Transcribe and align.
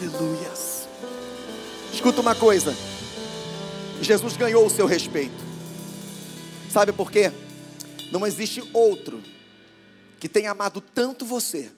Aleluias. 0.00 0.88
Escuta 1.92 2.22
uma 2.22 2.34
coisa. 2.34 2.74
Jesus 4.00 4.34
ganhou 4.34 4.64
o 4.64 4.70
seu 4.70 4.86
respeito. 4.86 5.34
Sabe 6.70 6.90
por 6.90 7.10
quê? 7.10 7.30
Não 8.10 8.26
existe 8.26 8.62
outro 8.72 9.22
que 10.18 10.26
tenha 10.26 10.52
amado 10.52 10.80
tanto 10.80 11.26
você, 11.26 11.70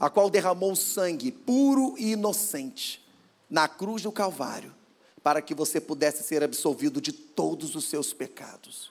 a 0.00 0.10
qual 0.10 0.28
derramou 0.28 0.74
sangue 0.74 1.30
puro 1.30 1.94
e 1.98 2.14
inocente 2.14 3.00
na 3.48 3.68
cruz 3.68 4.02
do 4.02 4.10
Calvário, 4.10 4.74
para 5.22 5.40
que 5.40 5.54
você 5.54 5.80
pudesse 5.80 6.24
ser 6.24 6.42
absolvido 6.42 7.00
de 7.00 7.12
todos 7.12 7.76
os 7.76 7.84
seus 7.84 8.12
pecados. 8.12 8.90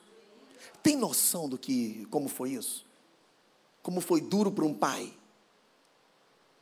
Tem 0.82 0.96
noção 0.96 1.50
do 1.50 1.58
que, 1.58 2.08
como 2.10 2.30
foi 2.30 2.52
isso? 2.52 2.86
Como 3.84 4.00
foi 4.00 4.22
duro 4.22 4.50
para 4.50 4.64
um 4.64 4.74
pai 4.74 5.12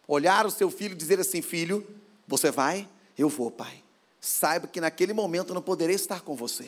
olhar 0.08 0.46
o 0.46 0.52
seu 0.52 0.70
filho 0.70 0.94
e 0.94 0.98
dizer 0.98 1.20
assim: 1.20 1.42
Filho, 1.42 1.86
você 2.28 2.52
vai? 2.52 2.88
Eu 3.18 3.30
vou, 3.30 3.52
pai. 3.52 3.84
Saiba 4.20 4.68
que 4.68 4.82
naquele 4.82 5.14
momento 5.14 5.50
eu 5.50 5.56
não 5.56 5.62
poderei 5.62 5.96
estar 5.96 6.22
com 6.22 6.36
você, 6.36 6.68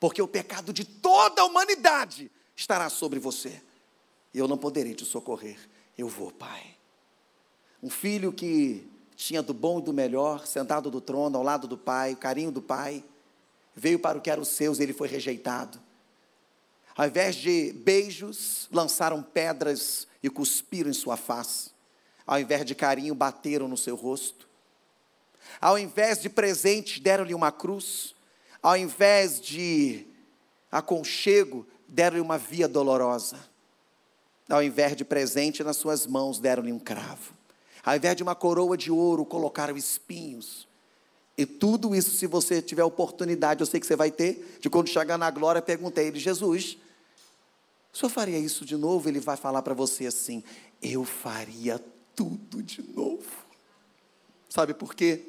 porque 0.00 0.22
o 0.22 0.28
pecado 0.28 0.72
de 0.72 0.84
toda 0.84 1.42
a 1.42 1.44
humanidade 1.44 2.30
estará 2.56 2.88
sobre 2.88 3.18
você, 3.18 3.62
e 4.32 4.38
eu 4.38 4.48
não 4.48 4.56
poderei 4.56 4.94
te 4.94 5.04
socorrer. 5.04 5.58
Eu 5.96 6.08
vou, 6.08 6.30
pai. 6.30 6.76
Um 7.82 7.90
filho 7.90 8.32
que 8.32 8.88
tinha 9.14 9.42
do 9.42 9.52
bom 9.52 9.80
e 9.80 9.82
do 9.82 9.92
melhor, 9.92 10.46
sentado 10.46 10.90
do 10.90 11.00
trono, 11.00 11.36
ao 11.36 11.42
lado 11.42 11.66
do 11.66 11.76
pai, 11.76 12.12
o 12.12 12.16
carinho 12.16 12.50
do 12.50 12.62
pai, 12.62 13.04
veio 13.74 13.98
para 13.98 14.18
o 14.18 14.20
que 14.20 14.30
era 14.30 14.40
os 14.40 14.48
seus 14.48 14.78
e 14.78 14.82
ele 14.82 14.92
foi 14.92 15.08
rejeitado. 15.08 15.80
Ao 16.96 17.06
invés 17.06 17.36
de 17.36 17.72
beijos, 17.72 18.68
lançaram 18.72 19.22
pedras 19.22 20.08
e 20.22 20.28
cuspiram 20.28 20.90
em 20.90 20.94
sua 20.94 21.16
face. 21.16 21.70
Ao 22.28 22.38
invés 22.38 22.62
de 22.62 22.74
carinho, 22.74 23.14
bateram 23.14 23.66
no 23.66 23.76
seu 23.78 23.96
rosto. 23.96 24.46
Ao 25.58 25.78
invés 25.78 26.20
de 26.20 26.28
presente, 26.28 27.00
deram-lhe 27.00 27.32
uma 27.32 27.50
cruz. 27.50 28.14
Ao 28.62 28.76
invés 28.76 29.40
de 29.40 30.06
aconchego, 30.70 31.66
deram-lhe 31.88 32.20
uma 32.20 32.36
via 32.36 32.68
dolorosa. 32.68 33.38
Ao 34.46 34.62
invés 34.62 34.94
de 34.94 35.06
presente 35.06 35.64
nas 35.64 35.78
suas 35.78 36.06
mãos, 36.06 36.38
deram-lhe 36.38 36.70
um 36.70 36.78
cravo. 36.78 37.32
Ao 37.82 37.96
invés 37.96 38.14
de 38.14 38.22
uma 38.22 38.34
coroa 38.34 38.76
de 38.76 38.90
ouro, 38.90 39.24
colocaram 39.24 39.74
espinhos. 39.74 40.68
E 41.34 41.46
tudo 41.46 41.94
isso, 41.94 42.10
se 42.10 42.26
você 42.26 42.60
tiver 42.60 42.84
oportunidade, 42.84 43.62
eu 43.62 43.66
sei 43.66 43.80
que 43.80 43.86
você 43.86 43.96
vai 43.96 44.10
ter, 44.10 44.58
de 44.60 44.68
quando 44.68 44.88
chegar 44.88 45.16
na 45.16 45.30
glória, 45.30 45.62
perguntar 45.62 46.02
a 46.02 46.04
ele, 46.04 46.18
Jesus, 46.18 46.76
o 47.90 47.96
senhor 47.96 48.10
faria 48.10 48.38
isso 48.38 48.66
de 48.66 48.76
novo? 48.76 49.08
Ele 49.08 49.18
vai 49.18 49.36
falar 49.38 49.62
para 49.62 49.72
você 49.72 50.04
assim: 50.04 50.44
Eu 50.82 51.06
faria 51.06 51.82
tudo 52.18 52.60
de 52.60 52.82
novo. 52.82 53.30
Sabe 54.48 54.74
por 54.74 54.92
quê? 54.92 55.22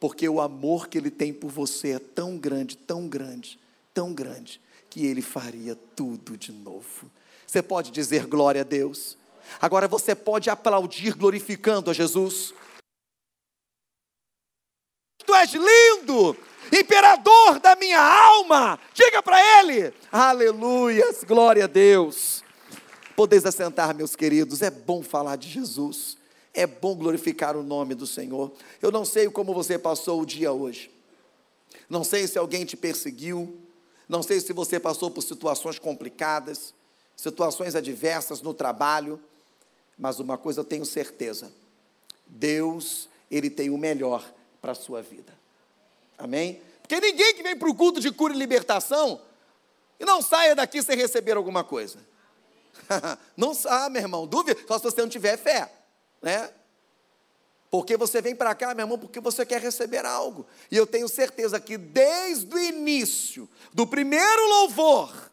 Porque 0.00 0.26
o 0.26 0.40
amor 0.40 0.88
que 0.88 0.96
ele 0.96 1.10
tem 1.10 1.30
por 1.30 1.50
você 1.50 1.90
é 1.90 1.98
tão 1.98 2.38
grande, 2.38 2.74
tão 2.74 3.06
grande, 3.06 3.60
tão 3.92 4.14
grande, 4.14 4.58
que 4.88 5.04
ele 5.04 5.20
faria 5.20 5.76
tudo 5.94 6.34
de 6.38 6.50
novo. 6.50 7.10
Você 7.46 7.62
pode 7.62 7.90
dizer 7.90 8.26
glória 8.26 8.62
a 8.62 8.64
Deus. 8.64 9.18
Agora 9.60 9.86
você 9.86 10.14
pode 10.14 10.48
aplaudir 10.48 11.14
glorificando 11.14 11.90
a 11.90 11.92
Jesus. 11.92 12.54
Tu 15.18 15.34
és 15.34 15.52
lindo, 15.52 16.34
imperador 16.72 17.60
da 17.60 17.76
minha 17.76 18.00
alma. 18.00 18.80
Diga 18.94 19.22
para 19.22 19.38
ele: 19.60 19.92
Aleluias, 20.10 21.24
glória 21.24 21.64
a 21.64 21.68
Deus. 21.68 22.42
Podeis 23.14 23.44
assentar, 23.44 23.94
meus 23.94 24.16
queridos, 24.16 24.62
é 24.62 24.70
bom 24.70 25.02
falar 25.02 25.36
de 25.36 25.50
Jesus, 25.50 26.16
é 26.54 26.66
bom 26.66 26.94
glorificar 26.94 27.56
o 27.56 27.62
nome 27.62 27.94
do 27.94 28.06
Senhor. 28.06 28.52
Eu 28.80 28.90
não 28.90 29.04
sei 29.04 29.28
como 29.30 29.54
você 29.54 29.78
passou 29.78 30.20
o 30.20 30.26
dia 30.26 30.52
hoje, 30.52 30.90
não 31.88 32.04
sei 32.04 32.26
se 32.26 32.38
alguém 32.38 32.64
te 32.64 32.76
perseguiu, 32.76 33.58
não 34.08 34.22
sei 34.22 34.40
se 34.40 34.52
você 34.52 34.78
passou 34.78 35.10
por 35.10 35.22
situações 35.22 35.78
complicadas, 35.78 36.74
situações 37.16 37.74
adversas 37.74 38.42
no 38.42 38.52
trabalho, 38.52 39.20
mas 39.98 40.18
uma 40.20 40.36
coisa 40.36 40.60
eu 40.60 40.64
tenho 40.64 40.84
certeza: 40.84 41.52
Deus, 42.26 43.08
Ele 43.30 43.48
tem 43.48 43.70
o 43.70 43.78
melhor 43.78 44.24
para 44.60 44.72
a 44.72 44.74
sua 44.74 45.02
vida. 45.02 45.32
Amém? 46.18 46.60
Porque 46.82 47.00
ninguém 47.00 47.34
que 47.34 47.42
vem 47.42 47.56
para 47.56 47.68
o 47.68 47.74
culto 47.74 48.00
de 48.00 48.10
cura 48.10 48.34
e 48.34 48.36
libertação 48.36 49.20
e 49.98 50.04
não 50.04 50.20
saia 50.20 50.54
daqui 50.54 50.82
sem 50.82 50.96
receber 50.96 51.36
alguma 51.36 51.64
coisa. 51.64 51.98
não 53.36 53.52
ah, 53.66 53.88
meu 53.88 54.02
irmão, 54.02 54.26
dúvida, 54.26 54.60
só 54.66 54.78
se 54.78 54.84
você 54.84 55.00
não 55.00 55.08
tiver 55.08 55.36
fé, 55.36 55.70
né? 56.22 56.50
Porque 57.70 57.96
você 57.96 58.20
vem 58.20 58.36
para 58.36 58.54
cá, 58.54 58.74
meu 58.74 58.84
irmão, 58.84 58.98
porque 58.98 59.18
você 59.18 59.46
quer 59.46 59.60
receber 59.60 60.04
algo. 60.04 60.46
E 60.70 60.76
eu 60.76 60.86
tenho 60.86 61.08
certeza 61.08 61.58
que 61.58 61.78
desde 61.78 62.54
o 62.54 62.58
início, 62.58 63.48
do 63.72 63.86
primeiro 63.86 64.48
louvor, 64.48 65.30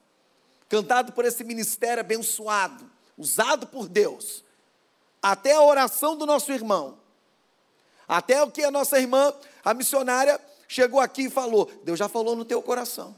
cantado 0.70 1.12
por 1.12 1.26
esse 1.26 1.44
ministério 1.44 2.00
abençoado, 2.00 2.90
usado 3.18 3.68
por 3.68 3.90
Deus, 3.90 4.46
até 5.22 5.54
a 5.54 5.62
oração 5.62 6.16
do 6.16 6.26
nosso 6.26 6.52
irmão, 6.54 6.98
até 8.08 8.42
o 8.42 8.50
que 8.50 8.64
a 8.64 8.72
nossa 8.72 8.98
irmã, 8.98 9.34
a 9.64 9.74
missionária, 9.74 10.40
chegou 10.66 11.02
aqui 11.02 11.24
e 11.24 11.30
falou: 11.30 11.70
Deus 11.84 12.00
já 12.00 12.08
falou 12.08 12.36
no 12.38 12.46
teu 12.46 12.62
coração. 12.62 13.14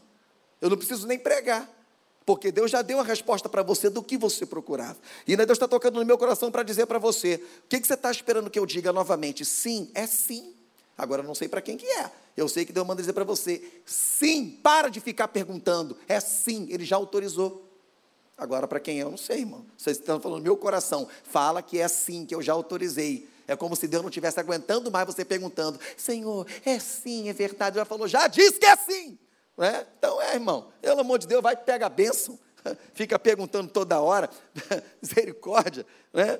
Eu 0.60 0.70
não 0.70 0.78
preciso 0.78 1.06
nem 1.06 1.20
pregar. 1.20 1.70
Porque 2.26 2.52
Deus 2.52 2.70
já 2.70 2.82
deu 2.82 3.00
a 3.00 3.04
resposta 3.04 3.50
para 3.50 3.64
você 3.64 3.90
do 3.90 4.04
que 4.04 4.18
você 4.18 4.46
procurava. 4.46 4.98
E 5.28 5.32
ainda 5.32 5.46
Deus 5.46 5.58
está 5.58 5.68
tocando 5.68 6.00
no 6.00 6.06
meu 6.06 6.18
coração 6.18 6.52
para 6.52 6.64
dizer 6.64 6.86
para 6.86 7.00
você: 7.00 7.44
o 7.66 7.68
que, 7.68 7.80
que 7.80 7.88
você 7.88 7.96
está 7.96 8.12
esperando 8.12 8.50
que 8.50 8.60
eu 8.60 8.66
diga 8.66 8.94
novamente? 8.94 9.44
Sim, 9.44 9.90
é 9.94 10.06
sim. 10.06 10.54
Agora 10.98 11.24
eu 11.24 11.28
não 11.28 11.34
sei 11.34 11.48
para 11.48 11.62
quem 11.62 11.78
que 11.78 11.86
é. 11.86 12.12
Eu 12.38 12.48
sei 12.48 12.64
que 12.64 12.72
Deus 12.72 12.86
manda 12.86 13.02
dizer 13.02 13.14
para 13.14 13.24
você: 13.24 13.64
sim, 13.86 14.60
para 14.62 14.90
de 14.90 15.00
ficar 15.00 15.30
perguntando. 15.30 15.98
É 16.08 16.20
sim, 16.20 16.68
Ele 16.70 16.86
já 16.86 16.96
autorizou. 16.96 17.68
Agora, 18.38 18.68
para 18.68 18.80
quem 18.80 19.00
é, 19.00 19.04
eu 19.04 19.12
não 19.12 19.18
sei, 19.18 19.40
irmão. 19.40 19.66
Vocês 19.78 19.98
estão 19.98 20.20
falando, 20.20 20.42
meu 20.42 20.58
coração, 20.58 21.08
fala 21.24 21.62
que 21.62 21.80
é 21.80 21.88
sim, 21.88 22.26
que 22.26 22.34
eu 22.34 22.42
já 22.42 22.54
autorizei. 22.54 23.28
É 23.48 23.56
como 23.56 23.76
se 23.76 23.88
Deus 23.88 24.02
não 24.02 24.10
estivesse 24.10 24.40
aguentando 24.40 24.92
mais 24.92 25.06
você 25.06 25.26
perguntando: 25.26 25.80
Senhor, 25.98 26.46
é 26.66 26.80
sim, 26.80 27.30
é 27.30 27.34
verdade. 27.34 27.76
Já 27.76 27.86
falou, 27.86 28.08
já 28.08 28.28
disse 28.28 28.60
que 28.60 28.66
é 28.66 28.76
sim. 28.78 29.18
É? 29.62 29.86
Então 29.98 30.22
é, 30.22 30.34
irmão, 30.34 30.68
pelo 30.82 31.02
amor 31.02 31.20
de 31.20 31.28
Deus, 31.28 31.42
vai 31.42 31.56
pega 31.56 31.86
a 31.86 31.90
bênção. 31.90 32.38
Fica 32.94 33.18
perguntando 33.18 33.70
toda 33.70 34.00
hora, 34.00 34.30
misericórdia. 35.02 35.86
Né? 36.14 36.40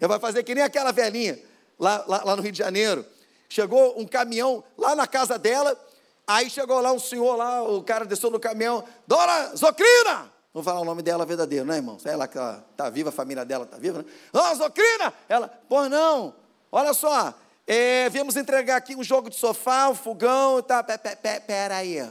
Vai 0.00 0.18
fazer 0.18 0.42
que 0.42 0.54
nem 0.54 0.62
aquela 0.62 0.92
velhinha 0.92 1.38
lá, 1.78 2.04
lá, 2.06 2.22
lá 2.24 2.36
no 2.36 2.42
Rio 2.42 2.52
de 2.52 2.58
Janeiro. 2.58 3.04
Chegou 3.48 3.98
um 3.98 4.06
caminhão 4.06 4.62
lá 4.76 4.94
na 4.94 5.06
casa 5.06 5.38
dela, 5.38 5.78
aí 6.26 6.50
chegou 6.50 6.80
lá 6.80 6.92
um 6.92 6.98
senhor 6.98 7.34
lá, 7.36 7.62
o 7.62 7.82
cara 7.82 8.04
desceu 8.04 8.30
no 8.30 8.38
caminhão, 8.38 8.84
Dona 9.06 9.56
Zocrina! 9.56 10.30
Vou 10.52 10.62
falar 10.62 10.80
o 10.80 10.84
nome 10.84 11.02
dela 11.02 11.24
verdadeiro, 11.24 11.64
né, 11.64 11.76
irmão? 11.76 11.96
Que 11.96 12.08
ela 12.08 12.24
está 12.26 12.90
viva, 12.90 13.08
a 13.08 13.12
família 13.12 13.44
dela 13.44 13.64
está 13.64 13.78
viva, 13.78 13.98
né? 13.98 14.04
Oh, 14.32 14.54
Zocrina! 14.54 15.14
Ela, 15.28 15.48
pois 15.68 15.90
não, 15.90 16.34
Olha 16.70 16.92
só, 16.92 17.32
é, 17.66 18.10
viemos 18.10 18.36
entregar 18.36 18.76
aqui 18.76 18.94
um 18.94 19.02
jogo 19.02 19.30
de 19.30 19.36
sofá, 19.36 19.88
um 19.88 19.94
fogão, 19.94 20.62
tá, 20.62 20.82
pera 20.82 21.76
aí, 21.76 22.06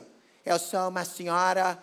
eu 0.47 0.57
sou 0.57 0.87
uma 0.87 1.03
senhora 1.03 1.77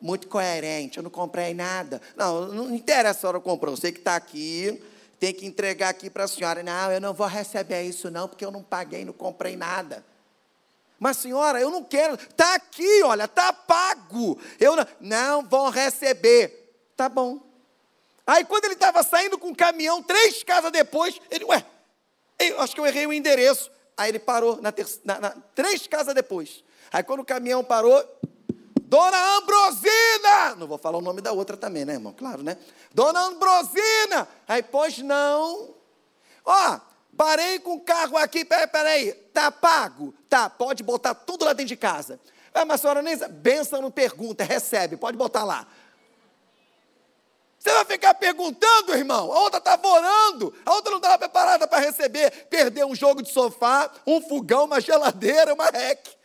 muito 0.00 0.26
coerente, 0.28 0.98
eu 0.98 1.02
não 1.02 1.10
comprei 1.10 1.54
nada. 1.54 2.00
Não, 2.16 2.46
não 2.48 2.74
interessa 2.74 3.18
a 3.18 3.20
senhora 3.20 3.40
comprou, 3.40 3.76
você 3.76 3.92
que 3.92 3.98
está 3.98 4.16
aqui, 4.16 4.82
tem 5.18 5.32
que 5.32 5.46
entregar 5.46 5.90
aqui 5.90 6.10
para 6.10 6.24
a 6.24 6.28
senhora. 6.28 6.62
Não, 6.62 6.90
eu 6.90 7.00
não 7.00 7.14
vou 7.14 7.26
receber 7.26 7.82
isso 7.82 8.10
não, 8.10 8.26
porque 8.26 8.44
eu 8.44 8.50
não 8.50 8.62
paguei, 8.62 9.04
não 9.04 9.12
comprei 9.12 9.56
nada. 9.56 10.04
Mas 10.98 11.18
senhora, 11.18 11.60
eu 11.60 11.70
não 11.70 11.84
quero, 11.84 12.14
está 12.14 12.54
aqui, 12.54 13.02
olha, 13.04 13.24
está 13.24 13.52
pago. 13.52 14.38
Eu 14.58 14.76
não, 14.76 14.86
não 15.00 15.48
vou 15.48 15.70
receber. 15.70 16.74
Tá 16.96 17.08
bom. 17.08 17.40
Aí 18.26 18.44
quando 18.44 18.64
ele 18.64 18.74
estava 18.74 19.02
saindo 19.02 19.38
com 19.38 19.48
o 19.48 19.56
caminhão, 19.56 20.02
três 20.02 20.42
casas 20.42 20.70
depois, 20.70 21.20
ele, 21.30 21.44
ué, 21.44 21.64
eu 22.38 22.60
acho 22.60 22.74
que 22.74 22.80
eu 22.80 22.86
errei 22.86 23.06
o 23.06 23.12
endereço. 23.12 23.70
Aí 23.96 24.10
ele 24.10 24.18
parou 24.18 24.60
na, 24.62 24.72
na, 25.04 25.20
na, 25.20 25.30
três 25.54 25.86
casas 25.86 26.14
depois. 26.14 26.64
Aí 26.92 27.02
quando 27.02 27.20
o 27.20 27.24
caminhão 27.24 27.62
parou, 27.62 28.04
Dona 28.90 29.36
Ambrosina! 29.36 30.56
Não 30.56 30.66
vou 30.66 30.76
falar 30.76 30.98
o 30.98 31.00
nome 31.00 31.20
da 31.20 31.30
outra 31.30 31.56
também, 31.56 31.84
né, 31.84 31.92
irmão? 31.92 32.12
Claro, 32.12 32.42
né? 32.42 32.56
Dona 32.92 33.20
Ambrosina! 33.20 34.26
Aí, 34.48 34.64
pois 34.64 34.98
não. 34.98 35.74
Ó, 36.44 36.80
parei 37.16 37.60
com 37.60 37.74
o 37.74 37.80
carro 37.80 38.16
aqui, 38.16 38.44
peraí, 38.44 38.66
peraí. 38.66 39.12
Tá 39.32 39.52
pago? 39.52 40.12
Tá, 40.28 40.50
pode 40.50 40.82
botar 40.82 41.14
tudo 41.14 41.44
lá 41.44 41.52
dentro 41.52 41.68
de 41.68 41.76
casa. 41.76 42.18
Ah, 42.52 42.64
mas 42.64 42.80
a 42.80 42.82
senhora 42.82 43.00
nem 43.00 43.16
benção 43.16 43.80
não 43.80 43.92
pergunta, 43.92 44.42
recebe, 44.42 44.96
pode 44.96 45.16
botar 45.16 45.44
lá. 45.44 45.68
Você 47.60 47.70
vai 47.72 47.84
ficar 47.84 48.14
perguntando, 48.14 48.96
irmão? 48.96 49.30
A 49.30 49.38
outra 49.40 49.58
estava 49.58 49.86
orando, 49.86 50.52
a 50.66 50.74
outra 50.74 50.90
não 50.90 50.98
estava 50.98 51.18
preparada 51.18 51.68
para 51.68 51.78
receber. 51.78 52.46
Perdeu 52.46 52.88
um 52.88 52.94
jogo 52.94 53.22
de 53.22 53.30
sofá, 53.30 53.88
um 54.04 54.20
fogão, 54.20 54.64
uma 54.64 54.80
geladeira, 54.80 55.54
uma 55.54 55.66
rec. 55.66 56.19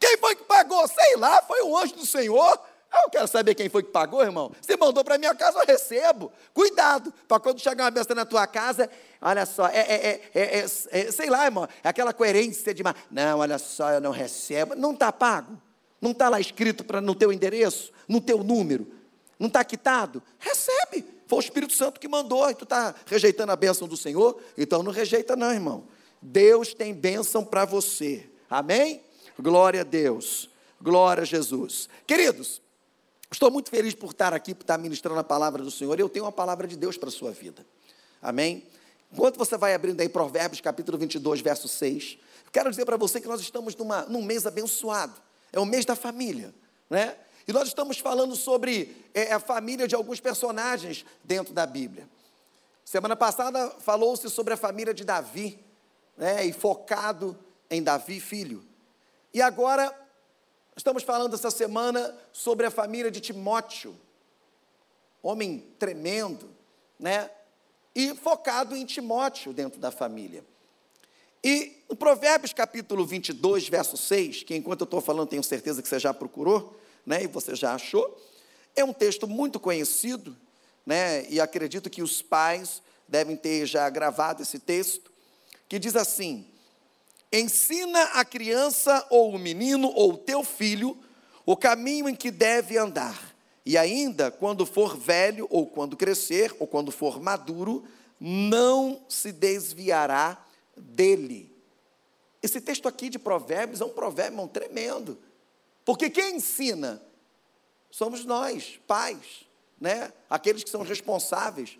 Quem 0.00 0.16
foi 0.16 0.34
que 0.34 0.44
pagou? 0.44 0.88
Sei 0.88 1.16
lá, 1.16 1.42
foi 1.42 1.62
o 1.62 1.76
anjo 1.76 1.94
do 1.94 2.06
Senhor. 2.06 2.58
Eu 2.92 3.08
quero 3.08 3.28
saber 3.28 3.54
quem 3.54 3.68
foi 3.68 3.84
que 3.84 3.90
pagou, 3.90 4.22
irmão. 4.22 4.50
Você 4.60 4.76
mandou 4.76 5.04
para 5.04 5.16
minha 5.16 5.32
casa, 5.34 5.60
eu 5.60 5.66
recebo. 5.66 6.32
Cuidado, 6.52 7.12
para 7.28 7.38
quando 7.38 7.60
chegar 7.60 7.84
uma 7.84 7.90
besta 7.90 8.14
na 8.14 8.24
tua 8.24 8.46
casa, 8.48 8.90
olha 9.20 9.46
só, 9.46 9.68
é, 9.68 9.78
é, 9.78 10.20
é, 10.34 10.66
é, 10.90 11.12
sei 11.12 11.30
lá, 11.30 11.44
irmão, 11.44 11.68
é 11.84 11.88
aquela 11.88 12.12
coerência 12.12 12.74
de. 12.74 12.82
Não, 13.10 13.38
olha 13.38 13.58
só, 13.58 13.92
eu 13.92 14.00
não 14.00 14.10
recebo. 14.10 14.74
Não 14.74 14.92
está 14.92 15.12
pago. 15.12 15.60
Não 16.00 16.10
está 16.12 16.28
lá 16.28 16.40
escrito 16.40 16.82
pra, 16.82 17.00
no 17.00 17.14
teu 17.14 17.32
endereço, 17.32 17.92
no 18.08 18.20
teu 18.20 18.42
número. 18.42 18.90
Não 19.38 19.46
está 19.46 19.62
quitado? 19.62 20.22
Recebe. 20.38 21.04
Foi 21.26 21.38
o 21.38 21.40
Espírito 21.40 21.74
Santo 21.74 22.00
que 22.00 22.08
mandou. 22.08 22.50
E 22.50 22.54
tu 22.54 22.64
está 22.64 22.94
rejeitando 23.06 23.50
a 23.50 23.56
bênção 23.56 23.86
do 23.86 23.96
Senhor? 23.96 24.40
Então 24.58 24.82
não 24.82 24.90
rejeita, 24.90 25.36
não, 25.36 25.52
irmão. 25.52 25.84
Deus 26.20 26.74
tem 26.74 26.92
bênção 26.92 27.44
para 27.44 27.64
você. 27.64 28.28
Amém? 28.48 29.02
Glória 29.40 29.80
a 29.80 29.84
Deus. 29.84 30.48
Glória 30.80 31.22
a 31.22 31.26
Jesus. 31.26 31.88
Queridos, 32.06 32.60
Estou 33.32 33.48
muito 33.48 33.70
feliz 33.70 33.94
por 33.94 34.10
estar 34.10 34.34
aqui, 34.34 34.54
por 34.54 34.64
estar 34.64 34.76
ministrando 34.76 35.20
a 35.20 35.24
palavra 35.24 35.62
do 35.62 35.70
Senhor. 35.70 35.98
Eu 36.00 36.08
tenho 36.08 36.24
uma 36.24 36.32
palavra 36.32 36.66
de 36.66 36.76
Deus 36.76 36.96
para 36.96 37.08
a 37.08 37.12
sua 37.12 37.30
vida. 37.30 37.64
Amém? 38.20 38.66
Enquanto 39.12 39.38
você 39.38 39.56
vai 39.56 39.72
abrindo 39.72 40.00
aí 40.00 40.08
Provérbios 40.08 40.60
capítulo 40.60 40.98
22, 40.98 41.40
verso 41.40 41.68
6, 41.68 42.18
quero 42.52 42.70
dizer 42.70 42.84
para 42.84 42.96
você 42.96 43.20
que 43.20 43.28
nós 43.28 43.40
estamos 43.40 43.76
numa, 43.76 44.02
num 44.02 44.22
mês 44.22 44.46
abençoado. 44.46 45.14
É 45.52 45.60
o 45.60 45.64
mês 45.64 45.84
da 45.84 45.94
família, 45.94 46.52
né? 46.88 47.16
E 47.46 47.52
nós 47.52 47.68
estamos 47.68 47.98
falando 47.98 48.34
sobre 48.34 48.96
é, 49.14 49.32
a 49.32 49.38
família 49.38 49.86
de 49.86 49.94
alguns 49.94 50.18
personagens 50.18 51.04
dentro 51.22 51.54
da 51.54 51.66
Bíblia. 51.66 52.08
Semana 52.84 53.14
passada 53.14 53.70
falou-se 53.78 54.28
sobre 54.28 54.54
a 54.54 54.56
família 54.56 54.92
de 54.92 55.04
Davi, 55.04 55.58
né? 56.16 56.44
E 56.44 56.52
focado 56.52 57.38
em 57.70 57.80
Davi, 57.80 58.18
filho. 58.18 58.64
E 59.32 59.40
agora 59.40 59.94
Estamos 60.80 61.02
falando 61.02 61.34
essa 61.34 61.50
semana 61.50 62.16
sobre 62.32 62.64
a 62.64 62.70
família 62.70 63.10
de 63.10 63.20
Timóteo, 63.20 63.94
homem 65.22 65.62
tremendo, 65.78 66.48
né? 66.98 67.30
E 67.94 68.14
focado 68.14 68.74
em 68.74 68.86
Timóteo 68.86 69.52
dentro 69.52 69.78
da 69.78 69.90
família. 69.90 70.42
E 71.44 71.84
no 71.86 71.94
Provérbios 71.94 72.54
capítulo 72.54 73.04
22, 73.04 73.68
verso 73.68 73.96
6, 73.98 74.44
que 74.44 74.56
enquanto 74.56 74.80
eu 74.80 74.84
estou 74.84 75.02
falando 75.02 75.28
tenho 75.28 75.42
certeza 75.42 75.82
que 75.82 75.88
você 75.88 75.98
já 75.98 76.14
procurou, 76.14 76.80
né? 77.04 77.24
E 77.24 77.26
você 77.26 77.54
já 77.54 77.74
achou, 77.74 78.18
é 78.74 78.82
um 78.82 78.94
texto 78.94 79.26
muito 79.26 79.60
conhecido, 79.60 80.34
né? 80.86 81.28
E 81.28 81.42
acredito 81.42 81.90
que 81.90 82.02
os 82.02 82.22
pais 82.22 82.80
devem 83.06 83.36
ter 83.36 83.66
já 83.66 83.90
gravado 83.90 84.40
esse 84.42 84.58
texto, 84.58 85.12
que 85.68 85.78
diz 85.78 85.94
assim: 85.94 86.46
Ensina 87.32 88.02
a 88.14 88.24
criança 88.24 89.06
ou 89.10 89.34
o 89.34 89.38
menino 89.38 89.88
ou 89.94 90.14
o 90.14 90.18
teu 90.18 90.42
filho 90.42 90.98
o 91.50 91.56
caminho 91.56 92.08
em 92.08 92.14
que 92.14 92.30
deve 92.30 92.78
andar. 92.78 93.34
E 93.66 93.76
ainda, 93.76 94.30
quando 94.30 94.64
for 94.64 94.96
velho, 94.96 95.48
ou 95.50 95.66
quando 95.66 95.96
crescer, 95.96 96.54
ou 96.60 96.66
quando 96.66 96.92
for 96.92 97.20
maduro, 97.20 97.84
não 98.20 99.04
se 99.08 99.32
desviará 99.32 100.44
dele. 100.76 101.52
Esse 102.42 102.60
texto 102.60 102.86
aqui 102.86 103.08
de 103.08 103.18
Provérbios 103.18 103.80
é 103.80 103.84
um 103.84 103.90
provérbio 103.90 104.46
tremendo. 104.46 105.18
Porque 105.84 106.08
quem 106.08 106.36
ensina 106.36 107.02
somos 107.90 108.24
nós, 108.24 108.80
pais, 108.86 109.44
né? 109.80 110.12
Aqueles 110.28 110.62
que 110.62 110.70
são 110.70 110.82
responsáveis 110.82 111.78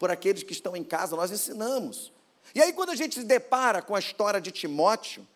por 0.00 0.10
aqueles 0.10 0.42
que 0.42 0.52
estão 0.52 0.76
em 0.76 0.82
casa, 0.82 1.14
nós 1.14 1.30
ensinamos. 1.30 2.12
E 2.54 2.60
aí, 2.60 2.72
quando 2.72 2.90
a 2.90 2.96
gente 2.96 3.14
se 3.14 3.24
depara 3.24 3.80
com 3.80 3.94
a 3.94 3.98
história 3.98 4.40
de 4.40 4.50
Timóteo, 4.50 5.26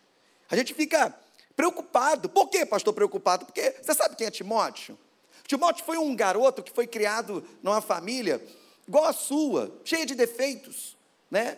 a 0.49 0.55
gente 0.55 0.73
fica 0.73 1.13
preocupado. 1.55 2.29
Por 2.29 2.47
que, 2.49 2.65
pastor, 2.65 2.93
preocupado? 2.93 3.45
Porque 3.45 3.75
você 3.81 3.93
sabe 3.93 4.15
quem 4.15 4.27
é 4.27 4.31
Timóteo? 4.31 4.97
Timóteo 5.45 5.85
foi 5.85 5.97
um 5.97 6.15
garoto 6.15 6.61
que 6.61 6.71
foi 6.71 6.85
criado 6.85 7.43
numa 7.63 7.81
família 7.81 8.45
igual 8.87 9.05
a 9.05 9.13
sua, 9.13 9.71
cheia 9.83 10.05
de 10.05 10.15
defeitos, 10.15 10.95
né? 11.29 11.57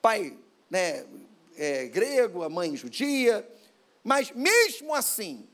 Pai 0.00 0.36
né, 0.70 1.04
é, 1.56 1.86
grego, 1.86 2.42
a 2.42 2.48
mãe 2.48 2.76
judia, 2.76 3.46
mas 4.04 4.30
mesmo 4.32 4.94
assim, 4.94 5.46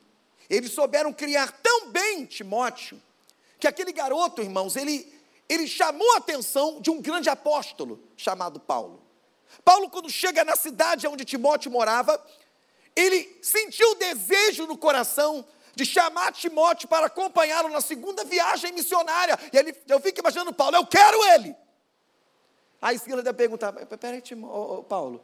eles 0.51 0.73
souberam 0.73 1.13
criar 1.13 1.53
tão 1.63 1.91
bem 1.91 2.27
Timóteo, 2.27 3.01
que 3.59 3.67
aquele 3.67 3.93
garoto, 3.93 4.43
irmãos, 4.43 4.77
ele, 4.77 5.11
ele 5.49 5.67
chamou 5.67 6.15
a 6.15 6.19
atenção 6.19 6.81
de 6.81 6.91
um 6.91 7.01
grande 7.01 7.29
apóstolo 7.29 8.01
chamado 8.17 8.61
Paulo. 8.61 9.04
Paulo, 9.65 9.91
quando 9.91 10.09
chega 10.11 10.45
na 10.45 10.57
cidade 10.57 11.07
onde 11.07 11.25
Timóteo 11.25 11.71
morava, 11.71 12.23
ele 12.97 13.39
sentiu 13.43 13.91
o 13.91 13.95
desejo 13.97 14.67
no 14.67 14.79
coração 14.79 15.45
de 15.75 15.85
chamar 15.85 16.33
Timóteo 16.33 16.89
para 16.89 17.07
acompanhá-lo 17.07 17.69
na 17.69 17.81
segunda 17.81 18.25
viagem 18.25 18.73
missionária. 18.73 19.39
E 19.53 19.57
ele, 19.57 19.77
eu 19.89 20.01
fico 20.01 20.21
imaginando 20.21 20.53
Paulo, 20.53 20.77
eu 20.77 20.87
quero 20.87 21.23
ele. 21.35 21.55
Aí 22.81 22.99
Silas 22.99 23.25
deve 23.25 23.37
perguntar, 23.37 23.73
peraí, 23.73 24.23
oh, 24.43 24.83
Paulo, 24.83 25.23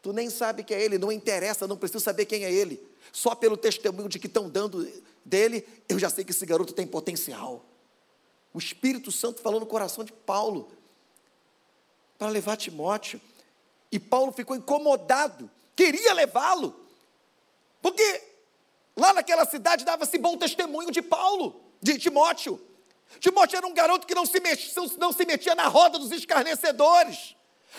tu 0.00 0.12
nem 0.12 0.30
sabe 0.30 0.62
quem 0.62 0.76
é 0.76 0.82
ele, 0.82 0.96
não 0.96 1.10
interessa, 1.10 1.66
não 1.66 1.76
preciso 1.76 2.02
saber 2.02 2.24
quem 2.24 2.44
é 2.44 2.52
ele. 2.52 2.80
Só 3.12 3.34
pelo 3.34 3.56
testemunho 3.56 4.08
de 4.08 4.18
que 4.18 4.26
estão 4.26 4.48
dando 4.48 4.88
dele, 5.24 5.66
eu 5.88 5.98
já 5.98 6.08
sei 6.08 6.24
que 6.24 6.30
esse 6.30 6.46
garoto 6.46 6.72
tem 6.72 6.86
potencial. 6.86 7.64
O 8.54 8.58
Espírito 8.58 9.12
Santo 9.12 9.42
falou 9.42 9.60
no 9.60 9.66
coração 9.66 10.04
de 10.04 10.12
Paulo 10.12 10.70
para 12.18 12.28
levar 12.28 12.56
Timóteo. 12.56 13.20
E 13.92 13.98
Paulo 13.98 14.32
ficou 14.32 14.56
incomodado, 14.56 15.50
queria 15.74 16.12
levá-lo, 16.12 16.88
porque 17.82 18.22
lá 18.96 19.12
naquela 19.12 19.44
cidade 19.44 19.84
dava-se 19.84 20.16
bom 20.18 20.36
testemunho 20.36 20.90
de 20.90 21.02
Paulo, 21.02 21.60
de 21.80 21.98
Timóteo. 21.98 22.60
Timóteo 23.18 23.56
era 23.56 23.66
um 23.66 23.74
garoto 23.74 24.06
que 24.06 24.14
não 24.14 24.24
se, 24.24 24.38
metia, 24.38 24.82
não 24.98 25.12
se 25.12 25.24
metia 25.24 25.54
na 25.54 25.66
roda 25.66 25.98
dos 25.98 26.12
escarnecedores. 26.12 27.34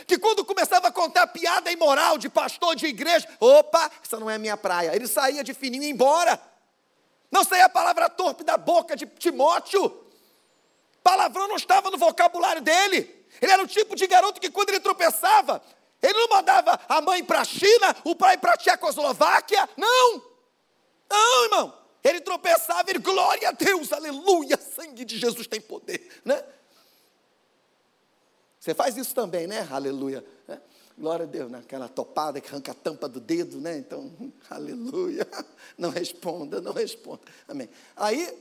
Que 0.08 0.18
quando 0.18 0.44
começava 0.46 0.88
a 0.88 0.92
contar 0.92 1.28
piada 1.28 1.72
imoral 1.72 2.18
de 2.18 2.30
pastor 2.30 2.76
de 2.76 2.88
igreja, 2.88 3.28
opa, 3.40 3.92
essa 4.04 4.20
não 4.20 4.30
é 4.30 4.38
minha 4.38 4.58
praia. 4.58 4.96
Ele 4.96 5.08
saía 5.08 5.44
de 5.44 5.54
fininho 5.54 5.84
e 5.84 5.88
ia 5.88 5.92
embora. 5.92 6.42
Não 7.30 7.44
saía 7.44 7.66
a 7.66 7.70
palavra 7.70 8.10
torpe 8.10 8.44
da 8.44 8.58
boca 8.58 8.96
de 8.96 9.06
Timóteo. 9.06 10.06
Palavrão 11.04 11.48
não 11.48 11.56
estava 11.56 11.90
no 11.90 11.98
vocabulário 11.98 12.62
dele. 12.62 13.26
Ele 13.42 13.52
era 13.52 13.64
o 13.64 13.68
tipo 13.68 13.96
de 13.96 14.06
garoto 14.08 14.40
que 14.40 14.50
quando 14.50 14.70
ele 14.70 14.80
tropeçava, 14.80 15.62
ele 16.02 16.14
não 16.14 16.30
mandava 16.30 16.80
a 16.90 17.02
mãe 17.02 17.24
para 17.24 17.42
a 17.42 17.46
China, 17.46 17.96
o 18.04 18.16
pai 18.16 18.38
para 18.38 18.54
a 18.54 18.58
Tchecoslováquia. 18.58 19.70
Não! 19.78 20.24
Não, 21.10 21.44
irmão. 21.44 21.82
Ele 22.04 22.20
tropeçava, 22.22 22.90
ele, 22.90 23.00
glória 23.00 23.50
a 23.50 23.52
Deus, 23.52 23.94
aleluia, 23.94 24.58
sangue 24.58 25.06
de 25.06 25.20
Jesus 25.20 25.46
tem 25.46 25.62
poder, 25.62 26.22
né? 26.26 26.44
Você 28.60 28.74
faz 28.74 28.98
isso 28.98 29.14
também, 29.14 29.48
né? 29.48 29.68
Aleluia. 29.72 30.26
Né? 30.48 30.60
Glória 30.98 31.26
a 31.26 31.28
Deus, 31.28 31.52
naquela 31.52 31.86
né? 31.86 31.92
topada 31.94 32.40
que 32.40 32.48
arranca 32.48 32.72
a 32.72 32.76
tampa 32.76 33.08
do 33.08 33.20
dedo, 33.20 33.60
né? 33.60 33.78
Então, 33.78 34.12
aleluia. 34.50 35.28
Não 35.78 35.90
responda, 35.90 36.62
não 36.62 36.72
responda. 36.72 37.22
Amém. 37.48 37.70
Aí, 37.96 38.36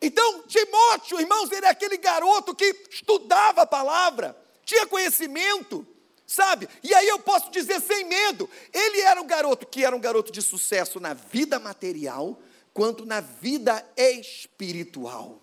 então, 0.00 0.42
Timóteo, 0.42 1.20
irmãos, 1.20 1.50
ele 1.50 1.66
é 1.66 1.70
aquele 1.70 1.96
garoto 1.96 2.54
que 2.54 2.64
estudava 2.90 3.62
a 3.62 3.66
palavra, 3.66 4.36
tinha 4.64 4.86
conhecimento, 4.86 5.86
sabe? 6.26 6.68
E 6.82 6.94
aí 6.94 7.08
eu 7.08 7.18
posso 7.18 7.50
dizer 7.50 7.80
sem 7.80 8.04
medo, 8.04 8.48
ele 8.72 9.00
era 9.00 9.20
um 9.20 9.26
garoto 9.26 9.66
que 9.66 9.84
era 9.84 9.94
um 9.94 10.00
garoto 10.00 10.32
de 10.32 10.42
sucesso 10.42 10.98
na 11.00 11.14
vida 11.14 11.58
material, 11.58 12.38
quanto 12.72 13.04
na 13.06 13.20
vida 13.20 13.84
espiritual. 13.96 15.40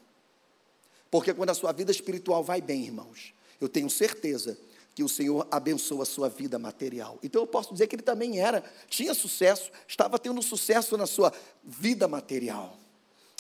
Porque 1.10 1.34
quando 1.34 1.50
a 1.50 1.54
sua 1.54 1.72
vida 1.72 1.92
espiritual 1.92 2.44
vai 2.44 2.62
bem, 2.62 2.84
irmãos, 2.86 3.34
eu 3.60 3.70
tenho 3.70 3.90
certeza 3.90 4.58
que 4.94 5.04
o 5.04 5.10
Senhor 5.10 5.48
abençoa 5.50 6.04
a 6.04 6.06
sua 6.06 6.30
vida 6.30 6.60
material. 6.60 7.18
Então 7.24 7.42
eu 7.42 7.48
posso 7.48 7.72
dizer 7.74 7.88
que 7.88 7.96
ele 7.96 8.04
também 8.04 8.40
era, 8.40 8.64
tinha 8.90 9.14
sucesso, 9.14 9.72
estava 9.88 10.20
tendo 10.20 10.42
sucesso 10.42 10.98
na 10.98 11.06
sua 11.06 11.34
vida 11.64 12.08
material. 12.08 12.78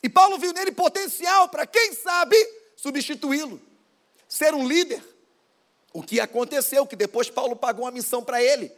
E 0.03 0.09
Paulo 0.09 0.37
viu 0.37 0.53
nele 0.53 0.71
potencial 0.71 1.49
para, 1.49 1.67
quem 1.67 1.93
sabe, 1.93 2.35
substituí-lo, 2.75 3.61
ser 4.27 4.53
um 4.53 4.67
líder, 4.67 5.03
o 5.93 6.01
que 6.01 6.19
aconteceu, 6.19 6.85
que 6.85 6.95
depois 6.95 7.29
Paulo 7.29 7.55
pagou 7.55 7.85
uma 7.85 7.91
missão 7.91 8.23
para 8.23 8.41
ele, 8.41 8.71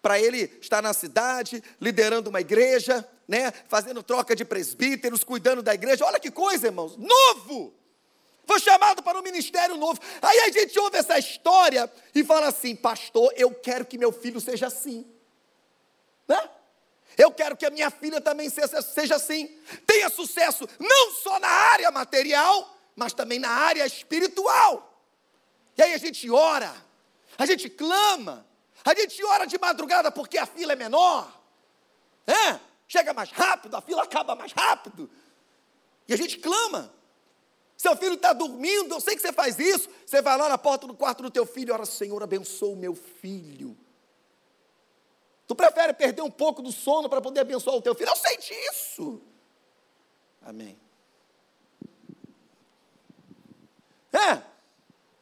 para 0.00 0.18
ele 0.20 0.56
estar 0.60 0.82
na 0.82 0.92
cidade, 0.92 1.62
liderando 1.80 2.30
uma 2.30 2.40
igreja, 2.40 3.06
né, 3.26 3.52
fazendo 3.68 4.02
troca 4.02 4.36
de 4.36 4.44
presbíteros, 4.44 5.24
cuidando 5.24 5.62
da 5.62 5.74
igreja. 5.74 6.04
Olha 6.04 6.20
que 6.20 6.30
coisa, 6.30 6.66
irmãos, 6.66 6.96
novo! 6.96 7.74
Foi 8.46 8.60
chamado 8.60 9.02
para 9.02 9.18
um 9.18 9.22
ministério 9.22 9.76
novo. 9.76 9.98
Aí 10.20 10.40
a 10.40 10.50
gente 10.50 10.78
ouve 10.78 10.98
essa 10.98 11.18
história 11.18 11.90
e 12.14 12.22
fala 12.22 12.48
assim: 12.48 12.76
Pastor, 12.76 13.32
eu 13.36 13.50
quero 13.54 13.86
que 13.86 13.96
meu 13.96 14.12
filho 14.12 14.38
seja 14.40 14.66
assim. 14.66 15.06
Né? 16.28 16.50
Eu 17.16 17.30
quero 17.30 17.56
que 17.56 17.64
a 17.64 17.70
minha 17.70 17.90
filha 17.90 18.20
também 18.20 18.50
seja, 18.50 18.82
seja 18.82 19.14
assim. 19.16 19.48
Tenha 19.86 20.10
sucesso 20.10 20.68
não 20.78 21.12
só 21.12 21.38
na 21.38 21.48
área 21.48 21.90
material, 21.90 22.76
mas 22.94 23.12
também 23.12 23.38
na 23.38 23.48
área 23.48 23.86
espiritual. 23.86 24.93
E 25.76 25.82
aí 25.82 25.94
a 25.94 25.98
gente 25.98 26.30
ora, 26.30 26.74
a 27.36 27.46
gente 27.46 27.68
clama, 27.68 28.46
a 28.84 28.94
gente 28.94 29.22
ora 29.24 29.46
de 29.46 29.58
madrugada 29.58 30.10
porque 30.10 30.38
a 30.38 30.46
fila 30.46 30.72
é 30.72 30.76
menor. 30.76 31.32
É? 32.26 32.58
Chega 32.86 33.12
mais 33.12 33.30
rápido, 33.30 33.76
a 33.76 33.80
fila 33.80 34.02
acaba 34.02 34.34
mais 34.34 34.52
rápido. 34.52 35.10
E 36.08 36.14
a 36.14 36.16
gente 36.16 36.38
clama. 36.38 36.92
Seu 37.76 37.96
filho 37.96 38.14
está 38.14 38.32
dormindo, 38.32 38.94
eu 38.94 39.00
sei 39.00 39.16
que 39.16 39.22
você 39.22 39.32
faz 39.32 39.58
isso. 39.58 39.88
Você 40.06 40.22
vai 40.22 40.38
lá 40.38 40.48
na 40.48 40.56
porta 40.56 40.86
do 40.86 40.94
quarto 40.94 41.22
do 41.22 41.30
teu 41.30 41.44
filho 41.44 41.70
e 41.70 41.72
ora, 41.72 41.84
Senhor, 41.84 42.22
abençoa 42.22 42.70
o 42.70 42.76
meu 42.76 42.94
filho. 42.94 43.76
Tu 45.46 45.54
prefere 45.54 45.92
perder 45.92 46.22
um 46.22 46.30
pouco 46.30 46.62
do 46.62 46.72
sono 46.72 47.08
para 47.08 47.20
poder 47.20 47.40
abençoar 47.40 47.76
o 47.76 47.82
teu 47.82 47.94
filho? 47.94 48.08
Eu 48.08 48.16
sei 48.16 48.38
disso. 48.38 49.20
Amém. 50.40 50.78
É. 54.12 54.53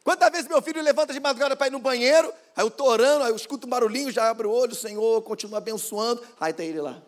Quantas 0.03 0.29
vezes 0.31 0.47
meu 0.47 0.61
filho 0.61 0.81
levanta 0.81 1.13
de 1.13 1.19
madrugada 1.19 1.55
para 1.55 1.67
ir 1.67 1.71
no 1.71 1.79
banheiro, 1.79 2.33
aí 2.55 2.63
eu 2.63 2.67
estou 2.67 2.87
orando, 2.87 3.23
aí 3.23 3.31
eu 3.31 3.35
escuto 3.35 3.65
um 3.65 3.69
barulhinho, 3.69 4.11
já 4.11 4.29
abro 4.29 4.49
o 4.49 4.53
olho, 4.53 4.75
Senhor, 4.75 5.21
continua 5.21 5.59
abençoando, 5.59 6.21
aí 6.39 6.51
está 6.51 6.63
ele 6.63 6.81
lá. 6.81 7.01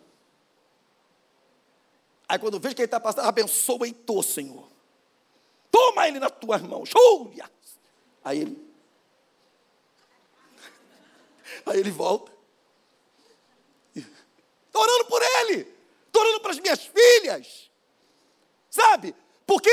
Aí 2.26 2.38
quando 2.38 2.54
eu 2.54 2.60
vejo 2.60 2.74
que 2.74 2.80
ele 2.80 2.86
está 2.86 2.98
passando, 2.98 3.26
abençoa 3.26 3.86
Heitor, 3.86 4.22
Senhor. 4.24 4.66
Toma 5.70 6.08
ele 6.08 6.18
nas 6.18 6.32
tuas 6.32 6.62
mãos. 6.62 6.90
Aí 8.24 8.40
ele. 8.40 8.66
Aí 11.66 11.78
ele 11.78 11.90
volta. 11.90 12.32
Estou 13.94 14.82
orando 14.82 15.04
por 15.04 15.22
ele. 15.22 15.76
Estou 16.06 16.22
orando 16.22 16.40
para 16.40 16.52
as 16.52 16.58
minhas 16.58 16.80
filhas. 16.82 17.70
Sabe? 18.70 19.14
Porque 19.46 19.70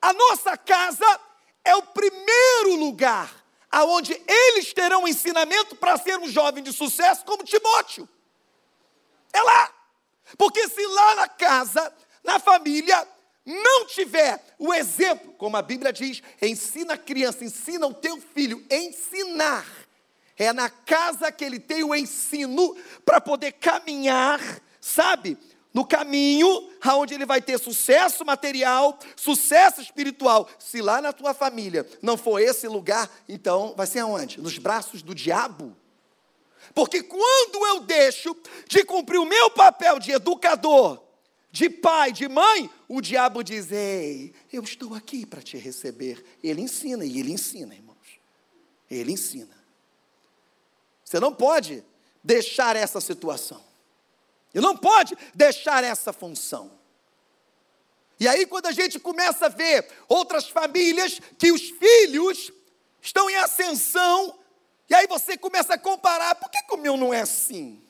a 0.00 0.12
nossa 0.12 0.56
casa 0.56 1.20
é 1.68 1.76
o 1.76 1.82
primeiro 1.82 2.76
lugar 2.76 3.30
aonde 3.70 4.20
eles 4.26 4.72
terão 4.72 5.06
ensinamento 5.06 5.76
para 5.76 5.98
ser 5.98 6.18
um 6.18 6.28
jovem 6.28 6.62
de 6.62 6.72
sucesso 6.72 7.24
como 7.24 7.44
Timóteo. 7.44 8.08
É 9.32 9.42
lá. 9.42 9.72
Porque 10.36 10.68
se 10.68 10.86
lá 10.86 11.14
na 11.16 11.28
casa, 11.28 11.92
na 12.24 12.38
família, 12.38 13.06
não 13.44 13.86
tiver 13.86 14.42
o 14.58 14.72
exemplo, 14.72 15.32
como 15.34 15.56
a 15.56 15.62
Bíblia 15.62 15.92
diz, 15.92 16.22
ensina 16.40 16.94
a 16.94 16.98
criança, 16.98 17.44
ensina 17.44 17.86
o 17.86 17.94
teu 17.94 18.20
filho, 18.34 18.64
ensinar. 18.70 19.66
É 20.36 20.52
na 20.52 20.70
casa 20.70 21.32
que 21.32 21.44
ele 21.44 21.58
tem 21.58 21.82
o 21.82 21.94
ensino 21.94 22.76
para 23.04 23.20
poder 23.20 23.52
caminhar, 23.52 24.40
sabe? 24.80 25.36
No 25.78 25.86
caminho 25.86 26.68
aonde 26.80 27.14
ele 27.14 27.24
vai 27.24 27.40
ter 27.40 27.56
sucesso 27.56 28.24
material, 28.24 28.98
sucesso 29.14 29.80
espiritual. 29.80 30.50
Se 30.58 30.82
lá 30.82 31.00
na 31.00 31.12
tua 31.12 31.32
família 31.32 31.88
não 32.02 32.16
for 32.16 32.40
esse 32.40 32.66
lugar, 32.66 33.08
então 33.28 33.74
vai 33.76 33.86
ser 33.86 34.00
aonde? 34.00 34.40
Nos 34.40 34.58
braços 34.58 35.02
do 35.02 35.14
diabo. 35.14 35.76
Porque 36.74 37.00
quando 37.00 37.64
eu 37.64 37.80
deixo 37.82 38.36
de 38.66 38.84
cumprir 38.84 39.18
o 39.18 39.24
meu 39.24 39.50
papel 39.52 40.00
de 40.00 40.10
educador, 40.10 41.00
de 41.52 41.70
pai, 41.70 42.10
de 42.10 42.28
mãe, 42.28 42.68
o 42.88 43.00
diabo 43.00 43.44
diz: 43.44 43.70
Ei, 43.70 44.34
eu 44.52 44.64
estou 44.64 44.96
aqui 44.96 45.24
para 45.24 45.40
te 45.40 45.56
receber. 45.56 46.24
Ele 46.42 46.60
ensina, 46.60 47.04
e 47.04 47.20
ele 47.20 47.30
ensina, 47.30 47.72
irmãos. 47.72 48.18
Ele 48.90 49.12
ensina. 49.12 49.56
Você 51.04 51.20
não 51.20 51.32
pode 51.32 51.84
deixar 52.24 52.74
essa 52.74 53.00
situação. 53.00 53.67
E 54.58 54.60
não 54.60 54.76
pode 54.76 55.16
deixar 55.36 55.84
essa 55.84 56.12
função. 56.12 56.76
E 58.18 58.26
aí, 58.26 58.44
quando 58.44 58.66
a 58.66 58.72
gente 58.72 58.98
começa 58.98 59.46
a 59.46 59.48
ver 59.48 59.88
outras 60.08 60.48
famílias 60.48 61.20
que 61.38 61.52
os 61.52 61.62
filhos 61.70 62.50
estão 63.00 63.30
em 63.30 63.36
ascensão, 63.36 64.36
e 64.90 64.94
aí 64.96 65.06
você 65.06 65.38
começa 65.38 65.74
a 65.74 65.78
comparar: 65.78 66.34
por 66.34 66.50
que, 66.50 66.60
que 66.60 66.74
o 66.74 66.76
meu 66.76 66.96
não 66.96 67.14
é 67.14 67.20
assim? 67.20 67.80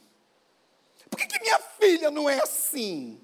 Por 1.08 1.18
que, 1.18 1.26
que 1.26 1.40
minha 1.40 1.58
filha 1.80 2.10
não 2.10 2.28
é 2.28 2.38
assim? 2.42 3.18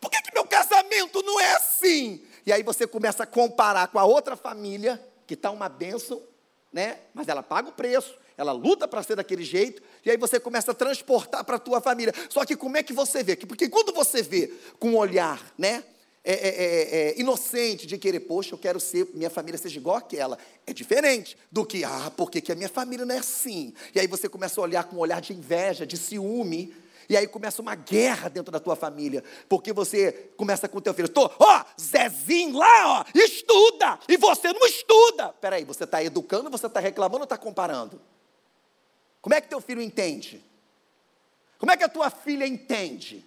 Por 0.00 0.10
que, 0.10 0.22
que 0.22 0.32
meu 0.32 0.46
casamento 0.46 1.22
não 1.22 1.38
é 1.38 1.52
assim? 1.52 2.26
E 2.46 2.52
aí 2.52 2.62
você 2.62 2.86
começa 2.86 3.24
a 3.24 3.26
comparar 3.26 3.88
com 3.88 3.98
a 3.98 4.04
outra 4.04 4.36
família, 4.36 4.98
que 5.26 5.34
está 5.34 5.50
uma 5.50 5.68
bênção, 5.68 6.22
né? 6.72 6.98
mas 7.12 7.28
ela 7.28 7.42
paga 7.42 7.68
o 7.68 7.72
preço, 7.72 8.18
ela 8.36 8.52
luta 8.52 8.86
para 8.88 9.02
ser 9.02 9.16
daquele 9.16 9.44
jeito, 9.44 9.82
e 10.04 10.10
aí 10.10 10.16
você 10.16 10.40
começa 10.40 10.72
a 10.72 10.74
transportar 10.74 11.44
para 11.44 11.56
a 11.56 11.58
tua 11.58 11.80
família. 11.80 12.14
Só 12.28 12.44
que 12.44 12.56
como 12.56 12.76
é 12.76 12.82
que 12.82 12.92
você 12.92 13.22
vê? 13.22 13.36
Porque 13.36 13.68
quando 13.68 13.92
você 13.92 14.22
vê 14.22 14.52
com 14.78 14.90
um 14.90 14.96
olhar, 14.96 15.40
né? 15.56 15.84
É, 16.24 16.34
é, 16.34 16.48
é, 16.48 17.08
é, 17.08 17.20
inocente 17.20 17.84
de 17.84 17.98
querer, 17.98 18.20
poxa, 18.20 18.54
eu 18.54 18.58
quero 18.58 18.78
ser, 18.78 19.08
minha 19.12 19.28
família 19.28 19.58
seja 19.58 19.76
igual 19.76 19.96
àquela. 19.96 20.38
É 20.64 20.72
diferente 20.72 21.36
do 21.50 21.66
que, 21.66 21.82
ah, 21.82 22.12
por 22.16 22.30
que 22.30 22.52
a 22.52 22.54
minha 22.54 22.68
família 22.68 23.04
não 23.04 23.12
é 23.12 23.18
assim? 23.18 23.74
E 23.92 23.98
aí 23.98 24.06
você 24.06 24.28
começa 24.28 24.60
a 24.60 24.62
olhar 24.62 24.84
com 24.84 24.94
um 24.94 25.00
olhar 25.00 25.20
de 25.20 25.32
inveja, 25.32 25.84
de 25.84 25.96
ciúme, 25.96 26.72
e 27.08 27.16
aí 27.16 27.26
começa 27.26 27.60
uma 27.60 27.74
guerra 27.74 28.28
dentro 28.28 28.52
da 28.52 28.60
tua 28.60 28.76
família, 28.76 29.22
porque 29.48 29.72
você 29.72 30.30
começa 30.36 30.68
com 30.68 30.78
o 30.78 30.80
teu 30.80 30.94
filho, 30.94 31.08
tô, 31.08 31.30
ó, 31.38 31.64
Zezinho 31.80 32.56
lá, 32.56 33.00
ó, 33.00 33.04
estuda, 33.14 33.98
e 34.08 34.16
você 34.16 34.52
não 34.52 34.64
estuda. 34.66 35.30
Peraí, 35.40 35.64
você 35.64 35.84
está 35.84 36.02
educando, 36.02 36.48
você 36.48 36.66
está 36.66 36.80
reclamando 36.80 37.22
ou 37.22 37.24
está 37.24 37.36
comparando? 37.36 38.00
Como 39.22 39.34
é 39.34 39.40
que 39.40 39.48
teu 39.48 39.60
filho 39.60 39.80
entende? 39.80 40.44
Como 41.58 41.70
é 41.70 41.76
que 41.76 41.84
a 41.84 41.88
tua 41.88 42.10
filha 42.10 42.44
entende? 42.44 43.24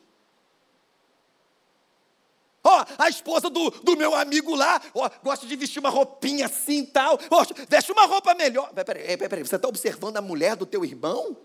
Ó, 2.61 2.81
oh, 2.81 2.85
a 2.97 3.07
esposa 3.07 3.49
do, 3.49 3.69
do 3.69 3.95
meu 3.95 4.13
amigo 4.13 4.55
lá, 4.55 4.81
ó, 4.93 5.05
oh, 5.05 5.23
gosta 5.23 5.45
de 5.45 5.55
vestir 5.55 5.79
uma 5.79 5.89
roupinha 5.89 6.47
assim 6.47 6.79
e 6.79 6.87
tal. 6.87 7.17
Oh, 7.29 7.65
veste 7.69 7.91
uma 7.91 8.05
roupa 8.05 8.33
melhor. 8.33 8.73
Peraí, 8.73 9.15
peraí, 9.17 9.43
você 9.43 9.55
está 9.55 9.67
observando 9.67 10.17
a 10.17 10.21
mulher 10.21 10.55
do 10.55 10.65
teu 10.65 10.83
irmão? 10.83 11.37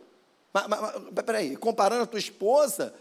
Mas, 0.52 0.66
mas, 0.66 1.24
peraí, 1.24 1.56
comparando 1.56 2.02
a 2.02 2.06
tua 2.06 2.18
esposa, 2.18 2.92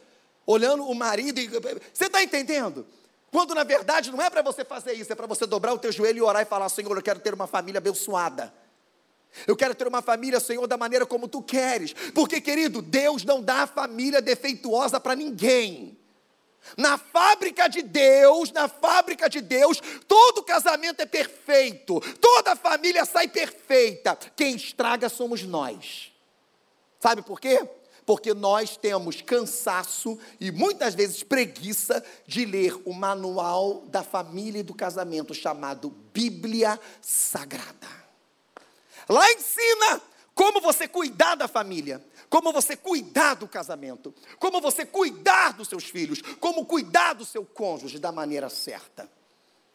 olhando 0.45 0.83
o 0.83 0.93
marido. 0.93 1.39
E, 1.39 1.47
você 1.47 2.05
está 2.05 2.21
entendendo? 2.21 2.85
Quando 3.31 3.55
na 3.55 3.63
verdade 3.63 4.11
não 4.11 4.21
é 4.21 4.29
para 4.29 4.41
você 4.41 4.65
fazer 4.65 4.93
isso, 4.93 5.11
é 5.11 5.15
para 5.15 5.25
você 5.25 5.45
dobrar 5.45 5.73
o 5.73 5.79
teu 5.79 5.91
joelho 5.91 6.17
e 6.19 6.21
orar 6.21 6.41
e 6.41 6.45
falar: 6.45 6.69
Senhor, 6.69 6.95
eu 6.95 7.01
quero 7.01 7.19
ter 7.19 7.33
uma 7.33 7.47
família 7.47 7.79
abençoada. 7.79 8.53
Eu 9.47 9.55
quero 9.55 9.75
ter 9.75 9.87
uma 9.87 10.01
família, 10.01 10.39
Senhor, 10.39 10.65
da 10.67 10.77
maneira 10.77 11.05
como 11.05 11.27
tu 11.27 11.41
queres. 11.41 11.93
Porque, 12.13 12.41
querido, 12.41 12.81
Deus 12.81 13.23
não 13.23 13.41
dá 13.41 13.67
família 13.67 14.21
defeituosa 14.21 14.99
para 14.99 15.15
ninguém. 15.15 15.97
Na 16.77 16.97
fábrica 16.97 17.67
de 17.67 17.81
Deus, 17.81 18.51
na 18.51 18.67
fábrica 18.67 19.29
de 19.29 19.41
Deus, 19.41 19.81
todo 20.07 20.43
casamento 20.43 21.01
é 21.01 21.05
perfeito, 21.05 21.99
toda 22.19 22.55
família 22.55 23.05
sai 23.05 23.27
perfeita. 23.27 24.17
Quem 24.35 24.55
estraga 24.55 25.09
somos 25.09 25.43
nós. 25.43 26.11
Sabe 26.99 27.21
por 27.21 27.39
quê? 27.39 27.67
Porque 28.05 28.33
nós 28.33 28.75
temos 28.75 29.21
cansaço 29.21 30.19
e 30.39 30.51
muitas 30.51 30.95
vezes 30.95 31.23
preguiça 31.23 32.03
de 32.27 32.43
ler 32.43 32.75
o 32.85 32.93
manual 32.93 33.83
da 33.87 34.03
família 34.03 34.59
e 34.59 34.63
do 34.63 34.73
casamento 34.73 35.33
chamado 35.33 35.89
Bíblia 36.13 36.79
Sagrada. 37.01 38.08
Lá 39.09 39.29
ensina 39.31 40.01
como 40.35 40.61
você 40.61 40.87
cuidar 40.87 41.35
da 41.35 41.47
família, 41.47 42.01
como 42.29 42.53
você 42.53 42.77
cuidar 42.77 43.33
do 43.33 43.47
casamento, 43.47 44.13
como 44.37 44.61
você 44.61 44.85
cuidar 44.85 45.53
dos 45.53 45.67
seus 45.67 45.85
filhos, 45.85 46.21
como 46.39 46.65
cuidar 46.65 47.13
do 47.13 47.25
seu 47.25 47.43
cônjuge 47.43 47.97
da 47.97 48.11
maneira 48.11 48.49
certa. 48.49 49.09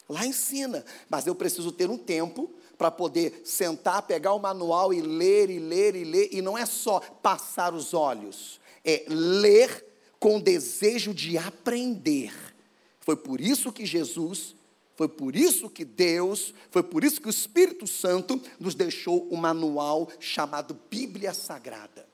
Lá 0.09 0.25
ensina, 0.25 0.85
mas 1.09 1.27
eu 1.27 1.35
preciso 1.35 1.73
ter 1.73 1.91
um 1.91 1.99
tempo 1.99 2.51
para 2.79 2.91
poder 2.91 3.43
sentar, 3.45 4.03
pegar 4.03 4.35
o 4.35 4.39
manual 4.39 4.93
e 4.93 5.01
ler 5.01 5.51
e 5.51 5.59
ler 5.59 5.97
e 5.97 6.05
ler, 6.05 6.29
e 6.33 6.41
não 6.41 6.57
é 6.57 6.67
só 6.67 7.01
passar 7.01 7.75
os 7.75 7.95
olhos, 7.95 8.61
é 8.85 9.05
ler 9.09 9.85
com 10.19 10.41
desejo 10.41 11.13
de 11.13 11.37
aprender. 11.37 12.33
Foi 13.01 13.17
por 13.17 13.41
isso 13.41 13.73
que 13.73 13.85
Jesus 13.85 14.55
foi 14.97 15.09
por 15.09 15.35
isso 15.35 15.69
que 15.69 15.85
Deus, 15.85 16.55
foi 16.71 16.83
por 16.83 17.03
isso 17.03 17.21
que 17.21 17.27
o 17.27 17.31
Espírito 17.31 17.87
Santo 17.87 18.41
nos 18.61 18.75
deixou 18.75 19.29
um 19.31 19.37
manual 19.37 20.09
chamado 20.21 20.79
Bíblia 20.89 21.35
Sagrada. 21.35 22.07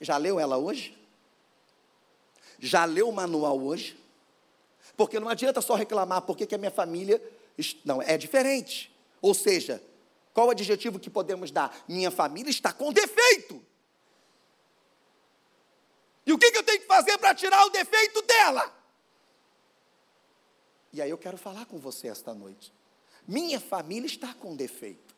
Já 0.00 0.16
leu 0.16 0.40
ela 0.40 0.56
hoje? 0.56 0.98
Já 2.58 2.84
leu 2.84 3.08
o 3.08 3.12
manual 3.12 3.60
hoje? 3.60 3.96
Porque 4.96 5.20
não 5.20 5.28
adianta 5.28 5.60
só 5.60 5.74
reclamar 5.74 6.22
porque 6.22 6.46
que 6.46 6.54
a 6.54 6.58
minha 6.58 6.70
família. 6.70 7.22
Não, 7.84 8.02
é 8.02 8.18
diferente. 8.18 8.92
Ou 9.22 9.32
seja, 9.32 9.82
qual 10.32 10.48
o 10.48 10.50
adjetivo 10.50 10.98
que 10.98 11.08
podemos 11.08 11.52
dar? 11.52 11.84
Minha 11.88 12.10
família 12.10 12.50
está 12.50 12.72
com 12.72 12.92
defeito. 12.92 13.64
E 16.26 16.32
o 16.32 16.38
que, 16.38 16.50
que 16.50 16.58
eu 16.58 16.62
tenho 16.62 16.80
que 16.80 16.86
fazer 16.86 17.16
para 17.18 17.34
tirar 17.34 17.64
o 17.66 17.70
defeito 17.70 18.22
dela? 18.22 18.83
E 20.94 21.02
aí 21.02 21.10
eu 21.10 21.18
quero 21.18 21.36
falar 21.36 21.66
com 21.66 21.76
você 21.76 22.06
esta 22.06 22.32
noite. 22.32 22.72
Minha 23.26 23.58
família 23.58 24.06
está 24.06 24.32
com 24.32 24.54
defeito. 24.54 25.12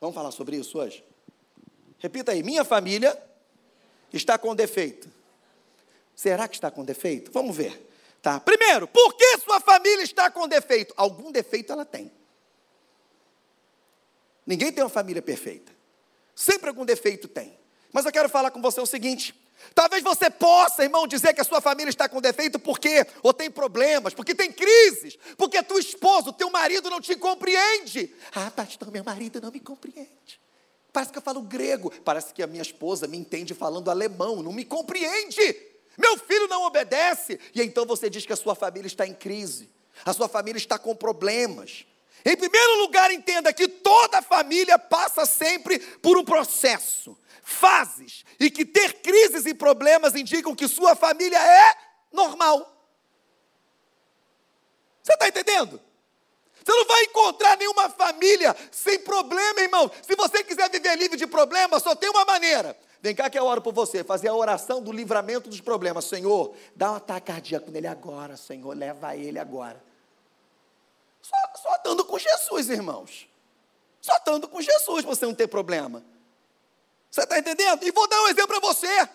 Vamos 0.00 0.12
falar 0.12 0.32
sobre 0.32 0.56
isso 0.56 0.76
hoje? 0.76 1.04
Repita 2.00 2.32
aí: 2.32 2.42
minha 2.42 2.64
família 2.64 3.16
está 4.12 4.36
com 4.36 4.52
defeito. 4.52 5.08
Será 6.16 6.48
que 6.48 6.56
está 6.56 6.68
com 6.68 6.84
defeito? 6.84 7.30
Vamos 7.30 7.56
ver. 7.56 7.88
Tá. 8.20 8.40
Primeiro, 8.40 8.88
por 8.88 9.14
que 9.14 9.38
sua 9.38 9.60
família 9.60 10.02
está 10.02 10.28
com 10.28 10.48
defeito? 10.48 10.92
Algum 10.96 11.30
defeito 11.30 11.72
ela 11.72 11.84
tem. 11.84 12.10
Ninguém 14.44 14.72
tem 14.72 14.82
uma 14.82 14.90
família 14.90 15.22
perfeita. 15.22 15.70
Sempre 16.34 16.70
algum 16.70 16.84
defeito 16.84 17.28
tem. 17.28 17.56
Mas 17.92 18.04
eu 18.04 18.10
quero 18.10 18.28
falar 18.28 18.50
com 18.50 18.60
você 18.60 18.80
o 18.80 18.86
seguinte: 18.86 19.32
Talvez 19.74 20.02
você 20.02 20.28
possa, 20.28 20.82
irmão, 20.82 21.06
dizer 21.06 21.32
que 21.32 21.40
a 21.40 21.44
sua 21.44 21.60
família 21.60 21.90
está 21.90 22.08
com 22.08 22.20
defeito 22.20 22.58
porque 22.58 23.06
ou 23.22 23.32
tem 23.32 23.50
problemas, 23.50 24.14
porque 24.14 24.34
tem 24.34 24.50
crises, 24.50 25.16
porque 25.36 25.62
teu 25.62 25.78
esposo, 25.78 26.32
teu 26.32 26.50
marido 26.50 26.90
não 26.90 27.00
te 27.00 27.14
compreende. 27.16 28.12
Ah, 28.34 28.50
pastor, 28.50 28.90
meu 28.90 29.04
marido 29.04 29.40
não 29.40 29.50
me 29.50 29.60
compreende. 29.60 30.40
Parece 30.92 31.10
que 31.10 31.18
eu 31.18 31.22
falo 31.22 31.42
grego, 31.42 31.92
parece 32.04 32.32
que 32.32 32.42
a 32.42 32.46
minha 32.46 32.62
esposa 32.62 33.08
me 33.08 33.16
entende 33.16 33.52
falando 33.52 33.90
alemão, 33.90 34.42
não 34.42 34.52
me 34.52 34.64
compreende. 34.64 35.40
Meu 35.98 36.16
filho 36.18 36.46
não 36.46 36.62
obedece. 36.64 37.38
E 37.54 37.62
então 37.62 37.84
você 37.84 38.08
diz 38.08 38.24
que 38.24 38.32
a 38.32 38.36
sua 38.36 38.54
família 38.54 38.86
está 38.86 39.06
em 39.06 39.14
crise, 39.14 39.68
a 40.04 40.12
sua 40.12 40.28
família 40.28 40.58
está 40.58 40.78
com 40.78 40.94
problemas. 40.94 41.84
Em 42.24 42.36
primeiro 42.36 42.78
lugar, 42.78 43.10
entenda 43.10 43.52
que 43.52 43.68
toda 43.68 44.22
família 44.22 44.78
passa 44.78 45.26
sempre 45.26 45.78
por 45.78 46.16
um 46.16 46.24
processo 46.24 47.18
fases 47.44 48.24
e 48.40 48.50
que 48.50 48.64
ter 48.64 49.02
crises 49.02 49.44
e 49.46 49.54
problemas 49.54 50.14
indicam 50.14 50.54
que 50.54 50.66
sua 50.66 50.96
família 50.96 51.38
é 51.38 51.76
normal. 52.10 52.74
Você 55.02 55.12
está 55.12 55.28
entendendo? 55.28 55.80
Você 56.64 56.72
não 56.72 56.86
vai 56.86 57.04
encontrar 57.04 57.58
nenhuma 57.58 57.90
família 57.90 58.56
sem 58.72 58.98
problema, 59.00 59.60
irmão. 59.60 59.90
Se 60.02 60.16
você 60.16 60.42
quiser 60.42 60.70
viver 60.70 60.96
livre 60.96 61.18
de 61.18 61.26
problemas, 61.26 61.82
só 61.82 61.94
tem 61.94 62.08
uma 62.08 62.24
maneira. 62.24 62.74
Vem 63.02 63.14
cá 63.14 63.28
que 63.28 63.38
eu 63.38 63.44
oro 63.44 63.60
por 63.60 63.74
você, 63.74 64.02
fazer 64.02 64.28
a 64.28 64.34
oração 64.34 64.82
do 64.82 64.90
livramento 64.90 65.50
dos 65.50 65.60
problemas. 65.60 66.06
Senhor, 66.06 66.56
dá 66.74 66.92
um 66.92 66.94
ataque 66.94 67.26
cardíaco 67.26 67.70
nele 67.70 67.86
agora, 67.86 68.34
Senhor, 68.38 68.74
leva 68.74 69.14
ele 69.14 69.38
agora. 69.38 69.84
Só, 71.20 71.36
só 71.56 71.74
estando 71.76 72.02
com 72.06 72.18
Jesus, 72.18 72.70
irmãos. 72.70 73.28
Só 74.00 74.14
estando 74.16 74.48
com 74.48 74.62
Jesus 74.62 75.04
você 75.04 75.26
não 75.26 75.34
ter 75.34 75.48
problema. 75.48 76.02
Você 77.14 77.22
está 77.22 77.38
entendendo? 77.38 77.86
E 77.86 77.92
vou 77.92 78.08
dar 78.08 78.20
um 78.22 78.26
exemplo 78.26 78.48
para 78.48 78.58
você. 78.58 79.08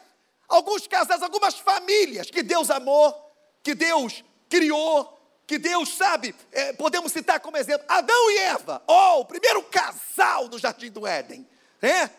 Alguns 0.47 0.87
casais, 0.87 1.21
algumas 1.21 1.55
famílias 1.55 2.31
que 2.31 2.41
Deus 2.41 2.71
amou, 2.71 3.13
que 3.61 3.75
Deus 3.75 4.23
criou, 4.47 5.19
que 5.45 5.57
Deus 5.57 5.97
sabe, 5.97 6.33
é, 6.49 6.71
podemos 6.71 7.11
citar 7.11 7.41
como 7.41 7.57
exemplo 7.57 7.85
Adão 7.89 8.31
e 8.31 8.37
Eva, 8.37 8.81
oh, 8.87 9.19
o 9.19 9.25
primeiro 9.25 9.61
casal 9.63 10.47
do 10.47 10.57
jardim 10.57 10.89
do 10.89 11.05
Éden, 11.05 11.45
né? 11.81 12.09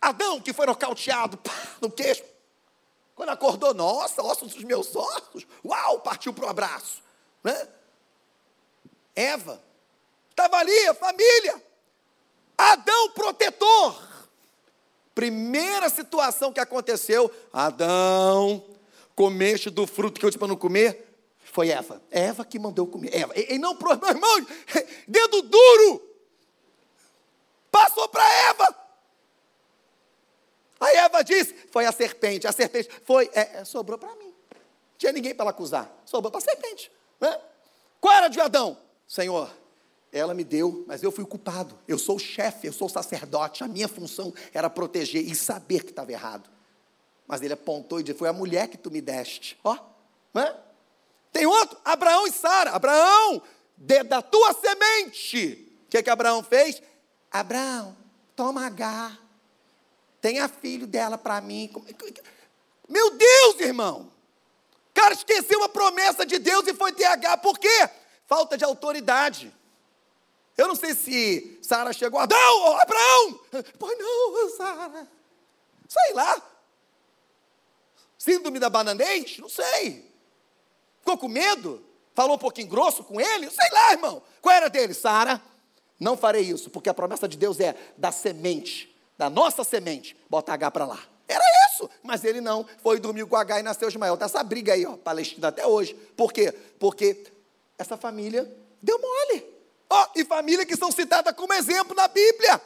Adão 0.00 0.40
que 0.40 0.52
foi 0.52 0.64
nocauteado 0.64 1.36
pá, 1.38 1.52
no 1.80 1.90
queixo, 1.90 2.22
quando 3.16 3.30
acordou, 3.30 3.74
nossa, 3.74 4.22
ossos 4.22 4.54
dos 4.54 4.62
meus 4.62 4.94
ossos, 4.94 5.44
uau, 5.64 5.98
partiu 6.02 6.32
para 6.32 6.46
o 6.46 6.48
abraço, 6.48 7.02
né? 7.42 7.68
Eva, 9.16 9.60
estava 10.30 10.56
ali 10.58 10.86
a 10.86 10.94
família, 10.94 11.60
Adão 12.56 13.10
protetor, 13.10 14.07
Primeira 15.18 15.88
situação 15.88 16.52
que 16.52 16.60
aconteceu, 16.60 17.28
Adão, 17.52 18.64
comeste 19.16 19.68
do 19.68 19.84
fruto 19.84 20.20
que 20.20 20.24
eu 20.24 20.30
disse 20.30 20.38
para 20.38 20.46
não 20.46 20.54
comer, 20.54 21.12
foi 21.42 21.70
Eva. 21.70 22.00
Eva 22.08 22.44
que 22.44 22.56
mandou 22.56 22.86
comer. 22.86 23.12
Eva. 23.12 23.32
E, 23.34 23.54
e 23.54 23.58
não, 23.58 23.76
meu 23.76 24.08
irmão, 24.10 24.46
dedo 25.08 25.42
duro. 25.42 26.08
Passou 27.68 28.08
para 28.08 28.22
Eva. 28.48 28.76
Aí 30.78 30.96
Eva 30.98 31.24
disse, 31.24 31.52
foi 31.72 31.84
a 31.84 31.90
serpente. 31.90 32.46
A 32.46 32.52
serpente 32.52 32.88
foi, 33.04 33.28
é, 33.34 33.58
é, 33.58 33.64
sobrou 33.64 33.98
para 33.98 34.14
mim. 34.14 34.32
Não 34.52 34.98
tinha 34.98 35.10
ninguém 35.10 35.34
para 35.34 35.50
acusar. 35.50 35.92
Sobrou 36.04 36.30
para 36.30 36.38
a 36.38 36.44
serpente. 36.44 36.92
Né? 37.20 37.40
Qual 38.00 38.14
era 38.14 38.28
de 38.28 38.40
Adão? 38.40 38.78
Senhor, 39.04 39.50
ela 40.12 40.32
me 40.34 40.44
deu, 40.44 40.84
mas 40.86 41.02
eu 41.02 41.12
fui 41.12 41.24
culpado. 41.24 41.78
Eu 41.86 41.98
sou 41.98 42.16
o 42.16 42.18
chefe, 42.18 42.66
eu 42.66 42.72
sou 42.72 42.86
o 42.86 42.90
sacerdote. 42.90 43.62
A 43.62 43.68
minha 43.68 43.88
função 43.88 44.32
era 44.52 44.70
proteger 44.70 45.22
e 45.22 45.34
saber 45.34 45.84
que 45.84 45.90
estava 45.90 46.10
errado. 46.12 46.48
Mas 47.26 47.42
ele 47.42 47.52
apontou 47.52 48.00
e 48.00 48.02
disse: 48.02 48.18
Foi 48.18 48.28
a 48.28 48.32
mulher 48.32 48.68
que 48.68 48.78
tu 48.78 48.90
me 48.90 49.00
deste. 49.00 49.58
Ó, 49.62 49.76
né? 50.32 50.56
Tem 51.30 51.44
outro, 51.46 51.78
Abraão 51.84 52.26
e 52.26 52.32
Sara. 52.32 52.70
Abraão, 52.70 53.42
de, 53.76 54.02
da 54.02 54.22
tua 54.22 54.54
semente. 54.54 55.70
O 55.86 55.90
que, 55.90 56.02
que 56.02 56.10
Abraão 56.10 56.42
fez? 56.42 56.82
Abraão, 57.30 57.94
toma 58.34 58.66
H. 58.66 59.18
Tenha 60.20 60.48
filho 60.48 60.86
dela 60.86 61.18
para 61.18 61.40
mim. 61.40 61.70
Meu 62.88 63.10
Deus, 63.10 63.60
irmão. 63.60 64.10
O 64.90 64.94
cara 64.94 65.14
esqueceu 65.14 65.62
a 65.62 65.68
promessa 65.68 66.24
de 66.24 66.38
Deus 66.38 66.66
e 66.66 66.74
foi 66.74 66.92
ter 66.92 67.04
H. 67.04 67.36
Por 67.36 67.58
quê? 67.58 67.90
Falta 68.26 68.56
de 68.56 68.64
autoridade. 68.64 69.54
Eu 70.58 70.66
não 70.66 70.74
sei 70.74 70.92
se 70.92 71.60
Sara 71.62 71.92
chegou, 71.92 72.18
Adão, 72.18 72.76
Abraão. 72.76 73.40
Pois 73.78 73.96
não, 73.96 74.56
Sara. 74.56 75.08
Sei 75.88 76.12
lá. 76.14 76.42
Síndrome 78.18 78.58
da 78.58 78.68
bananês? 78.68 79.38
Não 79.38 79.48
sei. 79.48 80.04
Ficou 80.98 81.16
com 81.16 81.28
medo? 81.28 81.80
Falou 82.12 82.34
um 82.34 82.38
pouquinho 82.38 82.66
grosso 82.66 83.04
com 83.04 83.20
ele? 83.20 83.48
Sei 83.48 83.70
lá, 83.70 83.92
irmão. 83.92 84.20
Qual 84.42 84.52
era 84.52 84.68
dele? 84.68 84.94
Sara, 84.94 85.40
não 86.00 86.16
farei 86.16 86.42
isso, 86.42 86.70
porque 86.70 86.88
a 86.88 86.94
promessa 86.94 87.28
de 87.28 87.36
Deus 87.36 87.60
é 87.60 87.76
da 87.96 88.10
semente, 88.10 88.92
da 89.16 89.30
nossa 89.30 89.62
semente, 89.62 90.16
bota 90.28 90.52
H 90.52 90.72
para 90.72 90.86
lá. 90.86 90.98
Era 91.28 91.44
isso, 91.70 91.88
mas 92.02 92.24
ele 92.24 92.40
não. 92.40 92.66
Foi 92.82 92.98
dormir 92.98 93.24
com 93.26 93.36
H 93.36 93.60
e 93.60 93.62
nasceu 93.62 93.88
Ismael. 93.88 94.14
Está 94.14 94.26
essa 94.26 94.42
briga 94.42 94.72
aí, 94.72 94.84
ó, 94.84 94.96
Palestina 94.96 95.48
até 95.48 95.64
hoje. 95.64 95.94
Por 96.16 96.32
quê? 96.32 96.50
Porque 96.80 97.24
essa 97.78 97.96
família 97.96 98.52
deu 98.82 98.98
mole. 98.98 99.57
Ó, 99.90 100.02
oh, 100.02 100.18
e 100.18 100.24
família 100.24 100.66
que 100.66 100.76
são 100.76 100.92
citadas 100.92 101.34
como 101.34 101.52
exemplo 101.52 101.94
na 101.94 102.08
Bíblia. 102.08 102.60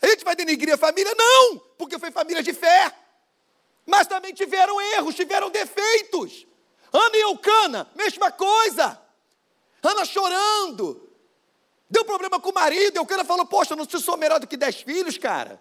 A 0.00 0.06
gente 0.08 0.24
vai 0.24 0.34
denigrir 0.34 0.74
a 0.74 0.78
família? 0.78 1.14
Não, 1.16 1.58
porque 1.78 1.98
foi 1.98 2.10
família 2.10 2.42
de 2.42 2.52
fé. 2.52 2.92
Mas 3.86 4.06
também 4.06 4.32
tiveram 4.34 4.80
erros, 4.80 5.14
tiveram 5.14 5.48
defeitos. 5.50 6.46
Ana 6.92 7.16
e 7.16 7.20
Eucana, 7.20 7.90
mesma 7.94 8.30
coisa. 8.32 9.00
Ana 9.82 10.04
chorando. 10.04 11.08
Deu 11.88 12.04
problema 12.04 12.40
com 12.40 12.50
o 12.50 12.54
marido. 12.54 12.96
Eucana 12.96 13.24
falou: 13.24 13.46
Poxa, 13.46 13.76
não 13.76 13.88
sou 13.88 14.16
melhor 14.16 14.40
do 14.40 14.46
que 14.46 14.56
dez 14.56 14.76
filhos, 14.76 15.18
cara. 15.18 15.60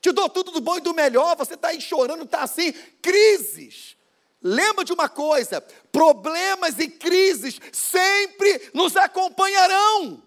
Te 0.00 0.12
dou 0.12 0.28
tudo 0.28 0.50
do 0.50 0.60
bom 0.60 0.76
e 0.76 0.80
do 0.80 0.94
melhor. 0.94 1.36
Você 1.36 1.54
está 1.54 1.68
aí 1.68 1.80
chorando, 1.80 2.24
está 2.24 2.42
assim. 2.42 2.72
Crises. 3.00 3.96
Lembra 4.44 4.84
de 4.84 4.92
uma 4.92 5.08
coisa: 5.08 5.62
problemas 5.90 6.78
e 6.78 6.86
crises 6.86 7.58
sempre 7.72 8.70
nos 8.74 8.94
acompanharão. 8.94 10.22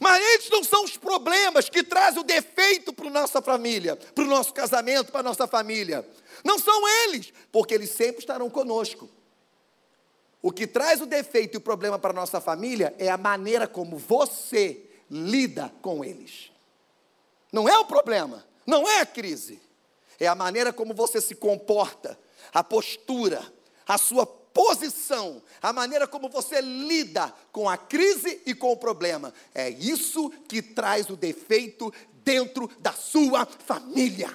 Mas 0.00 0.22
eles 0.22 0.50
não 0.50 0.62
são 0.62 0.84
os 0.84 0.96
problemas 0.96 1.68
que 1.68 1.82
trazem 1.82 2.20
o 2.20 2.24
defeito 2.24 2.92
para 2.92 3.06
a 3.06 3.10
nossa 3.10 3.40
família, 3.40 3.96
para 3.96 4.24
o 4.24 4.26
nosso 4.26 4.52
casamento, 4.52 5.10
para 5.10 5.20
a 5.20 5.24
nossa 5.24 5.46
família. 5.46 6.06
Não 6.44 6.58
são 6.58 6.88
eles, 7.04 7.32
porque 7.50 7.74
eles 7.74 7.90
sempre 7.90 8.20
estarão 8.20 8.50
conosco. 8.50 9.08
O 10.42 10.50
que 10.50 10.66
traz 10.66 11.00
o 11.00 11.06
defeito 11.06 11.54
e 11.54 11.58
o 11.58 11.60
problema 11.60 11.98
para 11.98 12.10
a 12.10 12.14
nossa 12.14 12.40
família 12.40 12.94
é 12.98 13.08
a 13.08 13.18
maneira 13.18 13.66
como 13.66 13.98
você 13.98 14.88
lida 15.10 15.72
com 15.82 16.04
eles. 16.04 16.50
Não 17.52 17.68
é 17.68 17.76
o 17.78 17.84
problema, 17.84 18.46
não 18.64 18.88
é 18.88 19.00
a 19.00 19.06
crise, 19.06 19.60
é 20.18 20.26
a 20.26 20.34
maneira 20.34 20.72
como 20.72 20.94
você 20.94 21.20
se 21.20 21.34
comporta, 21.34 22.18
a 22.54 22.62
postura, 22.62 23.44
a 23.90 23.98
sua 23.98 24.24
posição, 24.24 25.42
a 25.60 25.72
maneira 25.72 26.06
como 26.06 26.28
você 26.28 26.60
lida 26.60 27.34
com 27.50 27.68
a 27.68 27.76
crise 27.76 28.40
e 28.46 28.54
com 28.54 28.70
o 28.70 28.76
problema. 28.76 29.34
É 29.52 29.68
isso 29.68 30.30
que 30.48 30.62
traz 30.62 31.10
o 31.10 31.16
defeito 31.16 31.92
dentro 32.22 32.70
da 32.78 32.92
sua 32.92 33.44
família. 33.44 34.32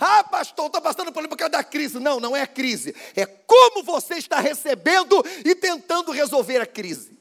Ah, 0.00 0.24
pastor, 0.24 0.66
estou 0.66 0.82
passando 0.82 1.12
por 1.12 1.36
causa 1.36 1.50
da 1.50 1.62
crise. 1.62 2.00
Não, 2.00 2.18
não 2.18 2.36
é 2.36 2.42
a 2.42 2.46
crise. 2.46 2.92
É 3.14 3.24
como 3.24 3.84
você 3.84 4.14
está 4.14 4.40
recebendo 4.40 5.24
e 5.44 5.54
tentando 5.54 6.10
resolver 6.10 6.60
a 6.60 6.66
crise. 6.66 7.16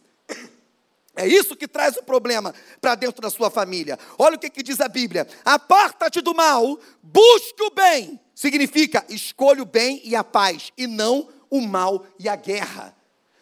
É 1.15 1.27
isso 1.27 1.55
que 1.55 1.67
traz 1.67 1.95
o 1.95 2.03
problema 2.03 2.55
para 2.81 2.95
dentro 2.95 3.21
da 3.21 3.29
sua 3.29 3.51
família. 3.51 3.99
Olha 4.17 4.35
o 4.35 4.39
que, 4.39 4.49
que 4.49 4.63
diz 4.63 4.81
a 4.81 4.87
Bíblia: 4.87 5.27
aparta-te 5.45 6.21
do 6.21 6.33
mal, 6.33 6.79
busque 7.03 7.61
o 7.61 7.69
bem. 7.69 8.19
Significa 8.35 9.05
escolha 9.07 9.63
o 9.63 9.65
bem 9.65 10.01
e 10.03 10.13
a 10.13 10.23
paz, 10.23 10.73
e 10.77 10.85
não 10.85 11.29
o 11.49 11.61
mal 11.61 12.05
e 12.19 12.27
a 12.27 12.35
guerra. 12.35 12.93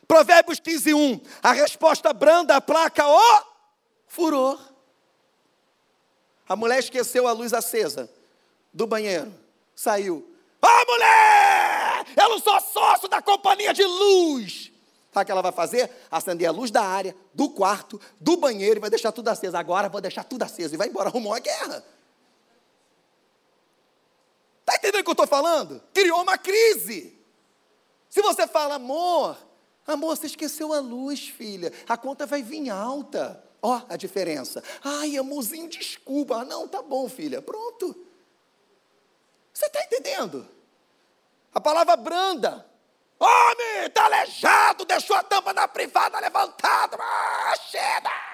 Provérbios 0.08 0.60
15, 0.60 0.94
1. 0.94 1.22
A 1.42 1.52
resposta 1.52 2.14
branda 2.14 2.56
aplaca 2.56 3.08
o 3.08 3.44
furor. 4.08 4.60
A 6.48 6.56
mulher 6.56 6.78
esqueceu 6.78 7.28
a 7.28 7.32
luz 7.32 7.54
acesa 7.54 8.08
do 8.72 8.86
banheiro. 8.86 9.34
Saiu. 9.76 10.30
Ah, 10.62 10.86
mulher! 10.88 12.06
Eu 12.16 12.30
não 12.30 12.40
sou 12.40 12.60
sócio 12.62 13.08
da 13.08 13.22
companhia 13.22 13.74
de 13.74 13.84
luz. 13.84 14.72
Sabe 15.12 15.24
o 15.24 15.26
que 15.26 15.32
ela 15.32 15.42
vai 15.42 15.52
fazer? 15.52 15.90
Acender 16.12 16.48
a 16.48 16.52
luz 16.52 16.70
da 16.70 16.84
área, 16.84 17.16
do 17.34 17.50
quarto, 17.50 18.00
do 18.20 18.38
banheiro 18.38 18.78
e 18.78 18.82
vai 18.82 18.90
deixar 18.90 19.12
tudo 19.12 19.30
aceso. 19.30 19.58
Agora 19.58 19.90
vou 19.90 20.02
deixar 20.02 20.24
tudo 20.24 20.44
aceso 20.44 20.76
e 20.76 20.78
vai 20.78 20.88
embora. 20.88 21.10
Arrumou 21.10 21.34
a 21.34 21.40
guerra. 21.40 21.84
Entendendo 24.84 25.00
o 25.00 25.04
que 25.06 25.10
eu 25.12 25.14
estou 25.14 25.28
falando? 25.28 25.82
Criou 25.94 26.22
uma 26.22 26.38
crise. 26.38 27.18
Se 28.10 28.22
você 28.22 28.46
fala, 28.46 28.76
amor, 28.76 29.38
amor, 29.88 30.18
você 30.18 30.28
esqueceu 30.28 30.74
a 30.74 30.82
luz, 30.82 31.30
filha, 31.30 31.72
a 31.88 31.96
conta 31.96 32.26
vai 32.26 32.44
vir 32.44 32.70
alta. 32.70 33.42
Ó, 33.62 33.82
a 33.88 33.96
diferença. 33.96 34.62
Ai, 34.84 35.16
amorzinho, 35.16 35.70
desculpa. 35.70 36.42
Ah, 36.42 36.44
não, 36.44 36.68
tá 36.68 36.82
bom, 36.82 37.08
filha. 37.08 37.42
Pronto. 37.42 37.96
Você 39.54 39.68
Você 39.68 39.68
está 39.68 39.86
entendendo? 39.86 40.46
A 41.54 41.62
palavra 41.62 41.96
branda. 41.96 42.70
Homem, 43.18 43.86
está 43.86 44.04
aleijado, 44.04 44.84
deixou 44.84 45.16
a 45.16 45.24
tampa 45.24 45.54
da 45.54 45.66
privada 45.66 46.20
levantada. 46.20 46.98
Ah, 47.00 47.56
chega! 47.72 48.33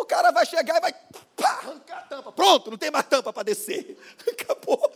O 0.00 0.06
cara 0.06 0.30
vai 0.30 0.46
chegar 0.46 0.78
e 0.78 0.80
vai 0.80 0.94
pá, 1.36 1.50
arrancar 1.50 1.98
a 1.98 2.02
tampa. 2.04 2.32
Pronto, 2.32 2.70
não 2.70 2.78
tem 2.78 2.90
mais 2.90 3.06
tampa 3.06 3.34
para 3.34 3.42
descer. 3.42 3.98
Acabou. 4.26 4.90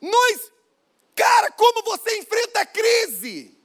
Nós, 0.00 0.52
cara, 1.14 1.52
como 1.52 1.84
você 1.84 2.18
enfrenta 2.18 2.62
a 2.62 2.66
crise? 2.66 3.56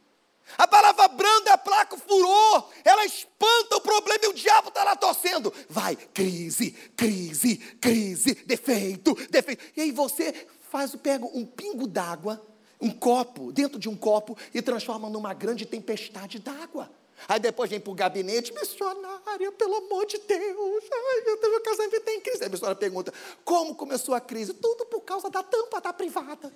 A 0.55 0.67
palavra 0.67 1.07
branda, 1.07 1.53
a 1.53 1.57
placa 1.57 1.97
furor, 1.97 2.69
ela 2.83 3.03
espanta 3.03 3.77
o 3.77 3.81
problema 3.81 4.23
e 4.23 4.27
o 4.27 4.33
diabo 4.33 4.67
está 4.67 4.83
lá 4.83 4.95
torcendo. 4.95 5.51
Vai, 5.67 5.95
crise, 5.95 6.71
crise, 6.95 7.57
crise, 7.57 8.35
defeito, 8.45 9.15
defeito. 9.31 9.65
E 9.75 9.81
aí 9.81 9.91
você 9.91 10.47
faz, 10.69 10.95
pega 10.95 11.25
um 11.25 11.43
pingo 11.43 11.87
d'água, 11.87 12.39
um 12.85 12.91
copo, 12.91 13.51
dentro 13.51 13.79
de 13.79 13.89
um 13.89 13.95
copo, 13.95 14.37
e 14.53 14.61
transforma 14.61 15.09
numa 15.09 15.33
grande 15.33 15.65
tempestade 15.65 16.37
d'água. 16.37 16.89
Aí 17.27 17.39
depois 17.39 17.69
vem 17.69 17.79
para 17.79 17.91
o 17.91 17.95
gabinete, 17.95 18.53
missionária, 18.53 19.51
pelo 19.53 19.75
amor 19.75 20.05
de 20.05 20.19
Deus, 20.19 20.83
ai, 20.91 21.21
meu 21.25 21.61
casamento 21.61 22.01
tem 22.01 22.21
crise. 22.21 22.43
Aí 22.43 22.47
a 22.47 22.49
missionária 22.49 22.79
pergunta, 22.79 23.11
como 23.43 23.73
começou 23.73 24.13
a 24.13 24.21
crise? 24.21 24.53
Tudo 24.53 24.85
por 24.85 25.01
causa 25.01 25.29
da 25.29 25.41
tampa 25.41 25.81
da 25.81 25.91
privada. 25.91 26.53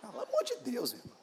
Pelo 0.00 0.22
amor 0.22 0.44
de 0.44 0.56
Deus, 0.56 0.92
irmão. 0.92 1.16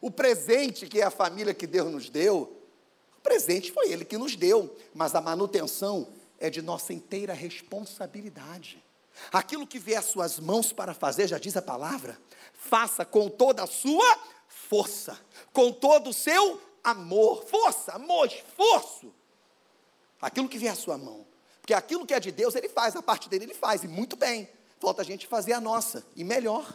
O 0.00 0.10
presente 0.10 0.88
que 0.88 1.00
é 1.00 1.04
a 1.04 1.10
família 1.10 1.54
que 1.54 1.66
Deus 1.66 1.92
nos 1.92 2.10
deu, 2.10 2.60
o 3.18 3.20
presente 3.22 3.70
foi 3.70 3.92
Ele 3.92 4.04
que 4.04 4.18
nos 4.18 4.34
deu, 4.34 4.74
mas 4.92 5.14
a 5.14 5.20
manutenção 5.20 6.08
é 6.40 6.50
de 6.50 6.60
nossa 6.60 6.92
inteira 6.92 7.32
responsabilidade. 7.32 8.81
Aquilo 9.32 9.66
que 9.66 9.78
vier 9.78 9.98
às 9.98 10.06
suas 10.06 10.38
mãos 10.38 10.72
para 10.72 10.94
fazer, 10.94 11.26
já 11.26 11.38
diz 11.38 11.56
a 11.56 11.62
palavra, 11.62 12.18
faça 12.52 13.04
com 13.04 13.28
toda 13.28 13.62
a 13.62 13.66
sua 13.66 14.18
força, 14.48 15.18
com 15.52 15.72
todo 15.72 16.10
o 16.10 16.12
seu 16.12 16.60
amor, 16.82 17.44
força, 17.44 17.92
amor, 17.92 18.26
esforço. 18.26 19.12
Aquilo 20.20 20.48
que 20.48 20.58
vier 20.58 20.72
à 20.72 20.76
sua 20.76 20.96
mão. 20.96 21.26
Porque 21.60 21.74
aquilo 21.74 22.06
que 22.06 22.14
é 22.14 22.20
de 22.20 22.32
Deus, 22.32 22.54
Ele 22.54 22.68
faz, 22.68 22.96
a 22.96 23.02
parte 23.02 23.28
dele 23.28 23.44
Ele 23.44 23.54
faz, 23.54 23.84
e 23.84 23.88
muito 23.88 24.16
bem. 24.16 24.48
Falta 24.80 25.02
a 25.02 25.04
gente 25.04 25.26
fazer 25.26 25.52
a 25.52 25.60
nossa, 25.60 26.04
e 26.16 26.24
melhor. 26.24 26.66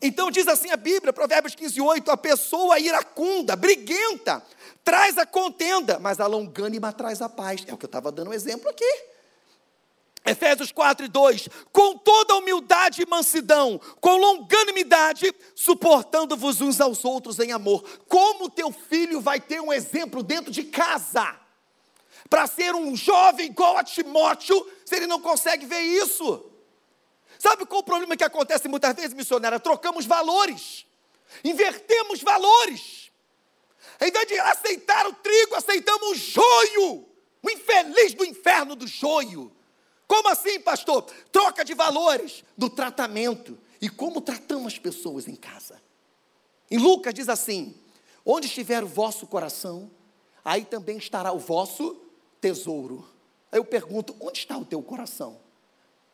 Então 0.00 0.30
diz 0.30 0.48
assim 0.48 0.70
a 0.70 0.76
Bíblia, 0.76 1.12
Provérbios 1.12 1.54
15, 1.54 1.80
8, 1.80 2.10
a 2.10 2.16
pessoa 2.16 2.78
iracunda, 2.78 3.54
briguenta, 3.54 4.42
traz 4.82 5.16
a 5.16 5.24
contenda, 5.24 5.98
mas 6.00 6.18
a 6.18 6.26
longânima 6.26 6.92
traz 6.92 7.22
a 7.22 7.28
paz. 7.28 7.64
É 7.68 7.72
o 7.72 7.78
que 7.78 7.84
eu 7.84 7.88
estava 7.88 8.10
dando 8.10 8.30
um 8.30 8.32
exemplo 8.32 8.68
aqui. 8.68 9.11
Efésios 10.24 10.70
4 10.70 11.06
e 11.06 11.08
2: 11.08 11.48
Com 11.72 11.98
toda 11.98 12.36
humildade 12.36 13.02
e 13.02 13.06
mansidão, 13.06 13.80
com 14.00 14.16
longanimidade, 14.16 15.34
suportando-vos 15.54 16.60
uns 16.60 16.80
aos 16.80 17.04
outros 17.04 17.38
em 17.40 17.52
amor. 17.52 17.82
Como 18.08 18.50
teu 18.50 18.70
filho 18.70 19.20
vai 19.20 19.40
ter 19.40 19.60
um 19.60 19.72
exemplo 19.72 20.22
dentro 20.22 20.52
de 20.52 20.64
casa? 20.64 21.38
Para 22.30 22.46
ser 22.46 22.74
um 22.74 22.94
jovem 22.94 23.46
igual 23.46 23.76
a 23.76 23.84
Timóteo, 23.84 24.66
se 24.84 24.94
ele 24.94 25.06
não 25.06 25.20
consegue 25.20 25.66
ver 25.66 25.80
isso? 25.80 26.48
Sabe 27.38 27.66
qual 27.66 27.80
o 27.80 27.84
problema 27.84 28.16
que 28.16 28.22
acontece 28.22 28.68
muitas 28.68 28.94
vezes, 28.94 29.12
missionária? 29.12 29.58
Trocamos 29.58 30.06
valores, 30.06 30.86
invertemos 31.42 32.22
valores. 32.22 33.10
Em 34.00 34.10
vez 34.10 34.26
de 34.28 34.38
aceitar 34.38 35.06
o 35.08 35.12
trigo, 35.12 35.56
aceitamos 35.56 36.10
o 36.10 36.14
joio, 36.14 37.08
o 37.42 37.50
infeliz 37.50 38.14
do 38.14 38.24
inferno 38.24 38.76
do 38.76 38.86
joio. 38.86 39.54
Como 40.12 40.28
assim, 40.28 40.60
pastor? 40.60 41.06
Troca 41.32 41.64
de 41.64 41.72
valores 41.72 42.44
do 42.54 42.68
tratamento 42.68 43.56
e 43.80 43.88
como 43.88 44.20
tratamos 44.20 44.74
as 44.74 44.78
pessoas 44.78 45.26
em 45.26 45.34
casa. 45.34 45.80
Em 46.70 46.76
Lucas 46.76 47.14
diz 47.14 47.30
assim: 47.30 47.74
Onde 48.22 48.46
estiver 48.46 48.84
o 48.84 48.86
vosso 48.86 49.26
coração, 49.26 49.90
aí 50.44 50.66
também 50.66 50.98
estará 50.98 51.32
o 51.32 51.38
vosso 51.38 51.96
tesouro. 52.42 53.08
Aí 53.50 53.58
eu 53.58 53.64
pergunto: 53.64 54.14
onde 54.20 54.40
está 54.40 54.58
o 54.58 54.66
teu 54.66 54.82
coração? 54.82 55.40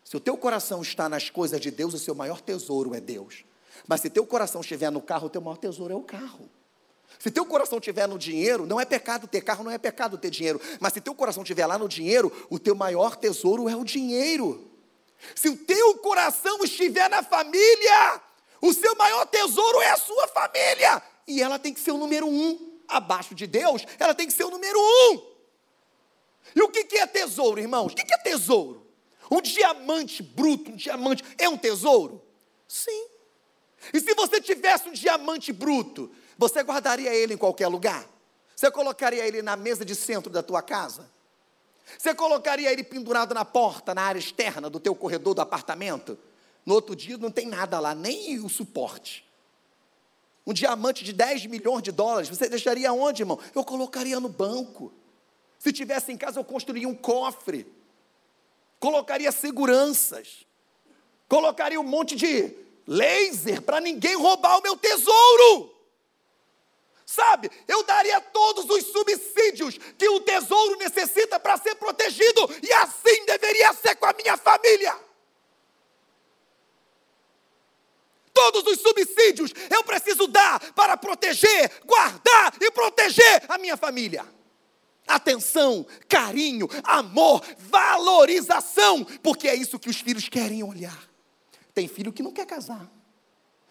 Se 0.05 0.17
o 0.17 0.21
teu 0.21 0.37
coração 0.37 0.81
está 0.81 1.09
nas 1.09 1.29
coisas 1.29 1.61
de 1.61 1.73
Deus, 1.73 1.93
o 1.93 1.99
seu 1.99 2.15
maior 2.15 2.41
tesouro 2.41 2.95
é 2.95 3.01
Deus. 3.01 3.45
Mas 3.85 4.01
se 4.01 4.09
teu 4.09 4.25
coração 4.25 4.61
estiver 4.61 4.93
no 4.93 5.03
carro, 5.03 5.27
o 5.27 5.31
teu 5.31 5.41
maior 5.41 5.57
tesouro 5.57 5.93
é 5.93 5.97
o 5.97 6.03
carro. 6.03 6.49
Se 7.18 7.31
teu 7.31 7.44
coração 7.44 7.79
estiver 7.79 8.07
no 8.07 8.18
dinheiro, 8.18 8.66
não 8.66 8.81
é 8.81 8.85
pecado 8.85 9.27
ter 9.27 9.40
carro, 9.40 9.64
não 9.64 9.71
é 9.71 9.79
pecado 9.79 10.16
ter 10.16 10.31
dinheiro. 10.31 10.61
Mas 10.79 10.92
se 10.92 11.01
teu 11.01 11.14
coração 11.14 11.42
estiver 11.42 11.66
lá 11.66 11.77
no 11.77 11.88
dinheiro, 11.88 12.33
o 12.49 12.59
teu 12.59 12.75
maior 12.75 13.16
tesouro 13.16 13.68
é 13.68 13.75
o 13.75 13.85
dinheiro. 13.85 14.71
Se 15.35 15.49
o 15.49 15.57
teu 15.57 15.97
coração 15.97 16.62
estiver 16.62 17.11
na 17.11 17.23
família, 17.23 18.23
o 18.61 18.73
seu 18.73 18.94
maior 18.94 19.27
tesouro 19.27 19.81
é 19.81 19.90
a 19.90 19.97
sua 19.97 20.29
família. 20.29 21.03
E 21.27 21.42
ela 21.42 21.59
tem 21.59 21.75
que 21.75 21.81
ser 21.81 21.90
o 21.92 21.99
número 21.99 22.27
um. 22.27 22.79
Abaixo 22.87 23.35
de 23.35 23.47
Deus, 23.47 23.85
ela 23.99 24.14
tem 24.14 24.27
que 24.27 24.33
ser 24.33 24.44
o 24.44 24.51
número 24.51 24.79
um. 24.79 25.38
E 26.55 26.62
o 26.62 26.68
que 26.68 26.97
é 26.97 27.07
tesouro, 27.07 27.61
irmãos? 27.61 27.92
O 27.92 27.94
que 27.94 28.14
é 28.14 28.18
tesouro? 28.18 28.87
Um 29.31 29.42
diamante 29.42 30.23
bruto, 30.23 30.71
um 30.71 30.77
diamante, 30.77 31.23
é 31.37 31.49
um 31.49 31.59
tesouro? 31.59 32.23
Sim. 32.66 33.07
E 33.92 34.01
se 34.01 34.14
você 34.14 34.40
tivesse 34.40 34.88
um 34.88 34.92
diamante 34.92 35.53
bruto, 35.53 36.11
você 36.38 36.62
guardaria 36.62 37.12
ele 37.12 37.35
em 37.35 37.37
qualquer 37.37 37.66
lugar? 37.66 38.09
Você 38.55 38.70
colocaria 38.70 39.27
ele 39.27 39.42
na 39.42 39.57
mesa 39.57 39.85
de 39.85 39.94
centro 39.94 40.31
da 40.31 40.42
tua 40.42 40.62
casa? 40.62 41.11
Você 41.98 42.14
colocaria 42.14 42.72
ele 42.72 42.85
pendurado 42.85 43.35
na 43.35 43.44
porta, 43.44 43.94
na 43.94 44.03
área 44.03 44.18
externa 44.18 44.70
do 44.70 44.79
teu 44.79 44.94
corredor 44.94 45.35
do 45.35 45.40
apartamento? 45.40 46.16
No 46.64 46.74
outro 46.74 46.94
dia 46.94 47.18
não 47.18 47.31
tem 47.31 47.46
nada 47.46 47.81
lá, 47.81 47.94
nem 47.94 48.38
o 48.38 48.48
suporte. 48.48 49.27
Um 50.46 50.53
diamante 50.53 51.03
de 51.03 51.12
10 51.12 51.46
milhões 51.46 51.83
de 51.83 51.90
dólares, 51.90 52.29
você 52.29 52.48
deixaria 52.48 52.92
onde, 52.92 53.22
irmão? 53.22 53.38
Eu 53.55 53.64
colocaria 53.64 54.20
no 54.20 54.29
banco. 54.29 54.92
Se 55.59 55.72
tivesse 55.72 56.12
em 56.12 56.16
casa, 56.16 56.38
eu 56.38 56.44
construiria 56.44 56.88
um 56.88 56.94
cofre. 56.94 57.66
Colocaria 58.79 59.33
seguranças. 59.33 60.46
Colocaria 61.29 61.81
um 61.81 61.85
monte 61.85 62.14
de 62.14 62.55
laser 62.87 63.61
para 63.62 63.81
ninguém 63.81 64.16
roubar 64.16 64.59
o 64.59 64.62
meu 64.62 64.77
tesouro. 64.77 65.78
Sabe, 67.11 67.51
eu 67.66 67.83
daria 67.85 68.21
todos 68.21 68.68
os 68.68 68.85
subsídios 68.92 69.79
que 69.97 70.07
o 70.11 70.21
tesouro 70.21 70.77
necessita 70.77 71.40
para 71.40 71.57
ser 71.57 71.75
protegido, 71.77 72.47
e 72.62 72.71
assim 72.71 73.25
deveria 73.25 73.73
ser 73.73 73.94
com 73.94 74.05
a 74.05 74.12
minha 74.12 74.37
família. 74.37 74.94
Todos 78.31 78.62
os 78.66 78.83
subsídios 78.83 79.55
eu 79.71 79.83
preciso 79.85 80.27
dar 80.27 80.61
para 80.75 80.99
proteger, 80.99 81.81
guardar 81.87 82.55
e 82.61 82.71
proteger 82.71 83.42
a 83.49 83.57
minha 83.57 83.79
família. 83.79 84.27
Atenção, 85.07 85.87
carinho, 86.07 86.68
amor, 86.85 87.42
valorização, 87.57 89.03
porque 89.23 89.49
é 89.49 89.55
isso 89.55 89.79
que 89.79 89.88
os 89.88 89.99
filhos 89.99 90.29
querem 90.29 90.62
olhar. 90.62 91.09
Tem 91.73 91.88
filho 91.88 92.12
que 92.12 92.23
não 92.23 92.33
quer 92.33 92.44
casar, 92.44 92.87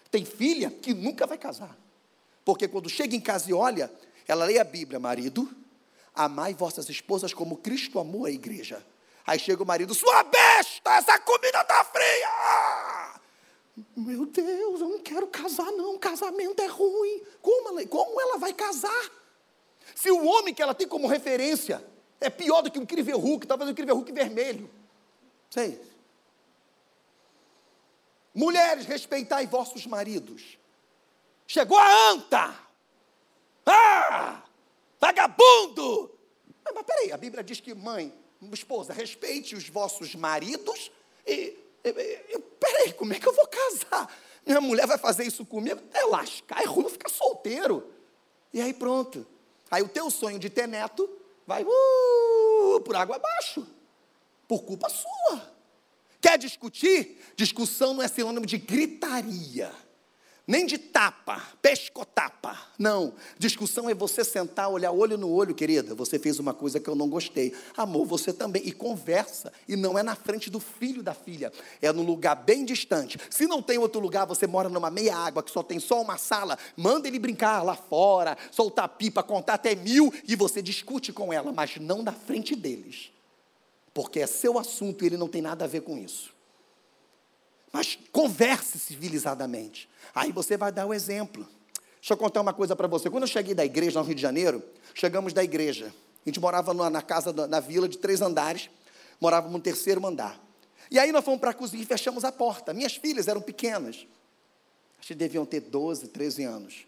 tem 0.10 0.26
filha 0.26 0.72
que 0.72 0.92
nunca 0.92 1.28
vai 1.28 1.38
casar. 1.38 1.78
Porque 2.48 2.66
quando 2.66 2.88
chega 2.88 3.14
em 3.14 3.20
casa 3.20 3.50
e 3.50 3.54
olha, 3.54 3.92
ela 4.26 4.46
lê 4.46 4.58
a 4.58 4.64
Bíblia, 4.64 5.02
marido, 5.02 5.54
amai 6.16 6.54
vossas 6.54 6.88
esposas 6.88 7.34
como 7.34 7.58
Cristo 7.58 8.00
amou 8.00 8.26
a 8.26 8.32
igreja. 8.32 8.82
Aí 9.26 9.38
chega 9.38 9.62
o 9.62 9.66
marido, 9.66 9.94
sua 9.94 10.24
besta, 10.24 10.92
essa 10.92 11.20
comida 11.20 11.60
está 11.60 11.84
fria. 11.84 13.20
Meu 13.98 14.26
Deus, 14.26 14.80
eu 14.80 14.88
não 14.88 15.00
quero 15.00 15.28
casar, 15.28 15.70
não. 15.74 16.00
Casamento 16.00 16.62
é 16.62 16.68
ruim. 16.68 17.22
Como 17.42 17.68
ela, 17.68 17.86
como 17.86 18.22
ela 18.22 18.38
vai 18.38 18.54
casar? 18.54 19.12
Se 19.94 20.10
o 20.10 20.26
homem 20.26 20.54
que 20.54 20.62
ela 20.62 20.74
tem 20.74 20.88
como 20.88 21.06
referência 21.06 21.86
é 22.22 22.30
pior 22.30 22.62
do 22.62 22.72
que 22.72 22.80
um 22.80 22.84
incrível 22.84 23.20
Hulk, 23.20 23.46
talvez 23.46 23.68
um 23.68 23.74
incrível 23.74 23.94
Hulk 23.94 24.14
vermelho. 24.14 24.70
Sei. 25.50 25.82
Mulheres, 28.34 28.86
respeitai 28.86 29.48
vossos 29.48 29.86
maridos. 29.86 30.58
Chegou 31.48 31.78
a 31.78 32.12
anta. 32.12 32.60
Ah! 33.66 34.44
Vagabundo! 35.00 36.12
Ah, 36.66 36.72
mas 36.76 36.84
peraí, 36.84 37.12
a 37.14 37.18
Bíblia 37.18 37.42
diz 37.42 37.62
que 37.62 37.74
mãe, 37.74 38.14
esposa, 38.52 38.92
respeite 38.92 39.56
os 39.56 39.70
vossos 39.70 40.14
maridos 40.16 40.92
e. 41.26 41.58
e, 41.84 41.90
e 41.90 42.40
peraí, 42.60 42.92
como 42.94 43.14
é 43.14 43.20
que 43.20 43.28
eu 43.28 43.34
vou 43.34 43.48
casar? 43.48 44.14
Minha 44.46 44.60
mulher 44.60 44.86
vai 44.86 44.98
fazer 44.98 45.24
isso 45.24 45.46
comigo? 45.46 45.82
É 45.94 46.04
lascar, 46.06 46.62
é 46.62 46.66
ruim 46.66 46.90
ficar 46.90 47.10
solteiro. 47.10 47.94
E 48.54 48.62
aí 48.62 48.74
pronto. 48.74 49.26
Aí 49.72 49.82
o 49.82 49.90
teu 49.90 50.10
sonho 50.10 50.40
de 50.40 50.50
ter 50.50 50.68
neto 50.68 51.10
vai 51.46 51.64
uh, 51.64 52.80
por 52.82 52.96
água 52.96 53.16
abaixo. 53.16 53.66
Por 54.48 54.64
culpa 54.64 54.90
sua. 54.90 55.54
Quer 56.22 56.38
discutir? 56.38 57.22
Discussão 57.36 57.94
não 57.94 58.04
é 58.04 58.08
sinônimo 58.08 58.46
de 58.46 58.58
gritaria. 58.58 59.74
Nem 60.48 60.66
de 60.66 60.78
tapa, 60.78 61.44
pescotapa. 61.62 62.58
Não. 62.80 63.14
Discussão 63.38 63.90
é 63.90 63.94
você 63.94 64.24
sentar, 64.24 64.70
olhar 64.70 64.94
olho 64.94 65.18
no 65.18 65.30
olho, 65.30 65.54
querida. 65.54 65.94
Você 65.94 66.18
fez 66.18 66.40
uma 66.40 66.54
coisa 66.54 66.80
que 66.80 66.90
eu 66.90 66.96
não 66.96 67.10
gostei. 67.10 67.54
Amor, 67.76 68.06
você 68.06 68.32
também. 68.32 68.62
E 68.66 68.72
conversa. 68.72 69.52
E 69.68 69.76
não 69.76 70.00
é 70.00 70.04
na 70.04 70.16
frente 70.16 70.50
do 70.50 70.62
filho 70.62 71.04
da 71.04 71.14
filha. 71.14 71.52
É 71.82 71.92
num 71.92 72.04
lugar 72.04 72.34
bem 72.34 72.64
distante. 72.64 73.20
Se 73.30 73.46
não 73.46 73.62
tem 73.62 73.78
outro 73.78 74.00
lugar, 74.00 74.26
você 74.26 74.48
mora 74.48 74.70
numa 74.70 74.90
meia 74.90 75.18
água 75.18 75.44
que 75.44 75.52
só 75.52 75.62
tem 75.62 75.82
só 75.82 76.02
uma 76.02 76.18
sala. 76.18 76.58
Manda 76.78 77.10
ele 77.10 77.20
brincar 77.20 77.62
lá 77.62 77.76
fora, 77.76 78.38
soltar 78.50 78.88
pipa, 78.88 79.22
contar 79.22 79.56
até 79.56 79.76
mil. 79.76 80.14
E 80.26 80.34
você 80.34 80.62
discute 80.62 81.12
com 81.12 81.34
ela, 81.34 81.52
mas 81.52 81.76
não 81.76 82.02
na 82.02 82.14
frente 82.14 82.56
deles. 82.56 83.12
Porque 83.94 84.22
é 84.22 84.28
seu 84.28 84.58
assunto 84.58 85.04
e 85.04 85.08
ele 85.08 85.18
não 85.18 85.28
tem 85.28 85.42
nada 85.42 85.66
a 85.66 85.68
ver 85.68 85.82
com 85.82 85.98
isso. 85.98 86.37
Mas 87.72 87.98
converse 88.12 88.80
civilizadamente. 88.80 89.90
Aí 90.14 90.32
você 90.32 90.58
vai 90.58 90.72
dar 90.72 90.86
o 90.86 90.94
exemplo. 90.94 91.48
Deixa 92.00 92.14
eu 92.14 92.18
contar 92.18 92.42
uma 92.42 92.54
coisa 92.54 92.76
para 92.76 92.88
você. 92.88 93.10
Quando 93.10 93.24
eu 93.24 93.28
cheguei 93.28 93.54
da 93.54 93.66
igreja 93.66 94.00
no 94.00 94.06
Rio 94.06 94.16
de 94.16 94.22
Janeiro, 94.22 94.64
chegamos 94.94 95.34
da 95.34 95.44
igreja. 95.44 95.94
A 96.26 96.30
gente 96.30 96.40
morava 96.40 96.74
na 96.90 97.02
casa, 97.02 97.32
na 97.48 97.60
vila 97.60 97.88
de 97.88 97.98
três 97.98 98.22
andares, 98.22 98.70
morávamos 99.20 99.54
no 99.54 99.62
terceiro 99.62 100.06
andar. 100.06 100.40
E 100.90 100.98
aí 100.98 101.12
nós 101.12 101.24
fomos 101.24 101.40
para 101.40 101.52
a 101.52 101.54
cozinha 101.54 101.84
e 101.84 101.86
fechamos 101.86 102.24
a 102.24 102.32
porta. 102.32 102.74
Minhas 102.74 102.96
filhas 102.96 103.28
eram 103.28 103.42
pequenas. 103.42 104.08
Acho 105.00 105.08
que 105.10 105.16
deviam 105.16 105.46
ter 105.46 105.62
12, 105.62 106.08
13 106.08 106.44
anos. 106.44 106.86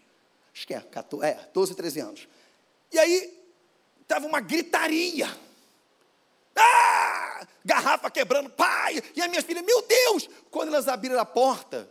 Acho 0.54 0.66
que 0.66 0.74
é, 0.74 0.80
14, 0.80 1.26
é 1.26 1.48
12, 1.52 1.74
13 1.74 2.00
anos. 2.00 2.28
E 2.92 2.98
aí, 2.98 3.38
estava 4.02 4.26
uma 4.26 4.40
gritaria. 4.40 5.28
Ah! 6.56 6.99
Garrafa 7.64 8.10
quebrando, 8.10 8.50
pai! 8.50 9.02
E 9.14 9.20
as 9.20 9.28
minhas 9.28 9.44
filhas, 9.44 9.64
meu 9.64 9.82
Deus! 9.82 10.28
Quando 10.50 10.68
elas 10.68 10.88
abriram 10.88 11.18
a 11.18 11.24
porta, 11.24 11.88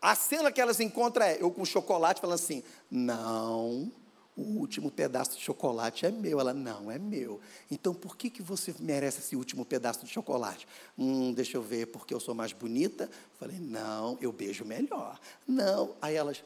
a 0.00 0.14
cena 0.14 0.52
que 0.52 0.60
elas 0.60 0.80
encontram 0.80 1.26
é 1.26 1.40
eu 1.40 1.50
com 1.50 1.64
chocolate 1.64 2.20
falando 2.20 2.34
assim: 2.36 2.62
não, 2.90 3.90
o 4.36 4.42
último 4.42 4.90
pedaço 4.90 5.36
de 5.36 5.42
chocolate 5.42 6.04
é 6.04 6.10
meu. 6.10 6.38
Ela, 6.38 6.52
não, 6.52 6.90
é 6.90 6.98
meu. 6.98 7.40
Então 7.70 7.94
por 7.94 8.16
que, 8.16 8.28
que 8.28 8.42
você 8.42 8.74
merece 8.78 9.20
esse 9.20 9.34
último 9.34 9.64
pedaço 9.64 10.04
de 10.04 10.12
chocolate? 10.12 10.68
Hum, 10.98 11.32
deixa 11.32 11.56
eu 11.56 11.62
ver, 11.62 11.86
porque 11.86 12.12
eu 12.12 12.20
sou 12.20 12.34
mais 12.34 12.52
bonita? 12.52 13.10
Falei, 13.38 13.58
não, 13.58 14.18
eu 14.20 14.30
beijo 14.30 14.64
melhor. 14.64 15.18
Não. 15.46 15.96
Aí 16.02 16.14
elas. 16.14 16.44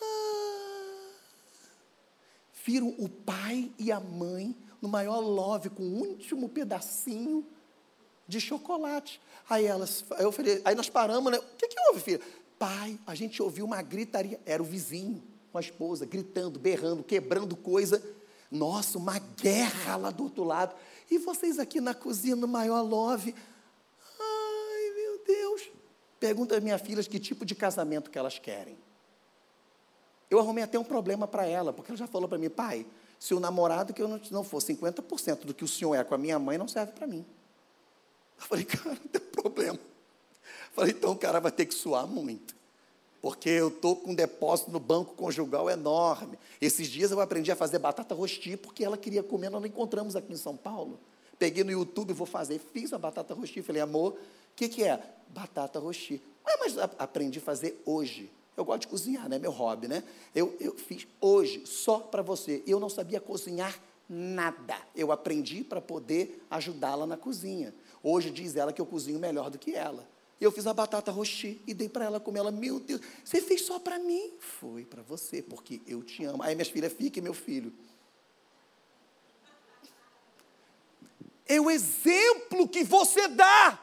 Ah, 0.00 1.10
viram 2.64 2.94
o 2.98 3.08
pai 3.08 3.70
e 3.78 3.92
a 3.92 4.00
mãe 4.00 4.56
no 4.80 4.88
maior 4.88 5.20
love 5.20 5.70
com 5.70 5.82
o 5.82 5.98
último 5.98 6.48
pedacinho 6.48 7.46
de 8.26 8.40
chocolate. 8.40 9.20
Aí 9.48 9.66
elas, 9.66 10.04
eu 10.18 10.30
falei, 10.30 10.62
aí 10.64 10.74
nós 10.74 10.88
paramos, 10.88 11.32
né? 11.32 11.38
O 11.38 11.56
que, 11.56 11.68
que 11.68 11.76
houve, 11.88 12.00
filha? 12.00 12.20
Pai, 12.58 12.98
a 13.06 13.14
gente 13.14 13.42
ouviu 13.42 13.64
uma 13.64 13.82
gritaria. 13.82 14.40
Era 14.46 14.62
o 14.62 14.66
vizinho 14.66 15.22
com 15.50 15.58
a 15.58 15.60
esposa, 15.60 16.06
gritando, 16.06 16.58
berrando, 16.58 17.02
quebrando 17.02 17.56
coisa. 17.56 18.02
Nossa, 18.50 18.98
uma 18.98 19.18
guerra 19.18 19.96
lá 19.96 20.10
do 20.10 20.24
outro 20.24 20.44
lado. 20.44 20.74
E 21.10 21.18
vocês 21.18 21.58
aqui 21.58 21.80
na 21.80 21.94
cozinha, 21.94 22.36
no 22.36 22.46
maior 22.46 22.82
love. 22.82 23.34
Ai, 24.18 24.92
meu 24.94 25.24
Deus. 25.26 25.70
Pergunta 26.18 26.56
às 26.56 26.62
minhas 26.62 26.80
filhas 26.80 27.08
que 27.08 27.18
tipo 27.18 27.44
de 27.44 27.54
casamento 27.54 28.10
que 28.10 28.18
elas 28.18 28.38
querem. 28.38 28.78
Eu 30.30 30.38
arrumei 30.38 30.62
até 30.62 30.78
um 30.78 30.84
problema 30.84 31.26
para 31.26 31.44
ela, 31.44 31.72
porque 31.72 31.90
ela 31.90 31.98
já 31.98 32.06
falou 32.06 32.28
para 32.28 32.38
mim, 32.38 32.48
pai, 32.48 32.86
se 33.20 33.34
o 33.34 33.38
namorado 33.38 33.92
que 33.92 34.00
eu 34.00 34.08
não 34.08 34.42
for 34.42 34.62
50% 34.62 35.44
do 35.44 35.52
que 35.52 35.62
o 35.62 35.68
senhor 35.68 35.94
é 35.94 36.02
com 36.02 36.14
a 36.14 36.18
minha 36.18 36.38
mãe, 36.38 36.56
não 36.56 36.66
serve 36.66 36.92
para 36.92 37.06
mim. 37.06 37.22
Eu 38.40 38.46
falei, 38.46 38.64
cara, 38.66 38.88
não 38.88 38.96
tem 38.96 39.20
problema. 39.20 39.78
Eu 39.78 40.72
falei, 40.72 40.92
então 40.92 41.12
o 41.12 41.16
cara 41.16 41.38
vai 41.38 41.52
ter 41.52 41.66
que 41.66 41.74
suar 41.74 42.06
muito. 42.06 42.56
Porque 43.20 43.50
eu 43.50 43.68
estou 43.68 43.96
com 43.96 44.12
um 44.12 44.14
depósito 44.14 44.70
no 44.70 44.80
banco 44.80 45.14
conjugal 45.14 45.68
enorme. 45.68 46.38
Esses 46.58 46.88
dias 46.88 47.10
eu 47.10 47.20
aprendi 47.20 47.52
a 47.52 47.56
fazer 47.56 47.78
batata 47.78 48.14
rosti, 48.14 48.56
porque 48.56 48.82
ela 48.82 48.96
queria 48.96 49.22
comer, 49.22 49.50
nós 49.50 49.60
não 49.60 49.68
encontramos 49.68 50.16
aqui 50.16 50.32
em 50.32 50.38
São 50.38 50.56
Paulo. 50.56 50.98
Peguei 51.38 51.62
no 51.62 51.70
YouTube, 51.70 52.14
vou 52.14 52.26
fazer, 52.26 52.58
fiz 52.58 52.90
a 52.94 52.98
batata 52.98 53.34
rosti. 53.34 53.60
Falei, 53.60 53.82
amor, 53.82 54.12
o 54.12 54.16
que, 54.56 54.66
que 54.66 54.82
é? 54.82 54.98
Batata 55.28 55.78
rosti. 55.78 56.22
Ah, 56.42 56.56
mas 56.58 56.78
aprendi 56.78 57.38
a 57.38 57.42
fazer 57.42 57.82
hoje. 57.84 58.30
Eu 58.60 58.64
gosto 58.66 58.82
de 58.82 58.88
cozinhar, 58.88 59.26
né? 59.26 59.38
Meu 59.38 59.50
hobby, 59.50 59.88
né? 59.88 60.04
Eu, 60.34 60.54
eu 60.60 60.76
fiz 60.76 61.08
hoje, 61.18 61.62
só 61.64 61.98
para 61.98 62.20
você. 62.20 62.62
Eu 62.66 62.78
não 62.78 62.90
sabia 62.90 63.18
cozinhar 63.18 63.74
nada. 64.06 64.76
Eu 64.94 65.10
aprendi 65.10 65.64
para 65.64 65.80
poder 65.80 66.44
ajudá-la 66.50 67.06
na 67.06 67.16
cozinha. 67.16 67.74
Hoje 68.02 68.30
diz 68.30 68.56
ela 68.56 68.70
que 68.70 68.78
eu 68.78 68.84
cozinho 68.84 69.18
melhor 69.18 69.48
do 69.48 69.58
que 69.58 69.74
ela. 69.74 70.06
Eu 70.38 70.52
fiz 70.52 70.66
a 70.66 70.74
batata 70.74 71.10
roxi 71.10 71.58
e 71.66 71.72
dei 71.72 71.88
para 71.88 72.04
ela 72.04 72.20
comer. 72.20 72.40
Ela, 72.40 72.50
meu 72.50 72.78
Deus, 72.78 73.00
você 73.24 73.40
fez 73.40 73.62
só 73.62 73.78
para 73.78 73.98
mim? 73.98 74.34
Foi 74.38 74.84
para 74.84 75.00
você, 75.00 75.40
porque 75.40 75.80
eu 75.86 76.02
te 76.02 76.22
amo. 76.26 76.42
Aí 76.42 76.54
minhas 76.54 76.68
filhas, 76.68 76.92
fique 76.92 77.18
meu 77.22 77.32
filho. 77.32 77.72
É 81.46 81.58
o 81.58 81.70
exemplo 81.70 82.68
que 82.68 82.84
você 82.84 83.26
dá. 83.26 83.82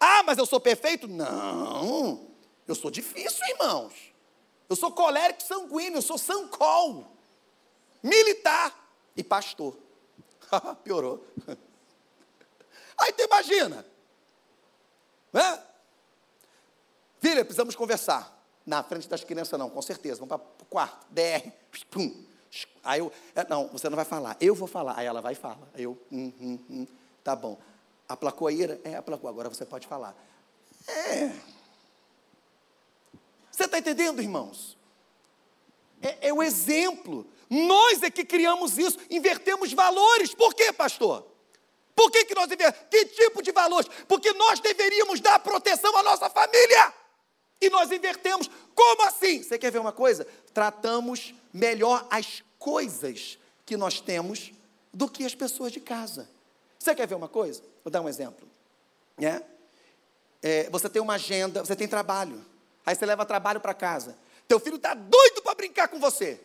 Ah, 0.00 0.24
mas 0.24 0.38
eu 0.38 0.44
sou 0.44 0.58
perfeito? 0.58 1.06
Não. 1.06 2.27
Eu 2.68 2.74
sou 2.74 2.90
difícil, 2.90 3.44
irmãos. 3.46 3.94
Eu 4.68 4.76
sou 4.76 4.92
colérico 4.92 5.42
sanguíneo, 5.42 5.96
eu 5.96 6.02
sou 6.02 6.18
sancol. 6.18 7.10
Militar 8.02 8.78
e 9.16 9.24
pastor. 9.24 9.74
Piorou. 10.84 11.26
Aí 12.98 13.12
tu 13.14 13.22
imagina. 13.22 13.86
Né? 15.32 15.62
Filha, 17.18 17.42
precisamos 17.42 17.74
conversar. 17.74 18.36
Na 18.66 18.82
frente 18.82 19.08
das 19.08 19.24
crianças, 19.24 19.58
não, 19.58 19.70
com 19.70 19.80
certeza. 19.80 20.20
Vamos 20.20 20.36
para 20.36 20.62
o 20.62 20.66
quarto, 20.66 21.06
DR. 21.10 21.50
Pum. 21.90 22.22
Aí 22.84 23.00
eu, 23.00 23.10
é, 23.34 23.48
não, 23.48 23.68
você 23.68 23.88
não 23.88 23.96
vai 23.96 24.04
falar, 24.04 24.36
eu 24.38 24.54
vou 24.54 24.68
falar. 24.68 24.98
Aí 24.98 25.06
ela 25.06 25.22
vai 25.22 25.32
e 25.32 25.36
fala. 25.36 25.66
Aí 25.72 25.84
eu, 25.84 25.98
hum, 26.12 26.32
hum, 26.38 26.58
hum, 26.68 26.86
tá 27.24 27.34
bom. 27.34 27.58
Aplacou 28.06 28.46
a 28.46 28.52
ira? 28.52 28.78
É, 28.84 28.96
aplacou. 28.96 29.28
Agora 29.30 29.48
você 29.48 29.64
pode 29.64 29.86
falar. 29.86 30.14
É. 30.86 31.57
Você 33.58 33.64
está 33.64 33.76
entendendo, 33.76 34.22
irmãos? 34.22 34.78
É, 36.00 36.28
é, 36.28 36.32
o 36.32 36.40
exemplo. 36.40 37.26
Nós 37.50 38.04
é 38.04 38.08
que 38.08 38.24
criamos 38.24 38.78
isso, 38.78 38.96
invertemos 39.10 39.72
valores. 39.72 40.32
Por 40.32 40.54
quê, 40.54 40.72
pastor? 40.72 41.26
Por 41.92 42.08
que, 42.12 42.24
que 42.24 42.36
nós 42.36 42.44
invertemos? 42.44 42.88
Que 42.88 43.06
tipo 43.06 43.42
de 43.42 43.50
valores? 43.50 43.90
Porque 44.06 44.32
nós 44.34 44.60
deveríamos 44.60 45.18
dar 45.18 45.40
proteção 45.40 45.96
à 45.96 46.04
nossa 46.04 46.30
família. 46.30 46.94
E 47.60 47.68
nós 47.68 47.90
invertemos. 47.90 48.48
Como 48.76 49.02
assim? 49.02 49.42
Você 49.42 49.58
quer 49.58 49.72
ver 49.72 49.80
uma 49.80 49.90
coisa? 49.90 50.24
Tratamos 50.54 51.34
melhor 51.52 52.06
as 52.12 52.44
coisas 52.60 53.40
que 53.66 53.76
nós 53.76 54.00
temos 54.00 54.52
do 54.94 55.08
que 55.08 55.24
as 55.24 55.34
pessoas 55.34 55.72
de 55.72 55.80
casa. 55.80 56.30
Você 56.78 56.94
quer 56.94 57.08
ver 57.08 57.16
uma 57.16 57.28
coisa? 57.28 57.60
Vou 57.82 57.90
dar 57.90 58.02
um 58.02 58.08
exemplo. 58.08 58.48
É? 59.20 59.42
É, 60.40 60.70
você 60.70 60.88
tem 60.88 61.02
uma 61.02 61.14
agenda, 61.14 61.64
você 61.64 61.74
tem 61.74 61.88
trabalho. 61.88 62.46
Aí 62.88 62.94
você 62.94 63.04
leva 63.04 63.26
trabalho 63.26 63.60
para 63.60 63.74
casa. 63.74 64.16
Teu 64.48 64.58
filho 64.58 64.76
está 64.76 64.94
doido 64.94 65.42
para 65.42 65.54
brincar 65.54 65.88
com 65.88 66.00
você. 66.00 66.40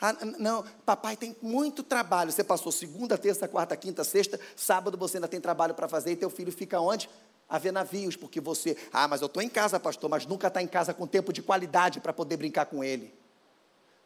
Ah, 0.00 0.12
não, 0.38 0.62
papai 0.86 1.16
tem 1.16 1.36
muito 1.42 1.82
trabalho. 1.82 2.30
Você 2.30 2.44
passou 2.44 2.70
segunda, 2.70 3.18
terça, 3.18 3.48
quarta, 3.48 3.76
quinta, 3.76 4.04
sexta, 4.04 4.38
sábado 4.54 4.96
você 4.96 5.16
ainda 5.16 5.26
tem 5.26 5.40
trabalho 5.40 5.74
para 5.74 5.88
fazer 5.88 6.12
e 6.12 6.16
teu 6.16 6.30
filho 6.30 6.52
fica 6.52 6.78
onde? 6.78 7.10
A 7.48 7.58
ver 7.58 7.72
navios, 7.72 8.14
porque 8.14 8.40
você, 8.40 8.76
ah, 8.92 9.08
mas 9.08 9.22
eu 9.22 9.26
estou 9.26 9.42
em 9.42 9.48
casa, 9.48 9.80
pastor, 9.80 10.08
mas 10.08 10.24
nunca 10.24 10.46
está 10.46 10.62
em 10.62 10.68
casa 10.68 10.94
com 10.94 11.04
tempo 11.04 11.32
de 11.32 11.42
qualidade 11.42 11.98
para 11.98 12.12
poder 12.12 12.36
brincar 12.36 12.66
com 12.66 12.84
ele. 12.84 13.12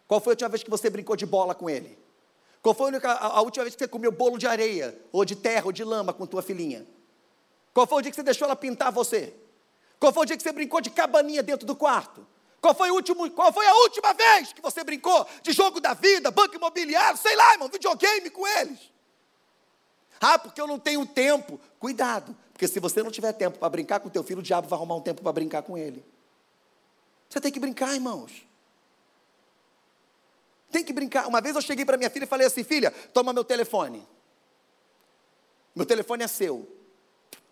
Qual 0.08 0.18
foi 0.18 0.30
a 0.30 0.32
última 0.32 0.48
vez 0.48 0.62
que 0.62 0.70
você 0.70 0.88
brincou 0.88 1.14
de 1.14 1.26
bola 1.26 1.54
com 1.54 1.68
ele? 1.68 1.98
Qual 2.62 2.74
foi 2.74 2.90
a 3.04 3.40
última 3.42 3.64
vez 3.64 3.76
que 3.76 3.84
você 3.84 3.88
comeu 3.88 4.10
bolo 4.10 4.38
de 4.38 4.46
areia, 4.46 4.98
ou 5.12 5.26
de 5.26 5.36
terra, 5.36 5.66
ou 5.66 5.72
de 5.72 5.84
lama 5.84 6.14
com 6.14 6.24
tua 6.24 6.40
filhinha? 6.40 6.86
Qual 7.74 7.86
foi 7.86 7.98
o 7.98 8.00
dia 8.00 8.10
que 8.10 8.16
você 8.16 8.22
deixou 8.22 8.46
ela 8.46 8.56
pintar 8.56 8.90
você? 8.90 9.34
Qual 9.98 10.12
foi 10.12 10.22
o 10.22 10.26
dia 10.26 10.36
que 10.36 10.42
você 10.42 10.52
brincou 10.52 10.80
de 10.80 10.90
cabaninha 10.90 11.42
dentro 11.42 11.66
do 11.66 11.74
quarto? 11.74 12.26
Qual 12.60 12.74
foi, 12.74 12.90
o 12.90 12.94
último, 12.94 13.30
qual 13.30 13.52
foi 13.52 13.66
a 13.66 13.74
última 13.74 14.12
vez 14.12 14.52
que 14.52 14.60
você 14.60 14.82
brincou 14.82 15.26
de 15.42 15.52
jogo 15.52 15.80
da 15.80 15.94
vida, 15.94 16.30
banco 16.30 16.56
imobiliário, 16.56 17.18
sei 17.18 17.36
lá, 17.36 17.52
irmão, 17.52 17.68
videogame 17.68 18.28
com 18.30 18.46
eles? 18.46 18.78
Ah, 20.20 20.38
porque 20.38 20.60
eu 20.60 20.66
não 20.66 20.78
tenho 20.78 21.04
tempo. 21.06 21.60
Cuidado, 21.78 22.36
porque 22.52 22.66
se 22.66 22.80
você 22.80 23.02
não 23.02 23.10
tiver 23.10 23.32
tempo 23.32 23.58
para 23.58 23.68
brincar 23.68 24.00
com 24.00 24.08
o 24.08 24.10
teu 24.10 24.24
filho, 24.24 24.40
o 24.40 24.42
diabo 24.42 24.66
vai 24.68 24.76
arrumar 24.76 24.96
um 24.96 25.00
tempo 25.00 25.22
para 25.22 25.32
brincar 25.32 25.62
com 25.62 25.76
ele. 25.76 26.04
Você 27.28 27.40
tem 27.40 27.52
que 27.52 27.60
brincar, 27.60 27.94
irmãos. 27.94 28.46
Tem 30.70 30.84
que 30.84 30.92
brincar. 30.92 31.26
Uma 31.28 31.40
vez 31.40 31.54
eu 31.54 31.62
cheguei 31.62 31.84
para 31.84 31.96
minha 31.96 32.10
filha 32.10 32.24
e 32.24 32.26
falei 32.26 32.46
assim: 32.46 32.64
filha, 32.64 32.90
toma 33.12 33.32
meu 33.32 33.44
telefone. 33.44 34.06
Meu 35.74 35.86
telefone 35.86 36.24
é 36.24 36.28
seu. 36.28 36.66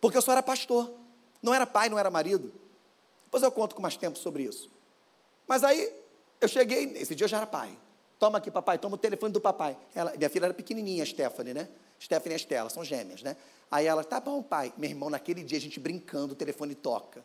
Porque 0.00 0.16
eu 0.16 0.22
só 0.22 0.32
era 0.32 0.42
pastor. 0.42 0.92
Não 1.44 1.52
era 1.52 1.66
pai, 1.66 1.90
não 1.90 1.98
era 1.98 2.10
marido. 2.10 2.50
Depois 3.24 3.42
eu 3.42 3.52
conto 3.52 3.74
com 3.74 3.82
mais 3.82 3.98
tempo 3.98 4.16
sobre 4.16 4.44
isso. 4.44 4.70
Mas 5.46 5.62
aí 5.62 5.92
eu 6.40 6.48
cheguei, 6.48 6.84
esse 6.96 7.14
dia 7.14 7.26
eu 7.26 7.28
já 7.28 7.36
era 7.36 7.46
pai. 7.46 7.78
Toma 8.18 8.38
aqui, 8.38 8.50
papai, 8.50 8.78
toma 8.78 8.94
o 8.94 8.98
telefone 8.98 9.30
do 9.30 9.42
papai. 9.42 9.76
Ela, 9.94 10.16
minha 10.16 10.30
filha 10.30 10.46
era 10.46 10.54
pequenininha, 10.54 11.04
Stephanie, 11.04 11.52
né? 11.52 11.68
Stephanie 12.00 12.34
e 12.34 12.40
Estela, 12.40 12.70
são 12.70 12.82
gêmeas, 12.82 13.22
né? 13.22 13.36
Aí 13.70 13.84
ela, 13.84 14.02
tá 14.02 14.20
bom, 14.20 14.42
pai. 14.42 14.72
Meu 14.78 14.88
irmão, 14.88 15.10
naquele 15.10 15.44
dia 15.44 15.58
a 15.58 15.60
gente 15.60 15.78
brincando, 15.78 16.32
o 16.32 16.36
telefone 16.36 16.74
toca. 16.74 17.22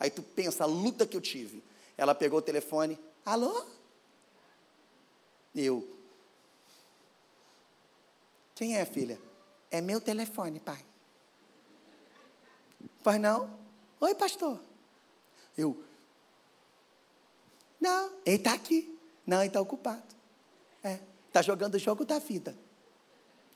Aí 0.00 0.10
tu 0.10 0.22
pensa 0.22 0.64
a 0.64 0.66
luta 0.66 1.06
que 1.06 1.16
eu 1.16 1.20
tive. 1.20 1.62
Ela 1.96 2.16
pegou 2.16 2.40
o 2.40 2.42
telefone. 2.42 2.98
Alô? 3.24 3.64
Eu. 5.54 5.88
Quem 8.56 8.76
é, 8.76 8.84
filha? 8.84 9.20
É 9.70 9.80
meu 9.80 10.00
telefone, 10.00 10.58
pai. 10.58 10.84
Pois 13.06 13.20
não? 13.20 13.48
Oi, 14.00 14.16
pastor. 14.16 14.60
Eu. 15.56 15.80
Não, 17.80 18.12
ele 18.26 18.34
está 18.34 18.52
aqui. 18.52 18.98
Não, 19.24 19.36
ele 19.38 19.46
está 19.46 19.60
ocupado. 19.60 20.02
É. 20.82 20.98
Está 21.28 21.40
jogando 21.40 21.76
o 21.76 21.78
jogo 21.78 22.04
da 22.04 22.18
vida. 22.18 22.58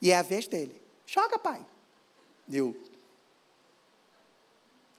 E 0.01 0.13
é 0.13 0.17
a 0.17 0.23
vez 0.23 0.47
dele. 0.47 0.81
Joga, 1.05 1.37
pai. 1.37 1.67
Eu. 2.49 2.81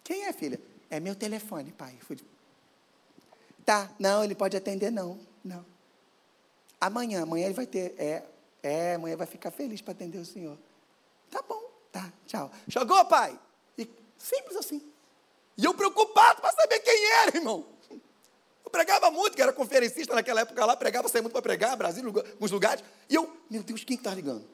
Quem 0.03 0.25
é, 0.25 0.33
filha? 0.33 0.59
É 0.89 0.99
meu 0.99 1.15
telefone, 1.15 1.71
pai. 1.71 1.97
Fui. 2.01 2.17
Tá, 3.63 3.89
não, 3.97 4.21
ele 4.21 4.35
pode 4.35 4.57
atender, 4.57 4.91
não. 4.91 5.17
Não. 5.45 5.65
Amanhã, 6.81 7.23
amanhã 7.23 7.45
ele 7.45 7.53
vai 7.53 7.67
ter. 7.67 7.95
É, 7.97 8.25
é 8.61 8.95
amanhã 8.95 9.15
vai 9.15 9.27
ficar 9.27 9.49
feliz 9.49 9.79
para 9.79 9.93
atender 9.93 10.17
o 10.17 10.25
senhor. 10.25 10.57
Tá 11.29 11.41
bom, 11.41 11.71
tá, 11.89 12.11
tchau. 12.27 12.51
Jogou, 12.67 13.05
pai? 13.05 13.39
Simples 14.21 14.55
assim. 14.57 14.81
E 15.57 15.65
eu 15.65 15.73
preocupado 15.73 16.41
para 16.41 16.51
saber 16.51 16.79
quem 16.79 17.05
era, 17.13 17.38
irmão. 17.38 17.65
Eu 18.63 18.71
pregava 18.71 19.10
muito, 19.10 19.36
que 19.36 19.41
era 19.41 19.51
conferencista 19.51 20.13
naquela 20.13 20.41
época 20.41 20.65
lá, 20.65 20.77
pregava, 20.77 21.10
saía 21.10 21.21
muito 21.21 21.34
para 21.34 21.41
pregar, 21.41 21.75
Brasil, 21.75 22.05
alguns 22.07 22.51
lugares. 22.51 22.84
E 23.10 23.15
eu, 23.15 23.29
meu 23.49 23.63
Deus, 23.63 23.84
quem 23.84 23.97
está 23.97 24.13
ligando? 24.13 24.45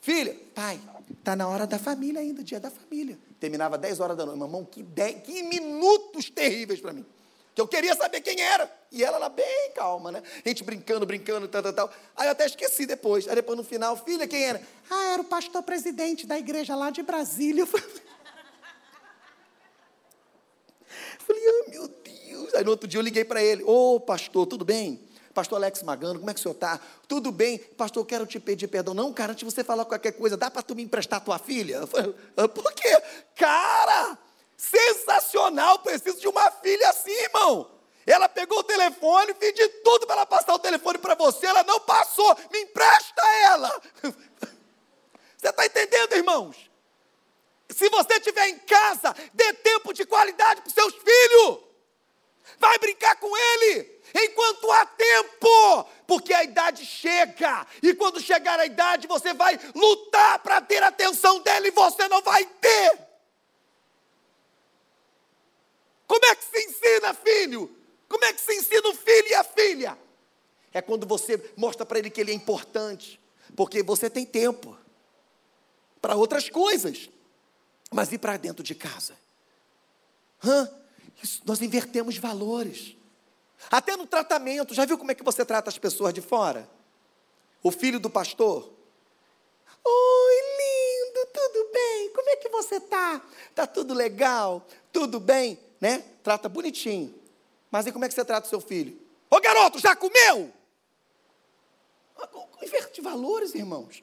Filha, 0.00 0.36
pai, 0.54 0.78
está 1.10 1.34
na 1.34 1.48
hora 1.48 1.66
da 1.66 1.78
família 1.78 2.20
ainda, 2.20 2.42
dia 2.44 2.60
da 2.60 2.70
família. 2.70 3.18
Terminava 3.40 3.78
10 3.78 4.00
horas 4.00 4.16
da 4.16 4.26
noite. 4.26 4.36
Meu 4.36 4.46
irmão, 4.46 4.64
que, 4.64 4.82
10, 4.82 5.22
que 5.22 5.42
minutos 5.44 6.28
terríveis 6.28 6.80
para 6.80 6.92
mim. 6.92 7.06
Que 7.54 7.60
eu 7.60 7.68
queria 7.68 7.94
saber 7.94 8.20
quem 8.20 8.38
era. 8.40 8.70
E 8.90 9.02
ela 9.02 9.16
lá 9.16 9.28
bem 9.28 9.70
calma, 9.74 10.10
né? 10.12 10.22
A 10.44 10.48
gente 10.48 10.64
brincando, 10.64 11.06
brincando, 11.06 11.48
tal, 11.48 11.62
tal, 11.62 11.72
tal. 11.72 11.90
Aí 12.16 12.26
eu 12.26 12.32
até 12.32 12.44
esqueci 12.44 12.84
depois. 12.84 13.28
Aí 13.28 13.34
depois 13.34 13.56
no 13.56 13.64
final, 13.64 13.96
filha, 13.96 14.26
quem 14.26 14.44
era? 14.44 14.60
Ah, 14.90 15.12
era 15.12 15.22
o 15.22 15.24
pastor 15.24 15.62
presidente 15.62 16.26
da 16.26 16.36
igreja 16.36 16.74
lá 16.76 16.90
de 16.90 17.02
Brasília. 17.02 17.64
Eu 21.14 21.26
falei, 21.26 21.42
ah, 21.48 21.70
meu 21.70 21.88
Deus. 21.88 22.43
Aí 22.54 22.64
no 22.64 22.70
outro 22.70 22.86
dia 22.88 22.98
eu 22.98 23.02
liguei 23.02 23.24
para 23.24 23.42
ele. 23.42 23.62
Ô, 23.64 23.96
oh, 23.96 24.00
pastor, 24.00 24.46
tudo 24.46 24.64
bem? 24.64 25.00
Pastor 25.34 25.56
Alex 25.56 25.82
Magano, 25.82 26.20
como 26.20 26.30
é 26.30 26.34
que 26.34 26.38
o 26.38 26.42
senhor 26.42 26.54
está? 26.54 26.80
Tudo 27.08 27.32
bem? 27.32 27.58
Pastor, 27.58 28.06
quero 28.06 28.24
te 28.24 28.38
pedir 28.38 28.68
perdão. 28.68 28.94
Não, 28.94 29.12
cara, 29.12 29.32
antes 29.32 29.40
de 29.40 29.52
você 29.52 29.64
falar 29.64 29.84
qualquer 29.84 30.12
coisa, 30.12 30.36
dá 30.36 30.48
para 30.48 30.62
tu 30.62 30.76
me 30.76 30.82
emprestar 30.82 31.20
tua 31.20 31.38
filha? 31.38 31.76
Eu 31.76 31.86
falei, 31.88 32.14
por 32.54 32.72
quê? 32.72 33.02
Cara, 33.34 34.16
sensacional, 34.56 35.80
preciso 35.80 36.20
de 36.20 36.28
uma 36.28 36.50
filha 36.52 36.88
assim, 36.88 37.10
irmão. 37.10 37.68
Ela 38.06 38.28
pegou 38.28 38.58
o 38.58 38.64
telefone, 38.64 39.34
fiz 39.34 39.52
de 39.54 39.68
tudo 39.82 40.06
para 40.06 40.16
ela 40.16 40.26
passar 40.26 40.54
o 40.54 40.58
telefone 40.58 40.98
para 40.98 41.14
você, 41.16 41.46
ela 41.46 41.64
não 41.64 41.80
passou, 41.80 42.36
me 42.52 42.60
empresta 42.60 43.22
ela. 43.44 43.82
Você 45.36 45.50
está 45.50 45.66
entendendo, 45.66 46.14
irmãos? 46.14 46.56
Se 47.68 47.90
você 47.90 48.14
estiver 48.14 48.48
em 48.48 48.58
casa, 48.60 49.14
dê 49.34 49.52
tempo 49.52 49.92
de 49.92 50.06
qualidade 50.06 50.62
para 50.62 50.68
os 50.68 50.74
seus 50.74 50.94
filhos. 50.94 51.58
Vai 52.58 52.78
brincar 52.78 53.16
com 53.16 53.36
ele 53.36 54.00
enquanto 54.14 54.70
há 54.70 54.86
tempo, 54.86 55.84
porque 56.06 56.32
a 56.32 56.44
idade 56.44 56.86
chega, 56.86 57.66
e 57.82 57.94
quando 57.94 58.20
chegar 58.20 58.60
a 58.60 58.66
idade, 58.66 59.08
você 59.08 59.34
vai 59.34 59.58
lutar 59.74 60.38
para 60.38 60.60
ter 60.60 60.82
a 60.82 60.88
atenção 60.88 61.40
dele 61.40 61.68
e 61.68 61.72
você 61.72 62.06
não 62.06 62.22
vai 62.22 62.44
ter. 62.44 62.98
Como 66.06 66.24
é 66.26 66.34
que 66.36 66.44
se 66.44 66.64
ensina, 66.64 67.14
filho? 67.14 67.76
Como 68.08 68.24
é 68.24 68.32
que 68.32 68.40
se 68.40 68.54
ensina 68.54 68.88
o 68.88 68.94
filho 68.94 69.28
e 69.28 69.34
a 69.34 69.42
filha? 69.42 69.98
É 70.72 70.80
quando 70.80 71.06
você 71.06 71.52
mostra 71.56 71.84
para 71.84 71.98
ele 71.98 72.10
que 72.10 72.20
ele 72.20 72.30
é 72.30 72.34
importante, 72.34 73.20
porque 73.56 73.82
você 73.82 74.08
tem 74.08 74.24
tempo 74.24 74.78
para 76.00 76.14
outras 76.14 76.48
coisas, 76.48 77.08
mas 77.92 78.12
e 78.12 78.18
para 78.18 78.36
dentro 78.36 78.62
de 78.62 78.74
casa? 78.74 79.16
Hã? 80.44 80.83
Isso, 81.22 81.42
nós 81.44 81.60
invertemos 81.62 82.16
valores. 82.18 82.96
Até 83.70 83.96
no 83.96 84.06
tratamento, 84.06 84.74
já 84.74 84.84
viu 84.84 84.98
como 84.98 85.10
é 85.10 85.14
que 85.14 85.22
você 85.22 85.44
trata 85.44 85.70
as 85.70 85.78
pessoas 85.78 86.12
de 86.12 86.20
fora? 86.20 86.68
O 87.62 87.70
filho 87.70 87.98
do 87.98 88.10
pastor. 88.10 88.70
Oi, 89.84 90.34
lindo, 90.58 91.26
tudo 91.32 91.70
bem? 91.72 92.10
Como 92.10 92.28
é 92.30 92.36
que 92.36 92.48
você 92.48 92.80
tá? 92.80 93.22
Tá 93.54 93.66
tudo 93.66 93.94
legal? 93.94 94.66
Tudo 94.92 95.18
bem, 95.18 95.58
né? 95.80 96.04
Trata 96.22 96.48
bonitinho. 96.48 97.14
Mas 97.70 97.86
e 97.86 97.92
como 97.92 98.04
é 98.04 98.08
que 98.08 98.14
você 98.14 98.24
trata 98.24 98.46
o 98.46 98.50
seu 98.50 98.60
filho? 98.60 98.98
Ô 99.30 99.40
garoto, 99.40 99.78
já 99.78 99.96
comeu? 99.96 100.52
Ah, 102.16 102.28
inverte 102.62 103.00
valores, 103.00 103.54
irmãos. 103.54 104.02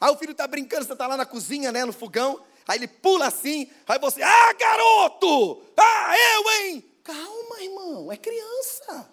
Aí 0.00 0.10
o 0.10 0.16
filho 0.16 0.32
está 0.32 0.46
brincando, 0.46 0.84
você 0.84 0.92
está 0.92 1.06
lá 1.06 1.16
na 1.16 1.26
cozinha, 1.26 1.70
né, 1.70 1.84
no 1.84 1.92
fogão, 1.92 2.42
aí 2.70 2.78
ele 2.78 2.86
pula 2.86 3.26
assim, 3.26 3.68
aí 3.86 3.98
você, 3.98 4.22
ah, 4.22 4.52
garoto! 4.52 5.60
Ah, 5.76 6.14
eu, 6.16 6.50
hein? 6.52 6.84
Calma, 7.02 7.60
irmão, 7.60 8.12
é 8.12 8.16
criança. 8.16 9.08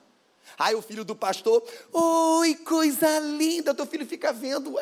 Aí 0.59 0.75
o 0.75 0.81
filho 0.81 1.03
do 1.03 1.15
pastor, 1.15 1.63
oi, 1.91 2.53
coisa 2.55 3.19
linda, 3.19 3.73
teu 3.73 3.87
filho 3.87 4.05
fica 4.05 4.31
vendo. 4.31 4.75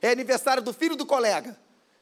É 0.00 0.10
aniversário 0.10 0.62
do 0.62 0.74
filho 0.74 0.94
do 0.94 1.06
colega. 1.06 1.58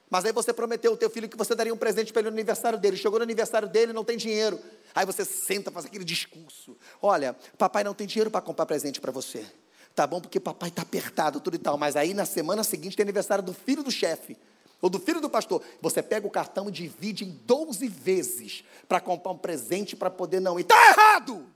Mas 0.08 0.24
aí 0.24 0.32
você 0.32 0.52
prometeu 0.52 0.90
ao 0.90 0.96
teu 0.96 1.08
filho 1.08 1.28
que 1.28 1.36
você 1.36 1.54
daria 1.54 1.72
um 1.72 1.76
presente 1.76 2.12
para 2.12 2.20
ele 2.20 2.30
no 2.30 2.34
aniversário 2.34 2.76
dele. 2.76 2.96
Chegou 2.96 3.20
no 3.20 3.22
aniversário 3.22 3.68
dele, 3.68 3.92
não 3.92 4.04
tem 4.04 4.16
dinheiro. 4.16 4.60
Aí 4.92 5.06
você 5.06 5.24
senta, 5.24 5.70
faz 5.70 5.86
aquele 5.86 6.04
discurso. 6.04 6.76
Olha, 7.00 7.36
papai 7.56 7.84
não 7.84 7.94
tem 7.94 8.08
dinheiro 8.08 8.30
para 8.30 8.40
comprar 8.40 8.66
presente 8.66 9.00
para 9.00 9.12
você. 9.12 9.46
Tá 9.94 10.06
bom, 10.06 10.20
porque 10.20 10.40
papai 10.40 10.68
está 10.68 10.82
apertado, 10.82 11.40
tudo 11.40 11.56
e 11.56 11.58
tal. 11.58 11.76
Mas 11.76 11.96
aí 11.96 12.14
na 12.14 12.24
semana 12.24 12.64
seguinte 12.64 12.96
tem 12.96 13.04
aniversário 13.04 13.44
do 13.44 13.52
filho 13.52 13.82
do 13.82 13.90
chefe 13.90 14.36
ou 14.80 14.88
do 14.88 14.98
filho 14.98 15.20
do 15.20 15.28
pastor, 15.28 15.62
você 15.80 16.02
pega 16.02 16.26
o 16.26 16.30
cartão 16.30 16.68
e 16.68 16.72
divide 16.72 17.24
em 17.24 17.30
12 17.44 17.86
vezes 17.86 18.64
para 18.88 18.98
comprar 19.00 19.32
um 19.32 19.36
presente 19.36 19.94
para 19.94 20.10
poder 20.10 20.40
não 20.40 20.58
ir. 20.58 20.62
Está 20.62 20.88
errado! 20.88 21.46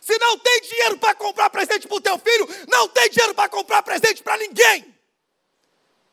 Se 0.00 0.16
não 0.18 0.38
tem 0.38 0.60
dinheiro 0.62 0.98
para 0.98 1.14
comprar 1.14 1.50
presente 1.50 1.88
para 1.88 1.96
o 1.96 2.00
teu 2.00 2.18
filho, 2.18 2.46
não 2.68 2.88
tem 2.88 3.10
dinheiro 3.10 3.34
para 3.34 3.48
comprar 3.48 3.82
presente 3.82 4.22
para 4.22 4.36
ninguém. 4.36 4.94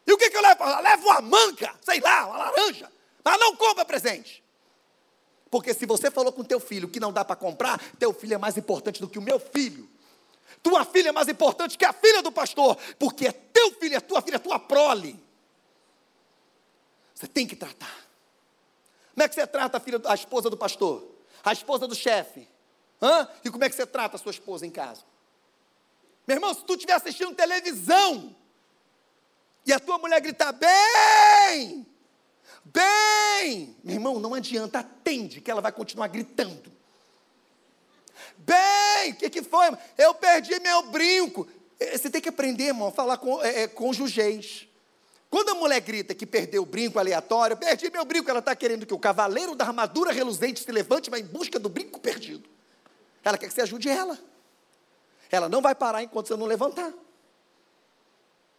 E 0.08 0.14
o 0.14 0.18
que, 0.18 0.30
que 0.30 0.38
eu 0.38 0.42
levo? 0.42 0.64
Eu 0.64 0.82
levo 0.82 1.06
uma 1.08 1.22
manga, 1.22 1.76
sei 1.82 2.00
lá, 2.00 2.26
uma 2.26 2.38
laranja, 2.38 2.92
mas 3.24 3.40
não 3.40 3.56
compra 3.56 3.84
presente. 3.84 4.44
Porque 5.52 5.74
se 5.74 5.86
você 5.86 6.10
falou 6.10 6.32
com 6.32 6.44
teu 6.44 6.60
filho 6.60 6.88
que 6.88 7.00
não 7.00 7.12
dá 7.12 7.24
para 7.24 7.36
comprar, 7.36 7.80
teu 8.00 8.14
filho 8.14 8.34
é 8.34 8.38
mais 8.38 8.58
importante 8.58 9.00
do 9.02 9.08
que 9.08 9.20
o 9.20 9.22
meu 9.22 9.40
filho. 9.40 9.90
Tua 10.66 10.84
filha 10.84 11.10
é 11.10 11.12
mais 11.12 11.28
importante 11.28 11.78
que 11.78 11.86
a 11.86 11.94
filha 11.94 12.24
do 12.24 12.32
pastor, 12.32 12.76
porque 12.98 13.28
é 13.28 13.32
teu 13.32 13.72
filho, 13.74 13.98
é 13.98 14.00
tua 14.00 14.20
filha, 14.20 14.38
é 14.38 14.40
tua 14.40 14.58
prole. 14.58 15.24
Você 17.14 17.28
tem 17.28 17.46
que 17.46 17.56
tratar. 17.56 17.96
Como 19.14 19.24
é 19.24 19.30
que 19.30 19.36
você 19.36 19.46
trata 19.46 19.78
a 19.78 19.80
filha, 19.80 20.02
a 20.06 20.16
esposa 20.16 20.50
do 20.50 20.58
pastor? 20.58 21.08
A 21.44 21.54
esposa 21.54 21.88
do 21.88 21.94
chefe? 21.94 22.48
Hã? 23.00 23.30
E 23.44 23.52
como 23.52 23.64
é 23.64 23.70
que 23.70 23.76
você 23.76 23.86
trata 23.86 24.16
a 24.16 24.20
sua 24.20 24.32
esposa 24.32 24.66
em 24.66 24.72
casa? 24.72 25.04
Meu 26.26 26.38
irmão, 26.38 26.52
se 26.52 26.64
tu 26.64 26.74
estiver 26.74 26.94
assistindo 26.94 27.36
televisão 27.36 28.36
e 29.68 29.72
a 29.72 29.80
tua 29.80 30.00
mulher 30.00 30.20
gritar 30.20 30.52
bem, 30.52 31.86
bem, 32.64 33.78
meu 33.84 33.94
irmão, 33.94 34.20
não 34.20 34.34
adianta, 34.34 34.80
atende 34.80 35.42
que 35.42 35.52
ela 35.52 35.62
vai 35.62 35.72
continuar 35.72 36.08
gritando. 36.08 36.75
Bem, 38.38 39.12
o 39.12 39.16
que, 39.16 39.30
que 39.30 39.44
foi? 39.44 39.68
Eu 39.98 40.14
perdi 40.14 40.60
meu 40.60 40.84
brinco. 40.84 41.48
Eh, 41.80 41.98
você 41.98 42.10
tem 42.10 42.22
que 42.22 42.30
aprender, 42.30 42.66
irmão, 42.66 42.88
a 42.88 42.92
falar 42.92 43.18
com, 43.18 43.44
é, 43.44 43.64
é, 43.64 43.68
cônjuges. 43.68 44.68
Quando 45.30 45.50
a 45.50 45.56
mulher 45.56 45.82
grita 45.82 46.14
que 46.14 46.26
perdeu 46.26 46.64
o 46.64 46.66
brinco 46.66 46.98
aleatório, 46.98 47.58
perdi 47.58 47.90
meu 47.90 48.06
brinco, 48.06 48.30
ela 48.30 48.40
está 48.40 48.56
querendo 48.56 48.86
que 48.86 48.94
o 48.94 49.00
cavaleiro 49.00 49.56
da 49.56 49.66
armadura 49.66 50.12
reluzente 50.12 50.64
se 50.64 50.72
levante, 50.72 51.10
vai 51.10 51.20
em 51.20 51.26
busca 51.26 51.60
do 51.60 51.68
brinco 51.68 52.00
perdido. 52.00 52.48
Ela 53.24 53.38
quer 53.38 53.48
que 53.48 53.54
você 53.54 53.62
ajude 53.62 53.90
ela. 53.90 54.18
Ela 55.32 55.50
não 55.50 55.62
vai 55.62 55.76
parar 55.76 56.04
enquanto 56.04 56.28
você 56.28 56.36
não 56.36 56.46
levantar. 56.46 56.94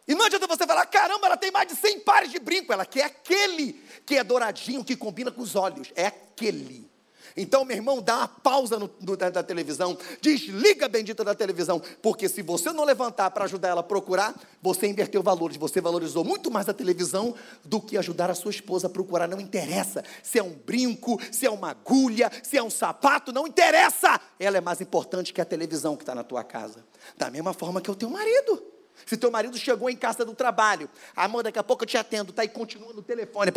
E 0.07 0.15
não 0.15 0.25
adianta 0.25 0.47
você 0.47 0.65
falar, 0.65 0.85
caramba, 0.85 1.25
ela 1.27 1.37
tem 1.37 1.51
mais 1.51 1.67
de 1.67 1.75
100 1.75 1.99
pares 2.01 2.31
de 2.31 2.39
brinco. 2.39 2.71
Ela 2.71 2.85
quer 2.85 3.03
aquele 3.03 3.73
que 4.05 4.15
é 4.15 4.23
douradinho, 4.23 4.83
que 4.83 4.95
combina 4.95 5.31
com 5.31 5.41
os 5.41 5.55
olhos. 5.55 5.91
É 5.95 6.07
aquele. 6.07 6.89
Então, 7.37 7.63
meu 7.63 7.77
irmão, 7.77 8.01
dá 8.01 8.17
uma 8.17 8.27
pausa 8.27 8.79
no, 8.79 8.89
no, 8.99 9.15
da, 9.15 9.29
da, 9.29 9.43
televisão, 9.43 9.95
desliga 10.19 10.87
a 10.87 10.89
bendita 10.89 11.23
da 11.23 11.35
televisão, 11.35 11.79
porque 12.01 12.27
se 12.27 12.41
você 12.41 12.71
não 12.71 12.83
levantar 12.83 13.29
para 13.29 13.45
ajudar 13.45 13.67
ela 13.67 13.81
a 13.81 13.83
procurar, 13.83 14.33
você 14.59 14.87
inverteu 14.87 15.21
valores, 15.21 15.55
você 15.55 15.79
valorizou 15.79 16.23
muito 16.23 16.49
mais 16.49 16.67
a 16.67 16.73
televisão 16.73 17.35
do 17.63 17.79
que 17.79 17.95
ajudar 17.95 18.31
a 18.31 18.35
sua 18.35 18.49
esposa 18.49 18.87
a 18.87 18.89
procurar. 18.89 19.27
Não 19.27 19.39
interessa 19.39 20.03
se 20.23 20.39
é 20.39 20.43
um 20.43 20.53
brinco, 20.53 21.21
se 21.31 21.45
é 21.45 21.49
uma 21.51 21.69
agulha, 21.69 22.31
se 22.41 22.57
é 22.57 22.63
um 22.63 22.71
sapato, 22.71 23.31
não 23.31 23.45
interessa. 23.45 24.19
Ela 24.39 24.57
é 24.57 24.61
mais 24.61 24.81
importante 24.81 25.31
que 25.31 25.39
a 25.39 25.45
televisão 25.45 25.95
que 25.95 26.01
está 26.01 26.15
na 26.15 26.23
tua 26.23 26.43
casa. 26.43 26.83
Da 27.15 27.29
mesma 27.29 27.53
forma 27.53 27.79
que 27.79 27.91
o 27.91 27.95
teu 27.95 28.09
marido. 28.09 28.76
Se 29.05 29.15
teu 29.15 29.31
marido 29.31 29.57
chegou 29.57 29.89
em 29.89 29.95
casa 29.95 30.25
do 30.25 30.33
trabalho, 30.33 30.89
amor, 31.15 31.43
daqui 31.43 31.59
a 31.59 31.63
pouco 31.63 31.83
eu 31.83 31.87
te 31.87 31.97
atendo, 31.97 32.33
tá? 32.33 32.43
E 32.43 32.49
continua 32.49 32.93
no 32.93 33.01
telefone. 33.01 33.51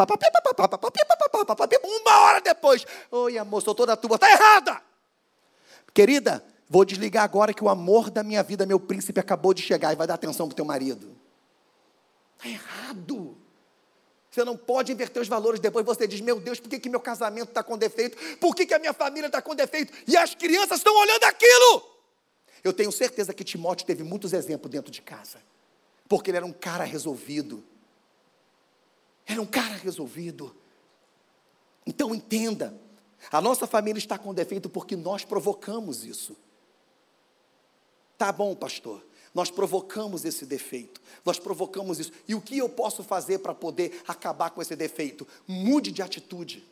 Uma 1.82 2.18
hora 2.20 2.40
depois. 2.40 2.84
Oi, 3.10 3.38
amor, 3.38 3.62
sou 3.62 3.74
toda 3.74 3.96
tua. 3.96 4.18
Tá 4.18 4.30
errada! 4.30 4.80
Querida, 5.92 6.44
vou 6.68 6.84
desligar 6.84 7.24
agora 7.24 7.52
que 7.52 7.64
o 7.64 7.68
amor 7.68 8.10
da 8.10 8.22
minha 8.22 8.42
vida, 8.42 8.64
meu 8.64 8.78
príncipe, 8.78 9.18
acabou 9.18 9.52
de 9.52 9.62
chegar 9.62 9.92
e 9.92 9.96
vai 9.96 10.06
dar 10.06 10.14
atenção 10.14 10.46
pro 10.46 10.54
teu 10.54 10.64
marido. 10.64 11.16
Está 12.36 12.48
errado. 12.48 13.36
Você 14.30 14.44
não 14.44 14.56
pode 14.56 14.92
inverter 14.92 15.20
os 15.20 15.28
valores. 15.28 15.58
Depois 15.58 15.84
você 15.84 16.06
diz: 16.06 16.20
Meu 16.20 16.38
Deus, 16.38 16.60
por 16.60 16.68
que, 16.68 16.78
que 16.78 16.88
meu 16.88 17.00
casamento 17.00 17.48
está 17.48 17.62
com 17.62 17.76
defeito? 17.76 18.16
Por 18.36 18.54
que, 18.54 18.64
que 18.64 18.74
a 18.74 18.78
minha 18.78 18.92
família 18.92 19.26
está 19.26 19.42
com 19.42 19.54
defeito? 19.54 19.92
E 20.06 20.16
as 20.16 20.34
crianças 20.34 20.78
estão 20.78 20.96
olhando 20.96 21.24
aquilo. 21.24 21.99
Eu 22.62 22.72
tenho 22.72 22.92
certeza 22.92 23.32
que 23.32 23.44
Timóteo 23.44 23.86
teve 23.86 24.02
muitos 24.02 24.32
exemplos 24.32 24.70
dentro 24.70 24.90
de 24.90 25.00
casa, 25.00 25.38
porque 26.08 26.30
ele 26.30 26.36
era 26.36 26.46
um 26.46 26.52
cara 26.52 26.84
resolvido. 26.84 27.64
Era 29.26 29.40
um 29.40 29.46
cara 29.46 29.74
resolvido. 29.74 30.54
Então 31.86 32.14
entenda, 32.14 32.78
a 33.30 33.40
nossa 33.40 33.66
família 33.66 33.98
está 33.98 34.18
com 34.18 34.34
defeito 34.34 34.68
porque 34.68 34.96
nós 34.96 35.24
provocamos 35.24 36.04
isso. 36.04 36.36
Tá 38.18 38.30
bom, 38.30 38.54
pastor. 38.54 39.04
Nós 39.32 39.50
provocamos 39.50 40.24
esse 40.24 40.44
defeito, 40.44 41.00
nós 41.24 41.38
provocamos 41.38 42.00
isso. 42.00 42.12
E 42.26 42.34
o 42.34 42.40
que 42.40 42.58
eu 42.58 42.68
posso 42.68 43.04
fazer 43.04 43.38
para 43.38 43.54
poder 43.54 44.02
acabar 44.06 44.50
com 44.50 44.60
esse 44.60 44.74
defeito? 44.74 45.26
Mude 45.46 45.92
de 45.92 46.02
atitude. 46.02 46.66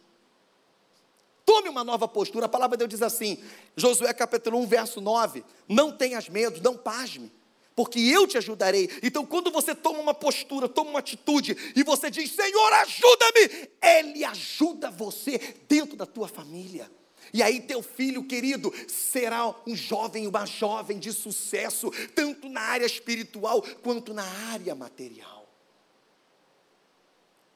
Tome 1.48 1.70
uma 1.70 1.82
nova 1.82 2.06
postura. 2.06 2.44
A 2.44 2.48
palavra 2.48 2.76
de 2.76 2.80
Deus 2.80 2.90
diz 2.90 3.00
assim, 3.00 3.38
Josué 3.74 4.12
capítulo 4.12 4.58
1, 4.58 4.66
verso 4.66 5.00
9: 5.00 5.42
Não 5.66 5.90
tenhas 5.90 6.28
medo, 6.28 6.60
não 6.62 6.76
pasme, 6.76 7.32
porque 7.74 7.98
eu 7.98 8.26
te 8.26 8.36
ajudarei. 8.36 8.90
Então, 9.02 9.24
quando 9.24 9.50
você 9.50 9.74
toma 9.74 9.98
uma 9.98 10.12
postura, 10.12 10.68
toma 10.68 10.90
uma 10.90 10.98
atitude, 10.98 11.56
e 11.74 11.82
você 11.82 12.10
diz, 12.10 12.32
Senhor, 12.32 12.72
ajuda-me, 12.74 13.70
Ele 13.80 14.24
ajuda 14.26 14.90
você 14.90 15.38
dentro 15.66 15.96
da 15.96 16.04
tua 16.04 16.28
família. 16.28 16.90
E 17.32 17.42
aí, 17.42 17.62
teu 17.62 17.82
filho 17.82 18.24
querido 18.24 18.70
será 18.86 19.48
um 19.66 19.74
jovem, 19.74 20.26
uma 20.26 20.44
jovem 20.44 20.98
de 20.98 21.14
sucesso, 21.14 21.90
tanto 22.14 22.50
na 22.50 22.60
área 22.60 22.84
espiritual 22.84 23.62
quanto 23.82 24.12
na 24.12 24.24
área 24.52 24.74
material. 24.74 25.37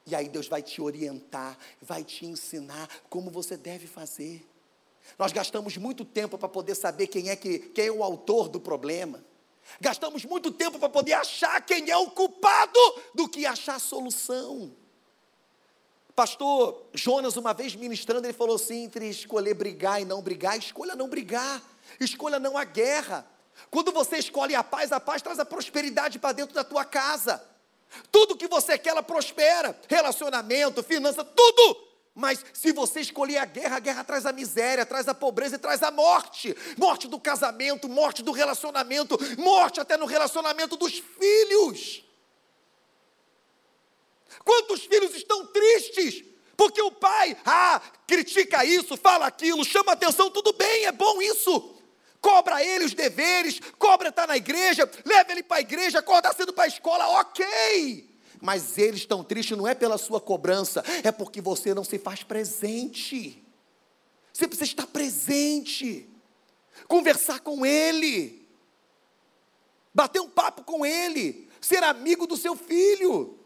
E 0.05 0.15
aí, 0.15 0.27
Deus 0.27 0.47
vai 0.47 0.61
te 0.61 0.81
orientar, 0.81 1.57
vai 1.81 2.03
te 2.03 2.25
ensinar 2.25 2.89
como 3.09 3.31
você 3.31 3.55
deve 3.55 3.87
fazer. 3.87 4.45
Nós 5.17 5.31
gastamos 5.31 5.77
muito 5.77 6.03
tempo 6.03 6.37
para 6.37 6.49
poder 6.49 6.75
saber 6.75 7.07
quem 7.07 7.29
é, 7.29 7.35
que, 7.35 7.59
quem 7.59 7.87
é 7.87 7.91
o 7.91 8.03
autor 8.03 8.49
do 8.49 8.59
problema. 8.59 9.23
Gastamos 9.79 10.25
muito 10.25 10.51
tempo 10.51 10.77
para 10.77 10.89
poder 10.89 11.13
achar 11.13 11.61
quem 11.61 11.89
é 11.89 11.97
o 11.97 12.11
culpado 12.11 12.79
do 13.13 13.27
que 13.27 13.45
achar 13.45 13.75
a 13.75 13.79
solução. 13.79 14.75
Pastor 16.15 16.83
Jonas, 16.93 17.37
uma 17.37 17.53
vez 17.53 17.75
ministrando, 17.75 18.25
ele 18.27 18.33
falou 18.33 18.55
assim: 18.55 18.83
entre 18.83 19.09
escolher 19.09 19.53
brigar 19.53 20.01
e 20.01 20.05
não 20.05 20.21
brigar, 20.21 20.57
escolha 20.57 20.95
não 20.95 21.09
brigar, 21.09 21.61
escolha 21.99 22.39
não 22.39 22.57
a 22.57 22.63
guerra. 22.63 23.25
Quando 23.69 23.91
você 23.91 24.17
escolhe 24.17 24.53
a 24.53 24.63
paz, 24.63 24.91
a 24.91 24.99
paz 24.99 25.21
traz 25.21 25.39
a 25.39 25.45
prosperidade 25.45 26.19
para 26.19 26.33
dentro 26.33 26.53
da 26.53 26.63
tua 26.63 26.85
casa. 26.85 27.43
Tudo 28.11 28.37
que 28.37 28.47
você 28.47 28.77
quer, 28.77 28.91
ela 28.91 29.03
prospera. 29.03 29.79
Relacionamento, 29.87 30.83
finança, 30.83 31.23
tudo. 31.23 31.93
Mas 32.15 32.45
se 32.53 32.71
você 32.71 32.99
escolher 32.99 33.37
a 33.37 33.45
guerra, 33.45 33.77
a 33.77 33.79
guerra 33.79 34.03
traz 34.03 34.25
a 34.25 34.31
miséria, 34.31 34.85
traz 34.85 35.07
a 35.07 35.15
pobreza 35.15 35.55
e 35.55 35.59
traz 35.59 35.81
a 35.81 35.89
morte. 35.89 36.55
Morte 36.77 37.07
do 37.07 37.19
casamento, 37.19 37.89
morte 37.89 38.21
do 38.21 38.31
relacionamento, 38.31 39.17
morte 39.37 39.79
até 39.79 39.97
no 39.97 40.05
relacionamento 40.05 40.77
dos 40.77 40.99
filhos. 40.99 42.03
Quantos 44.43 44.85
filhos 44.85 45.15
estão 45.15 45.47
tristes? 45.47 46.23
Porque 46.55 46.81
o 46.81 46.91
pai, 46.91 47.35
ah, 47.45 47.81
critica 48.05 48.63
isso, 48.63 48.95
fala 48.95 49.25
aquilo, 49.25 49.65
chama 49.65 49.93
atenção, 49.93 50.29
tudo 50.29 50.53
bem, 50.53 50.85
é 50.85 50.91
bom 50.91 51.21
isso. 51.21 51.75
Cobra 52.23 52.63
ele 52.63 52.85
os 52.85 52.93
deveres, 52.93 53.59
cobra 53.77 54.07
estar 54.07 54.25
na 54.25 54.37
igreja, 54.37 54.89
leva 55.03 55.29
ele 55.33 55.43
para 55.43 55.57
a 55.57 55.59
igreja, 55.59 55.99
acorda 55.99 56.31
cedo 56.31 56.53
para 56.53 56.63
a 56.63 56.67
escola, 56.67 57.05
ok. 57.19 58.09
Mas 58.39 58.77
eles 58.77 59.01
estão 59.01 59.25
tristes 59.25 59.57
não 59.57 59.67
é 59.67 59.75
pela 59.75 59.97
sua 59.97 60.21
cobrança, 60.21 60.81
é 61.03 61.11
porque 61.11 61.41
você 61.41 61.73
não 61.73 61.83
se 61.83 61.99
faz 61.99 62.23
presente. 62.23 63.43
Você 64.31 64.47
precisa 64.47 64.71
estar 64.71 64.87
presente, 64.87 66.09
conversar 66.87 67.41
com 67.41 67.65
ele, 67.65 68.47
bater 69.93 70.21
um 70.21 70.29
papo 70.29 70.63
com 70.63 70.85
ele, 70.85 71.49
ser 71.59 71.83
amigo 71.83 72.25
do 72.25 72.37
seu 72.37 72.55
filho. 72.55 73.37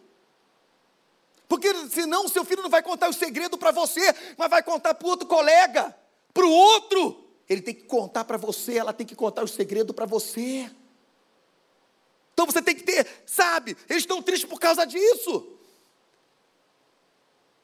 Porque 1.48 1.74
senão 1.90 2.26
o 2.26 2.30
seu 2.30 2.46
filho 2.46 2.62
não 2.62 2.70
vai 2.70 2.84
contar 2.84 3.10
o 3.10 3.14
segredo 3.14 3.58
para 3.58 3.72
você, 3.72 4.14
mas 4.38 4.52
vai 4.52 4.62
contar 4.62 4.94
para 4.94 5.08
o 5.08 5.10
outro 5.10 5.28
colega, 5.28 5.98
para 6.32 6.46
o 6.46 6.52
outro. 6.52 7.27
Ele 7.50 7.62
tem 7.62 7.74
que 7.74 7.84
contar 7.84 8.26
para 8.26 8.38
você, 8.38 8.78
ela 8.78 8.94
tem 8.94 9.06
que 9.06 9.16
contar 9.16 9.44
o 9.44 9.48
segredo 9.48 9.94
para 9.94 10.06
você. 10.06 10.70
Então 12.34 12.46
você 12.46 12.62
tem 12.62 12.76
que 12.76 12.84
ter, 12.84 13.08
sabe, 13.26 13.76
eles 13.90 14.04
estão 14.04 14.22
tristes 14.22 14.50
por 14.50 14.60
causa 14.60 14.86
disso. 14.86 15.58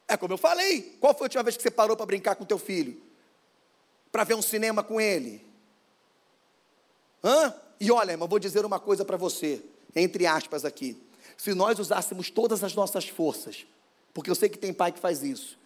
É 0.08 0.18
como 0.18 0.34
eu 0.34 0.38
falei, 0.38 0.98
qual 1.00 1.14
foi 1.14 1.26
a 1.26 1.28
última 1.28 1.44
vez 1.44 1.56
que 1.56 1.64
você 1.64 1.72
parou 1.72 1.96
para 1.96 2.06
brincar 2.06 2.36
com 2.36 2.46
teu 2.46 2.58
filho? 2.58 3.02
Para 4.12 4.24
ver 4.24 4.36
um 4.36 4.42
cinema 4.42 4.84
com 4.84 5.00
ele? 5.00 5.46
Hã? 7.24 7.54
E 7.80 7.92
olha, 7.92 8.12
irmão, 8.12 8.28
vou 8.28 8.40
dizer 8.40 8.66
uma 8.66 8.80
coisa 8.80 9.04
para 9.04 9.18
você, 9.18 9.64
entre 9.96 10.26
aspas 10.26 10.66
aqui. 10.66 11.02
Se 11.38 11.54
nós 11.54 11.80
usássemos 11.80 12.30
todas 12.30 12.64
as 12.64 12.74
nossas 12.76 13.08
forças 13.08 13.66
porque 14.14 14.30
eu 14.30 14.36
sei 14.36 14.48
que 14.48 14.58
tem 14.58 14.74
pai 14.74 14.92
que 14.92 15.00
faz 15.00 15.24
isso. 15.24 15.58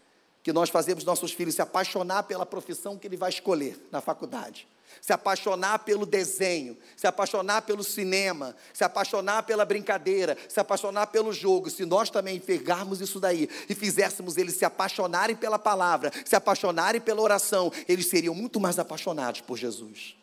Que 0.47 0.53
nós 0.53 0.69
fazemos 0.69 1.03
nossos 1.03 1.33
filhos 1.33 1.55
se 1.55 1.61
apaixonar 1.61 2.23
pela 2.23 2.45
profissão 2.45 2.97
que 2.97 3.05
ele 3.05 3.17
vai 3.17 3.29
escolher 3.29 3.77
na 3.91 3.99
faculdade. 3.99 4.65
Se 5.01 5.11
apaixonar 5.11 5.79
pelo 5.79 6.05
desenho, 6.05 6.77
se 6.95 7.05
apaixonar 7.05 7.63
pelo 7.63 7.83
cinema, 7.83 8.55
se 8.73 8.81
apaixonar 8.81 9.43
pela 9.43 9.65
brincadeira, 9.65 10.37
se 10.47 10.57
apaixonar 10.57 11.07
pelo 11.07 11.33
jogo. 11.33 11.69
Se 11.69 11.83
nós 11.83 12.09
também 12.09 12.39
pegarmos 12.39 13.01
isso 13.01 13.19
daí 13.19 13.49
e 13.67 13.75
fizéssemos 13.75 14.37
eles 14.37 14.55
se 14.55 14.63
apaixonarem 14.63 15.35
pela 15.35 15.59
palavra, 15.59 16.13
se 16.23 16.33
apaixonarem 16.33 17.01
pela 17.01 17.21
oração, 17.21 17.69
eles 17.85 18.07
seriam 18.07 18.33
muito 18.33 18.57
mais 18.57 18.79
apaixonados 18.79 19.41
por 19.41 19.57
Jesus. 19.57 20.15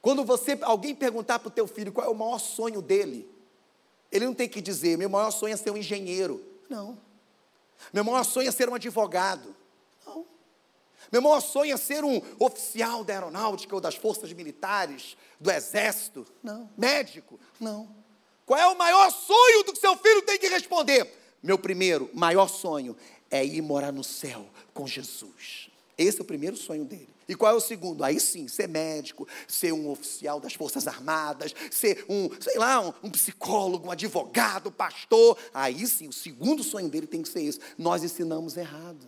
Quando 0.00 0.22
você 0.22 0.56
alguém 0.62 0.94
perguntar 0.94 1.40
para 1.40 1.48
o 1.48 1.50
teu 1.50 1.66
filho 1.66 1.90
qual 1.90 2.06
é 2.06 2.10
o 2.10 2.14
maior 2.14 2.38
sonho 2.38 2.80
dele, 2.80 3.28
ele 4.10 4.26
não 4.26 4.34
tem 4.34 4.48
que 4.48 4.60
dizer, 4.60 4.96
meu 4.96 5.08
maior 5.08 5.30
sonho 5.30 5.54
é 5.54 5.56
ser 5.56 5.70
um 5.70 5.76
engenheiro. 5.76 6.44
Não. 6.68 6.98
Meu 7.92 8.04
maior 8.04 8.24
sonho 8.24 8.48
é 8.48 8.52
ser 8.52 8.68
um 8.68 8.74
advogado. 8.74 9.54
Não. 10.06 10.26
Meu 11.12 11.22
maior 11.22 11.40
sonho 11.40 11.72
é 11.72 11.76
ser 11.76 12.04
um 12.04 12.20
oficial 12.38 13.04
da 13.04 13.14
aeronáutica 13.14 13.74
ou 13.74 13.80
das 13.80 13.94
forças 13.94 14.32
militares, 14.32 15.16
do 15.38 15.50
exército. 15.50 16.26
Não. 16.42 16.68
Médico. 16.76 17.38
Não. 17.60 17.88
Qual 18.44 18.58
é 18.58 18.66
o 18.66 18.78
maior 18.78 19.10
sonho 19.10 19.62
do 19.64 19.72
que 19.72 19.78
seu 19.78 19.96
filho 19.96 20.22
tem 20.22 20.38
que 20.38 20.48
responder? 20.48 21.06
Meu 21.42 21.58
primeiro, 21.58 22.10
maior 22.14 22.48
sonho 22.48 22.96
é 23.30 23.44
ir 23.44 23.60
morar 23.60 23.92
no 23.92 24.02
céu 24.02 24.46
com 24.72 24.86
Jesus. 24.86 25.70
Esse 25.96 26.18
é 26.18 26.22
o 26.22 26.24
primeiro 26.24 26.56
sonho 26.56 26.84
dele. 26.84 27.17
E 27.28 27.34
qual 27.34 27.52
é 27.52 27.54
o 27.54 27.60
segundo? 27.60 28.02
Aí 28.02 28.18
sim, 28.18 28.48
ser 28.48 28.66
médico, 28.66 29.28
ser 29.46 29.72
um 29.72 29.90
oficial 29.90 30.40
das 30.40 30.54
Forças 30.54 30.88
Armadas, 30.88 31.54
ser 31.70 32.06
um, 32.08 32.30
sei 32.40 32.56
lá, 32.56 32.80
um, 32.80 32.92
um 33.04 33.10
psicólogo, 33.10 33.88
um 33.88 33.90
advogado, 33.90 34.72
pastor. 34.72 35.36
Aí 35.52 35.86
sim, 35.86 36.08
o 36.08 36.12
segundo 36.12 36.64
sonho 36.64 36.88
dele 36.88 37.06
tem 37.06 37.22
que 37.22 37.28
ser 37.28 37.42
isso. 37.42 37.60
Nós 37.76 38.02
ensinamos 38.02 38.56
errado. 38.56 39.06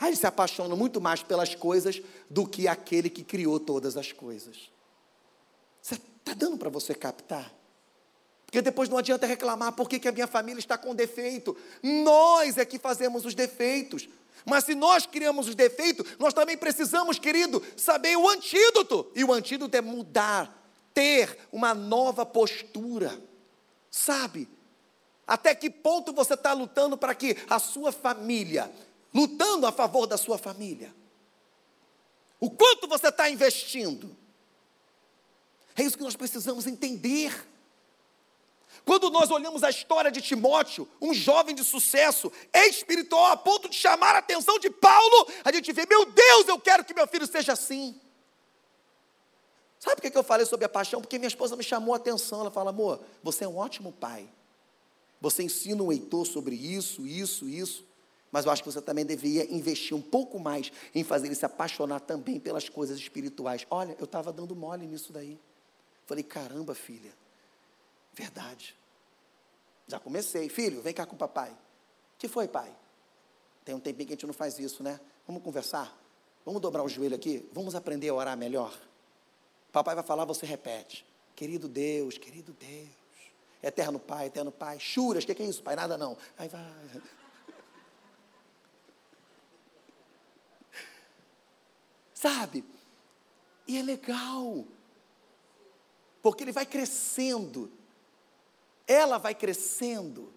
Aí 0.00 0.08
ele 0.08 0.16
se 0.16 0.26
apaixona 0.26 0.74
muito 0.74 0.98
mais 0.98 1.22
pelas 1.22 1.54
coisas 1.54 2.00
do 2.30 2.46
que 2.46 2.66
aquele 2.66 3.10
que 3.10 3.22
criou 3.22 3.60
todas 3.60 3.98
as 3.98 4.10
coisas. 4.10 4.70
Está 5.82 6.34
dando 6.34 6.56
para 6.56 6.70
você 6.70 6.94
captar? 6.94 7.52
Porque 8.46 8.62
depois 8.62 8.88
não 8.88 8.96
adianta 8.96 9.26
reclamar 9.26 9.72
por 9.72 9.88
que 9.88 10.08
a 10.08 10.12
minha 10.12 10.26
família 10.26 10.58
está 10.58 10.78
com 10.78 10.94
defeito. 10.94 11.56
Nós 11.82 12.56
é 12.56 12.64
que 12.64 12.78
fazemos 12.78 13.26
os 13.26 13.34
defeitos. 13.34 14.08
Mas 14.44 14.64
se 14.64 14.74
nós 14.74 15.06
criamos 15.06 15.48
os 15.48 15.54
defeitos, 15.54 16.06
nós 16.18 16.32
também 16.34 16.56
precisamos, 16.56 17.18
querido, 17.18 17.62
saber 17.76 18.16
o 18.16 18.28
antídoto. 18.28 19.10
E 19.14 19.24
o 19.24 19.32
antídoto 19.32 19.76
é 19.76 19.80
mudar, 19.80 20.64
ter 20.94 21.38
uma 21.52 21.74
nova 21.74 22.24
postura. 22.24 23.20
Sabe? 23.90 24.48
Até 25.26 25.54
que 25.54 25.70
ponto 25.70 26.12
você 26.12 26.34
está 26.34 26.52
lutando 26.52 26.96
para 26.96 27.14
que 27.14 27.36
a 27.48 27.58
sua 27.58 27.92
família, 27.92 28.70
lutando 29.14 29.66
a 29.66 29.72
favor 29.72 30.06
da 30.06 30.16
sua 30.16 30.38
família? 30.38 30.94
O 32.40 32.50
quanto 32.50 32.88
você 32.88 33.08
está 33.08 33.28
investindo? 33.28 34.16
É 35.76 35.82
isso 35.82 35.96
que 35.96 36.02
nós 36.02 36.16
precisamos 36.16 36.66
entender. 36.66 37.46
Quando 38.84 39.10
nós 39.10 39.30
olhamos 39.30 39.62
a 39.62 39.70
história 39.70 40.10
de 40.10 40.20
Timóteo, 40.20 40.88
um 41.00 41.12
jovem 41.14 41.54
de 41.54 41.64
sucesso, 41.64 42.32
espiritual, 42.52 43.26
a 43.26 43.36
ponto 43.36 43.68
de 43.68 43.76
chamar 43.76 44.14
a 44.14 44.18
atenção 44.18 44.58
de 44.58 44.70
Paulo, 44.70 45.28
a 45.44 45.52
gente 45.52 45.72
vê, 45.72 45.86
meu 45.86 46.04
Deus, 46.06 46.48
eu 46.48 46.58
quero 46.58 46.84
que 46.84 46.94
meu 46.94 47.06
filho 47.06 47.26
seja 47.26 47.52
assim. 47.52 48.00
Sabe 49.78 50.00
por 50.00 50.10
que 50.10 50.16
eu 50.16 50.22
falei 50.22 50.44
sobre 50.44 50.66
a 50.66 50.68
paixão? 50.68 51.00
Porque 51.00 51.18
minha 51.18 51.28
esposa 51.28 51.56
me 51.56 51.64
chamou 51.64 51.94
a 51.94 51.96
atenção. 51.96 52.40
Ela 52.40 52.50
fala, 52.50 52.70
amor, 52.70 53.00
você 53.22 53.44
é 53.44 53.48
um 53.48 53.56
ótimo 53.56 53.92
pai. 53.92 54.28
Você 55.20 55.42
ensina 55.42 55.82
o 55.82 55.90
Heitor 55.90 56.26
sobre 56.26 56.54
isso, 56.54 57.06
isso, 57.06 57.48
isso. 57.48 57.84
Mas 58.30 58.44
eu 58.44 58.52
acho 58.52 58.62
que 58.62 58.70
você 58.70 58.80
também 58.80 59.04
deveria 59.04 59.52
investir 59.52 59.96
um 59.96 60.02
pouco 60.02 60.38
mais 60.38 60.70
em 60.94 61.02
fazer 61.02 61.26
ele 61.26 61.34
se 61.34 61.44
apaixonar 61.44 62.00
também 62.00 62.38
pelas 62.38 62.68
coisas 62.68 62.98
espirituais. 62.98 63.66
Olha, 63.70 63.96
eu 63.98 64.04
estava 64.04 64.32
dando 64.32 64.54
mole 64.54 64.86
nisso 64.86 65.12
daí. 65.12 65.38
Falei, 66.06 66.22
caramba, 66.22 66.74
filha, 66.74 67.12
verdade. 68.12 68.76
Já 69.86 69.98
comecei. 69.98 70.48
Filho, 70.48 70.80
vem 70.82 70.94
cá 70.94 71.04
com 71.06 71.14
o 71.14 71.18
papai. 71.18 71.56
que 72.18 72.28
foi, 72.28 72.46
pai? 72.46 72.74
Tem 73.64 73.74
um 73.74 73.80
tempinho 73.80 74.06
que 74.06 74.12
a 74.14 74.16
gente 74.16 74.26
não 74.26 74.34
faz 74.34 74.58
isso, 74.58 74.82
né? 74.82 75.00
Vamos 75.26 75.42
conversar? 75.42 75.96
Vamos 76.44 76.60
dobrar 76.60 76.82
o 76.82 76.88
joelho 76.88 77.16
aqui? 77.16 77.48
Vamos 77.52 77.74
aprender 77.74 78.08
a 78.08 78.14
orar 78.14 78.36
melhor? 78.36 78.76
Papai 79.72 79.94
vai 79.94 80.04
falar, 80.04 80.24
você 80.24 80.46
repete. 80.46 81.04
Querido 81.34 81.68
Deus, 81.68 82.18
querido 82.18 82.52
Deus. 82.52 82.88
Eterno 83.62 83.98
Pai, 83.98 84.26
eterno 84.26 84.50
Pai. 84.50 84.78
Churas, 84.80 85.24
o 85.24 85.26
que, 85.26 85.34
que 85.34 85.42
é 85.42 85.46
isso, 85.46 85.62
pai? 85.62 85.76
Nada 85.76 85.98
não. 85.98 86.16
Aí 86.38 86.48
vai. 86.48 86.62
Sabe? 92.14 92.64
E 93.66 93.78
é 93.78 93.82
legal. 93.82 94.64
Porque 96.22 96.44
ele 96.44 96.52
vai 96.52 96.66
crescendo. 96.66 97.70
Ela 98.90 99.18
vai 99.18 99.36
crescendo. 99.36 100.34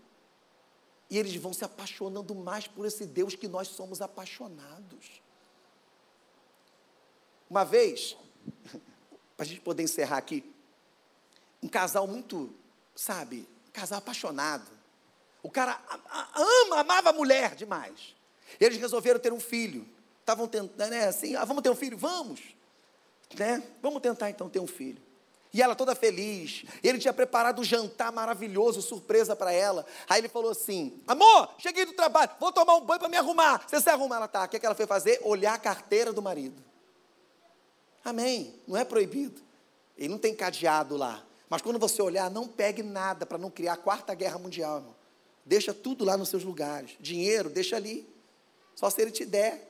E 1.10 1.18
eles 1.18 1.36
vão 1.36 1.52
se 1.52 1.66
apaixonando 1.66 2.36
mais 2.36 2.68
por 2.68 2.86
esse 2.86 3.04
Deus 3.04 3.34
que 3.34 3.48
nós 3.48 3.68
somos 3.68 4.00
apaixonados. 4.00 5.24
Uma 7.50 7.66
vez, 7.66 8.16
para 9.36 9.44
a 9.44 9.44
gente 9.44 9.60
poder 9.60 9.82
encerrar 9.82 10.18
aqui, 10.18 10.54
um 11.64 11.68
casal 11.68 12.06
muito, 12.06 12.54
sabe, 12.96 13.48
um 13.70 13.72
casal 13.72 13.98
apaixonado. 13.98 14.70
O 15.42 15.50
cara 15.50 15.82
ama, 16.36 16.82
amava 16.82 17.10
a 17.10 17.14
mulher 17.14 17.56
demais. 17.56 18.16
Eles 18.60 18.78
resolveram 18.78 19.20
ter 19.20 19.34
um 19.34 19.40
filho. 19.40 19.90
Estavam 20.20 20.48
tentando, 20.48 20.92
né, 20.92 21.08
assim, 21.08 21.36
ah, 21.36 21.44
vamos 21.44 21.64
ter 21.64 21.72
um 21.72 21.76
filho? 21.76 21.98
Vamos. 21.98 22.40
Né? 23.36 23.64
Vamos 23.82 24.00
tentar 24.00 24.30
então 24.30 24.48
ter 24.48 24.60
um 24.60 24.68
filho. 24.68 25.02
E 25.54 25.62
ela 25.62 25.76
toda 25.76 25.94
feliz. 25.94 26.66
Ele 26.84 26.98
tinha 26.98 27.14
preparado 27.14 27.60
um 27.60 27.64
jantar 27.64 28.12
maravilhoso, 28.12 28.82
surpresa 28.82 29.36
para 29.36 29.54
ela. 29.54 29.86
Aí 30.10 30.20
ele 30.20 30.28
falou 30.28 30.50
assim: 30.50 31.00
Amor, 31.08 31.50
cheguei 31.60 31.86
do 31.86 31.94
trabalho, 31.94 32.32
vou 32.40 32.52
tomar 32.52 32.76
um 32.76 32.82
banho 32.82 33.00
para 33.00 33.08
me 33.08 33.18
arrumar. 33.18 33.64
Você 33.68 33.80
se 33.80 33.90
arrumar, 33.90 34.16
ela 34.16 34.28
tá. 34.28 34.46
O 34.46 34.50
que, 34.50 34.58
é 34.58 34.60
que 34.60 34.66
ela 34.66 34.74
foi 34.74 34.88
fazer? 34.88 35.22
Olhar 35.24 35.54
a 35.54 35.60
carteira 35.60 36.12
do 36.12 36.24
marido. 36.24 36.64
Amém. 38.04 38.60
Não 38.68 38.76
é 38.76 38.84
proibido. 38.84 39.42
Ele 39.96 40.10
não 40.10 40.18
tem 40.18 40.36
cadeado 40.36 40.98
lá. 40.98 41.24
Mas 41.48 41.62
quando 41.62 41.78
você 41.78 42.02
olhar, 42.02 42.32
não 42.32 42.48
pegue 42.48 42.82
nada 42.82 43.24
para 43.24 43.38
não 43.38 43.52
criar 43.52 43.74
a 43.74 43.78
quarta 43.78 44.16
guerra 44.16 44.40
mundial, 44.40 44.78
irmão. 44.78 44.96
Deixa 45.46 45.72
tudo 45.72 46.04
lá 46.04 46.18
nos 46.18 46.30
seus 46.30 46.44
lugares. 46.44 46.96
Dinheiro, 47.00 47.50
deixa 47.50 47.76
ali. 47.76 48.12
Só 48.76 48.90
se 48.90 49.00
ele 49.00 49.12
te 49.12 49.24
der. 49.24 49.70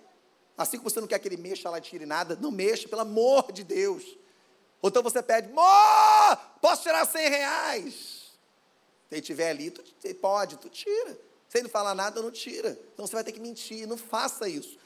Assim 0.57 0.77
como 0.77 0.89
você 0.89 1.01
não 1.01 1.07
quer 1.07 1.19
que 1.19 1.27
ele 1.27 1.35
mexa 1.35 1.69
lá 1.69 1.79
e 1.79 1.81
tire 1.81 2.05
nada, 2.05 2.37
não 2.39 2.51
mexa, 2.51 2.87
pelo 2.87 3.01
amor 3.01 3.51
de 3.51 3.63
Deus. 3.63 4.03
Ou 4.83 4.89
então 4.89 5.01
você 5.01 5.23
pede, 5.23 5.47
Mô, 5.47 5.61
posso 6.59 6.83
tirar 6.83 7.05
100 7.05 7.29
reais? 7.29 7.93
Se 9.07 9.15
ele 9.15 9.21
estiver 9.21 9.49
ali, 9.49 9.71
tu 9.71 9.81
pode, 10.15 10.57
tu 10.57 10.67
tira. 10.67 11.17
Se 11.47 11.57
ele 11.57 11.63
não 11.63 11.69
falar 11.69 11.95
nada, 11.95 12.21
não 12.21 12.29
tira. 12.29 12.77
Então 12.93 13.07
você 13.07 13.13
vai 13.13 13.23
ter 13.23 13.31
que 13.31 13.39
mentir, 13.39 13.87
não 13.87 13.95
faça 13.95 14.49
isso. 14.49 14.77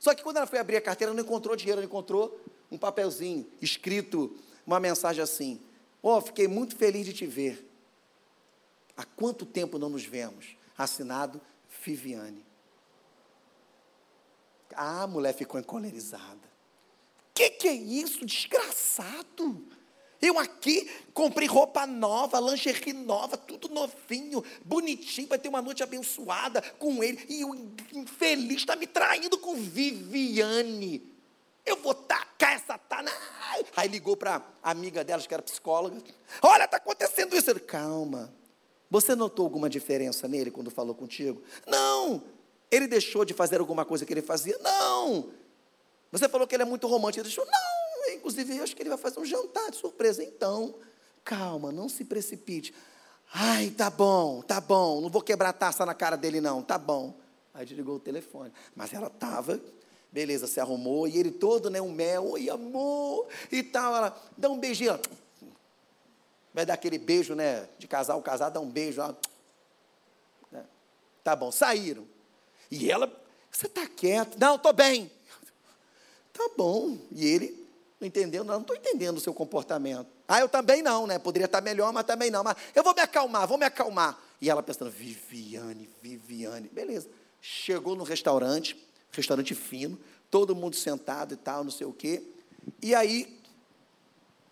Só 0.00 0.12
que 0.12 0.24
quando 0.24 0.38
ela 0.38 0.46
foi 0.46 0.58
abrir 0.58 0.76
a 0.76 0.80
carteira, 0.80 1.14
não 1.14 1.22
encontrou 1.22 1.54
dinheiro, 1.54 1.80
não 1.80 1.86
encontrou 1.86 2.36
um 2.68 2.76
papelzinho 2.76 3.46
escrito, 3.62 4.36
uma 4.66 4.80
mensagem 4.80 5.22
assim: 5.22 5.60
Oh, 6.02 6.20
fiquei 6.20 6.48
muito 6.48 6.74
feliz 6.76 7.06
de 7.06 7.12
te 7.12 7.24
ver. 7.24 7.70
Há 8.96 9.04
quanto 9.04 9.46
tempo 9.46 9.78
não 9.78 9.88
nos 9.88 10.04
vemos? 10.04 10.56
Assinado 10.76 11.40
Viviane. 11.84 12.44
Ah, 14.74 15.02
a 15.02 15.06
mulher 15.06 15.32
ficou 15.32 15.60
encolerizada 15.60 16.53
que, 17.34 17.50
que 17.50 17.68
é 17.68 17.74
isso, 17.74 18.24
desgraçado? 18.24 19.66
Eu 20.22 20.38
aqui 20.38 20.90
comprei 21.12 21.46
roupa 21.46 21.86
nova, 21.86 22.40
lingerie 22.40 22.94
nova, 22.94 23.36
tudo 23.36 23.68
novinho, 23.68 24.42
bonitinho, 24.64 25.28
vai 25.28 25.38
ter 25.38 25.48
uma 25.48 25.60
noite 25.60 25.82
abençoada 25.82 26.62
com 26.78 27.02
ele. 27.04 27.22
E 27.28 27.44
o 27.44 27.54
infeliz 27.92 28.58
está 28.58 28.74
me 28.76 28.86
traindo 28.86 29.36
com 29.36 29.54
Viviane. 29.56 31.12
Eu 31.66 31.76
vou 31.76 31.94
tacar 31.94 32.54
essa 32.54 32.78
tana. 32.78 33.10
Aí 33.76 33.88
ligou 33.88 34.16
para 34.16 34.42
a 34.62 34.70
amiga 34.70 35.04
delas, 35.04 35.26
que 35.26 35.34
era 35.34 35.42
psicóloga. 35.42 36.02
Olha, 36.40 36.64
está 36.64 36.76
acontecendo 36.76 37.36
isso. 37.36 37.50
Eu, 37.50 37.60
Calma. 37.60 38.32
Você 38.90 39.14
notou 39.14 39.44
alguma 39.44 39.68
diferença 39.68 40.28
nele 40.28 40.50
quando 40.50 40.70
falou 40.70 40.94
contigo? 40.94 41.42
Não. 41.66 42.22
Ele 42.70 42.86
deixou 42.86 43.24
de 43.24 43.34
fazer 43.34 43.60
alguma 43.60 43.84
coisa 43.84 44.06
que 44.06 44.12
ele 44.12 44.22
fazia? 44.22 44.56
Não. 44.58 45.30
Você 46.14 46.28
falou 46.28 46.46
que 46.46 46.54
ele 46.54 46.62
é 46.62 46.66
muito 46.66 46.86
romântico. 46.86 47.26
Ele 47.26 47.28
disse, 47.28 47.44
não, 47.44 48.14
inclusive 48.14 48.56
eu 48.56 48.62
acho 48.62 48.76
que 48.76 48.82
ele 48.82 48.88
vai 48.88 48.98
fazer 48.98 49.18
um 49.18 49.24
jantar 49.24 49.68
de 49.72 49.76
surpresa. 49.76 50.22
Então, 50.22 50.76
calma, 51.24 51.72
não 51.72 51.88
se 51.88 52.04
precipite. 52.04 52.72
Ai, 53.32 53.70
tá 53.70 53.90
bom, 53.90 54.40
tá 54.40 54.60
bom, 54.60 55.00
não 55.00 55.08
vou 55.08 55.20
quebrar 55.20 55.48
a 55.48 55.52
taça 55.52 55.84
na 55.84 55.92
cara 55.92 56.16
dele, 56.16 56.40
não, 56.40 56.62
tá 56.62 56.78
bom. 56.78 57.18
Aí 57.52 57.66
desligou 57.66 57.96
o 57.96 57.98
telefone. 57.98 58.52
Mas 58.76 58.92
ela 58.92 59.08
estava, 59.08 59.60
beleza, 60.12 60.46
se 60.46 60.60
arrumou, 60.60 61.08
e 61.08 61.18
ele 61.18 61.32
todo, 61.32 61.68
né, 61.68 61.80
um 61.80 61.90
mel, 61.90 62.30
oi, 62.30 62.48
amor, 62.48 63.26
e 63.50 63.64
tal. 63.64 63.96
Ela 63.96 64.22
dá 64.38 64.48
um 64.48 64.56
beijinho, 64.56 65.00
vai 66.52 66.64
dar 66.64 66.74
aquele 66.74 66.96
beijo, 66.96 67.34
né, 67.34 67.68
de 67.76 67.88
casal, 67.88 68.22
casal, 68.22 68.52
dá 68.52 68.60
um 68.60 68.70
beijo, 68.70 69.02
né, 70.52 70.64
tá 71.24 71.34
bom, 71.34 71.50
saíram. 71.50 72.06
E 72.70 72.88
ela, 72.88 73.12
você 73.50 73.66
está 73.66 73.84
quieto? 73.84 74.38
Não, 74.38 74.54
estou 74.54 74.72
bem. 74.72 75.10
Tá 76.34 76.50
bom. 76.56 76.98
E 77.12 77.24
ele 77.24 77.64
não 78.00 78.06
entendeu, 78.06 78.44
não, 78.44 78.54
não 78.54 78.60
estou 78.60 78.76
entendendo 78.76 79.16
o 79.16 79.20
seu 79.20 79.32
comportamento. 79.32 80.08
Ah, 80.26 80.40
eu 80.40 80.48
também 80.48 80.82
não, 80.82 81.06
né? 81.06 81.18
Poderia 81.18 81.46
estar 81.46 81.60
melhor, 81.62 81.92
mas 81.92 82.04
também 82.04 82.30
não. 82.30 82.42
Mas 82.42 82.56
eu 82.74 82.82
vou 82.82 82.92
me 82.92 83.00
acalmar, 83.00 83.46
vou 83.46 83.56
me 83.56 83.64
acalmar. 83.64 84.20
E 84.40 84.50
ela 84.50 84.62
pensando, 84.62 84.90
Viviane, 84.90 85.88
Viviane. 86.02 86.68
Beleza. 86.68 87.08
Chegou 87.40 87.94
no 87.94 88.04
restaurante, 88.04 88.76
restaurante 89.12 89.54
fino, 89.54 89.98
todo 90.30 90.56
mundo 90.56 90.74
sentado 90.76 91.34
e 91.34 91.36
tal, 91.36 91.62
não 91.62 91.70
sei 91.70 91.86
o 91.86 91.92
quê. 91.92 92.22
E 92.82 92.94
aí, 92.94 93.40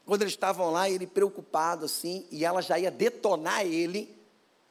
quando 0.06 0.22
eles 0.22 0.34
estavam 0.34 0.70
lá, 0.70 0.88
ele 0.88 1.06
preocupado 1.06 1.84
assim, 1.84 2.26
e 2.30 2.44
ela 2.44 2.62
já 2.62 2.78
ia 2.78 2.90
detonar 2.90 3.66
ele. 3.66 4.14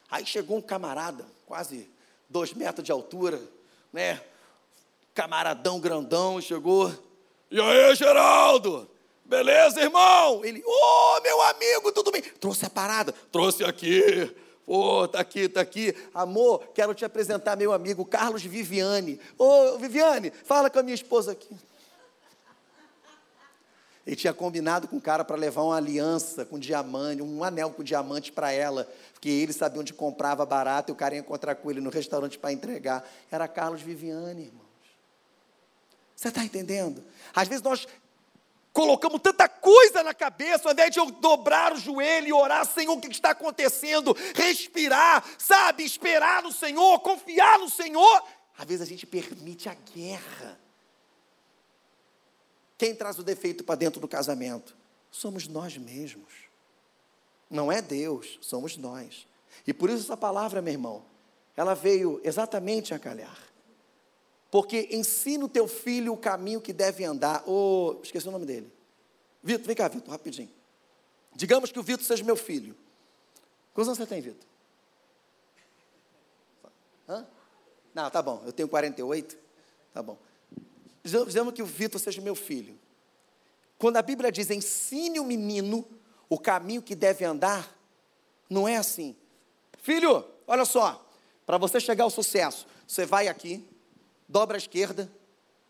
Aí 0.09 0.25
chegou 0.25 0.57
um 0.57 0.61
camarada, 0.61 1.25
quase 1.45 1.89
dois 2.29 2.53
metros 2.53 2.85
de 2.85 2.91
altura, 2.91 3.41
né? 3.91 4.21
Camaradão 5.13 5.79
grandão, 5.79 6.41
chegou. 6.41 6.91
E 7.49 7.59
aí, 7.59 7.95
Geraldo? 7.95 8.89
Beleza, 9.25 9.81
irmão? 9.81 10.43
Ele, 10.43 10.61
ô, 10.65 10.69
oh, 10.69 11.21
meu 11.21 11.41
amigo, 11.41 11.91
tudo 11.91 12.11
bem? 12.11 12.21
Trouxe 12.21 12.65
a 12.65 12.69
parada? 12.69 13.13
Trouxe 13.31 13.63
aqui. 13.63 14.29
Pô, 14.65 15.03
oh, 15.03 15.07
tá 15.07 15.19
aqui, 15.19 15.49
tá 15.49 15.61
aqui. 15.61 15.95
Amor, 16.13 16.63
quero 16.73 16.93
te 16.93 17.03
apresentar 17.03 17.55
meu 17.55 17.73
amigo 17.73 18.05
Carlos 18.05 18.43
Viviane. 18.43 19.19
Ô, 19.37 19.45
oh, 19.45 19.77
Viviane, 19.77 20.31
fala 20.43 20.69
com 20.69 20.79
a 20.79 20.83
minha 20.83 20.95
esposa 20.95 21.31
aqui. 21.31 21.55
Ele 24.05 24.15
tinha 24.15 24.33
combinado 24.33 24.87
com 24.87 24.97
o 24.97 25.01
cara 25.01 25.23
para 25.23 25.35
levar 25.35 25.61
uma 25.61 25.77
aliança 25.77 26.43
com 26.43 26.57
diamante, 26.57 27.21
um 27.21 27.43
anel 27.43 27.69
com 27.69 27.83
diamante 27.83 28.31
para 28.31 28.51
ela, 28.51 28.89
porque 29.13 29.29
ele 29.29 29.53
sabia 29.53 29.79
onde 29.79 29.93
comprava 29.93 30.45
barato 30.45 30.91
e 30.91 30.93
o 30.93 30.95
cara 30.95 31.15
ia 31.15 31.21
encontrar 31.21 31.55
com 31.55 31.69
ele 31.69 31.79
no 31.79 31.89
restaurante 31.89 32.39
para 32.39 32.51
entregar. 32.51 33.07
Era 33.31 33.47
Carlos 33.47 33.81
Viviane, 33.81 34.45
irmão. 34.45 34.60
Você 36.21 36.27
está 36.27 36.45
entendendo? 36.45 37.03
Às 37.33 37.47
vezes 37.47 37.63
nós 37.63 37.87
colocamos 38.71 39.19
tanta 39.21 39.49
coisa 39.49 40.03
na 40.03 40.13
cabeça, 40.13 40.67
ao 40.67 40.71
invés 40.71 40.91
de 40.91 40.99
eu 40.99 41.09
dobrar 41.09 41.73
o 41.73 41.79
joelho 41.79 42.27
e 42.27 42.31
orar, 42.31 42.63
Senhor, 42.63 42.95
o 42.95 43.01
que 43.01 43.07
está 43.07 43.31
acontecendo? 43.31 44.15
Respirar, 44.35 45.25
sabe? 45.39 45.83
Esperar 45.83 46.43
no 46.43 46.51
Senhor, 46.51 46.99
confiar 46.99 47.57
no 47.57 47.67
Senhor. 47.67 48.23
Às 48.55 48.65
vezes 48.67 48.83
a 48.83 48.85
gente 48.85 49.07
permite 49.07 49.67
a 49.67 49.73
guerra. 49.73 50.59
Quem 52.77 52.93
traz 52.93 53.17
o 53.17 53.23
defeito 53.23 53.63
para 53.63 53.73
dentro 53.73 53.99
do 53.99 54.07
casamento? 54.07 54.75
Somos 55.09 55.47
nós 55.47 55.75
mesmos. 55.75 56.31
Não 57.49 57.71
é 57.71 57.81
Deus, 57.81 58.37
somos 58.43 58.77
nós. 58.77 59.27
E 59.65 59.73
por 59.73 59.89
isso 59.89 60.03
essa 60.03 60.15
palavra, 60.15 60.61
meu 60.61 60.73
irmão, 60.73 61.03
ela 61.57 61.73
veio 61.73 62.21
exatamente 62.23 62.93
a 62.93 62.99
calhar. 62.99 63.50
Porque 64.51 64.89
ensina 64.91 65.45
o 65.45 65.49
teu 65.49 65.67
filho 65.67 66.13
o 66.13 66.17
caminho 66.17 66.59
que 66.59 66.73
deve 66.73 67.05
andar. 67.05 67.41
Oh, 67.47 67.95
esqueci 68.03 68.27
o 68.27 68.31
nome 68.31 68.45
dele. 68.45 68.71
Vitor, 69.41 69.65
vem 69.65 69.75
cá, 69.75 69.87
Vitor, 69.87 70.11
rapidinho. 70.11 70.51
Digamos 71.33 71.71
que 71.71 71.79
o 71.79 71.83
Vitor 71.83 72.05
seja 72.05 72.23
meu 72.23 72.35
filho. 72.35 72.75
Quantos 73.73 73.87
anos 73.87 73.97
você 73.97 74.05
tem, 74.05 74.21
Vitor? 74.21 74.45
Hã? 77.07 77.25
Não, 77.95 78.09
tá 78.09 78.21
bom, 78.21 78.43
eu 78.45 78.51
tenho 78.51 78.67
48. 78.67 79.37
Tá 79.93 80.03
bom. 80.03 80.17
Digamos 81.03 81.53
que 81.53 81.63
o 81.63 81.65
Vitor 81.65 81.99
seja 81.99 82.21
meu 82.21 82.35
filho. 82.35 82.77
Quando 83.77 83.97
a 83.97 84.01
Bíblia 84.01 84.31
diz 84.31 84.51
ensine 84.51 85.19
o 85.19 85.23
menino 85.23 85.87
o 86.29 86.37
caminho 86.37 86.81
que 86.81 86.95
deve 86.95 87.25
andar, 87.25 87.75
não 88.49 88.65
é 88.65 88.77
assim. 88.77 89.15
Filho, 89.81 90.25
olha 90.47 90.63
só, 90.63 91.05
para 91.45 91.57
você 91.57 91.77
chegar 91.77 92.05
ao 92.05 92.09
sucesso, 92.09 92.65
você 92.87 93.05
vai 93.05 93.27
aqui, 93.27 93.65
dobra 94.31 94.55
a 94.55 94.57
esquerda, 94.57 95.11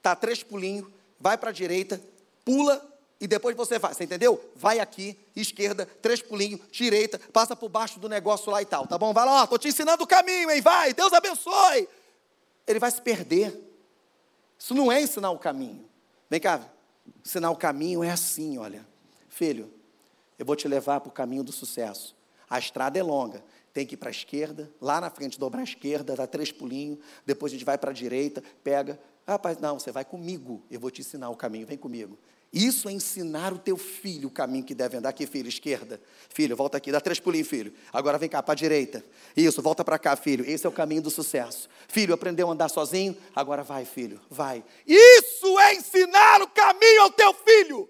tá 0.01 0.15
três 0.15 0.43
pulinhos, 0.43 0.87
vai 1.19 1.37
para 1.37 1.49
a 1.49 1.53
direita, 1.53 2.01
pula 2.45 2.81
e 3.19 3.27
depois 3.27 3.55
você 3.55 3.77
vai, 3.77 3.93
você 3.93 4.03
entendeu? 4.03 4.43
Vai 4.55 4.79
aqui, 4.79 5.17
esquerda, 5.35 5.85
três 5.85 6.21
pulinhos, 6.21 6.61
direita, 6.71 7.19
passa 7.33 7.55
por 7.55 7.69
baixo 7.69 7.99
do 7.99 8.07
negócio 8.07 8.51
lá 8.51 8.61
e 8.61 8.65
tal, 8.65 8.87
tá 8.87 8.97
bom? 8.97 9.13
Vai 9.13 9.25
lá, 9.25 9.43
ó, 9.43 9.47
tô 9.47 9.57
te 9.57 9.67
ensinando 9.67 10.03
o 10.03 10.07
caminho, 10.07 10.49
hein? 10.49 10.61
Vai, 10.61 10.93
Deus 10.93 11.11
abençoe. 11.11 11.87
Ele 12.65 12.79
vai 12.79 12.89
se 12.89 13.01
perder. 13.01 13.59
Isso 14.57 14.73
não 14.73 14.91
é 14.91 15.01
ensinar 15.01 15.31
o 15.31 15.39
caminho. 15.39 15.83
Vem 16.29 16.39
cá, 16.39 16.61
ensinar 17.25 17.51
o 17.51 17.55
caminho 17.55 18.03
é 18.03 18.11
assim, 18.11 18.57
olha. 18.57 18.87
Filho, 19.27 19.71
eu 20.37 20.45
vou 20.45 20.55
te 20.55 20.67
levar 20.67 20.99
para 21.01 21.09
o 21.09 21.11
caminho 21.11 21.43
do 21.43 21.51
sucesso. 21.51 22.15
A 22.49 22.59
estrada 22.59 22.97
é 22.97 23.03
longa, 23.03 23.43
tem 23.73 23.85
que 23.85 23.95
ir 23.95 23.97
para 23.97 24.09
a 24.09 24.11
esquerda, 24.11 24.69
lá 24.81 24.99
na 24.99 25.09
frente 25.09 25.39
dobrar 25.39 25.61
a 25.61 25.63
esquerda, 25.63 26.15
dá 26.15 26.27
três 26.27 26.51
pulinhos, 26.51 26.99
depois 27.25 27.51
a 27.51 27.55
gente 27.55 27.65
vai 27.65 27.77
para 27.77 27.91
a 27.91 27.93
direita, 27.93 28.43
pega. 28.63 28.99
Rapaz, 29.27 29.57
não, 29.59 29.79
você 29.79 29.91
vai 29.91 30.03
comigo, 30.03 30.63
eu 30.69 30.79
vou 30.79 30.91
te 30.91 31.01
ensinar 31.01 31.29
o 31.29 31.35
caminho, 31.35 31.65
vem 31.65 31.77
comigo. 31.77 32.17
Isso 32.53 32.89
é 32.89 32.91
ensinar 32.91 33.53
o 33.53 33.57
teu 33.57 33.77
filho 33.77 34.27
o 34.27 34.31
caminho 34.31 34.65
que 34.65 34.75
deve 34.75 34.97
andar. 34.97 35.09
Aqui, 35.09 35.25
filho, 35.25 35.47
esquerda. 35.47 36.01
Filho, 36.27 36.53
volta 36.55 36.77
aqui, 36.77 36.91
dá 36.91 36.99
três 36.99 37.17
pulinhos, 37.17 37.47
filho. 37.47 37.73
Agora 37.93 38.17
vem 38.17 38.27
cá, 38.27 38.43
para 38.43 38.51
a 38.51 38.55
direita. 38.55 39.03
Isso, 39.37 39.61
volta 39.61 39.85
para 39.85 39.97
cá, 39.97 40.17
filho. 40.17 40.43
Esse 40.45 40.65
é 40.65 40.69
o 40.69 40.71
caminho 40.71 41.01
do 41.01 41.09
sucesso. 41.09 41.69
Filho, 41.87 42.13
aprendeu 42.13 42.49
a 42.49 42.51
andar 42.51 42.67
sozinho? 42.67 43.15
Agora 43.33 43.63
vai, 43.63 43.85
filho, 43.85 44.19
vai. 44.29 44.65
Isso 44.85 45.59
é 45.59 45.75
ensinar 45.75 46.41
o 46.41 46.47
caminho 46.49 47.03
ao 47.03 47.11
teu 47.11 47.33
filho. 47.33 47.89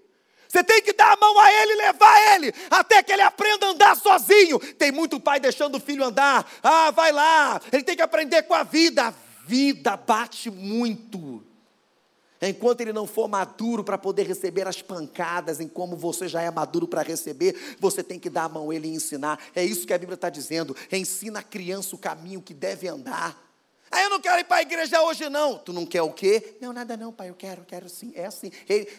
Você 0.51 0.65
tem 0.65 0.81
que 0.81 0.91
dar 0.91 1.13
a 1.13 1.15
mão 1.15 1.39
a 1.39 1.49
ele 1.49 1.71
e 1.71 1.77
levar 1.77 2.35
ele, 2.35 2.53
até 2.69 3.01
que 3.01 3.13
ele 3.13 3.21
aprenda 3.21 3.67
a 3.67 3.69
andar 3.69 3.95
sozinho. 3.95 4.59
Tem 4.59 4.91
muito 4.91 5.17
pai 5.17 5.39
deixando 5.39 5.75
o 5.75 5.79
filho 5.79 6.03
andar. 6.03 6.45
Ah, 6.61 6.91
vai 6.91 7.13
lá. 7.13 7.61
Ele 7.71 7.83
tem 7.83 7.95
que 7.95 8.01
aprender 8.01 8.43
com 8.43 8.53
a 8.53 8.61
vida. 8.61 9.07
A 9.07 9.13
vida 9.45 9.95
bate 9.95 10.51
muito. 10.51 11.41
Enquanto 12.41 12.81
ele 12.81 12.91
não 12.91 13.07
for 13.07 13.29
maduro 13.29 13.81
para 13.81 13.97
poder 13.97 14.27
receber 14.27 14.67
as 14.67 14.81
pancadas, 14.81 15.61
em 15.61 15.69
como 15.69 15.95
você 15.95 16.27
já 16.27 16.41
é 16.41 16.51
maduro 16.51 16.85
para 16.85 17.01
receber, 17.01 17.77
você 17.79 18.03
tem 18.03 18.19
que 18.19 18.29
dar 18.29 18.43
a 18.43 18.49
mão 18.49 18.71
a 18.71 18.75
ele 18.75 18.89
e 18.89 18.93
ensinar. 18.93 19.39
É 19.55 19.63
isso 19.63 19.87
que 19.87 19.93
a 19.93 19.97
Bíblia 19.97 20.15
está 20.15 20.29
dizendo. 20.29 20.75
Ensina 20.91 21.39
a 21.39 21.43
criança 21.43 21.95
o 21.95 21.99
caminho 21.99 22.41
que 22.41 22.53
deve 22.53 22.89
andar. 22.89 23.50
Ah, 23.91 24.01
eu 24.03 24.09
não 24.09 24.21
quero 24.21 24.39
ir 24.39 24.45
para 24.45 24.57
a 24.57 24.61
igreja 24.61 25.01
hoje, 25.01 25.27
não. 25.29 25.57
Tu 25.57 25.73
não 25.73 25.85
quer 25.85 26.01
o 26.01 26.13
quê? 26.13 26.57
Não, 26.61 26.71
nada 26.71 26.95
não, 26.95 27.11
pai, 27.11 27.29
eu 27.29 27.35
quero, 27.35 27.65
quero 27.65 27.89
sim. 27.89 28.13
É 28.15 28.25
assim. 28.25 28.49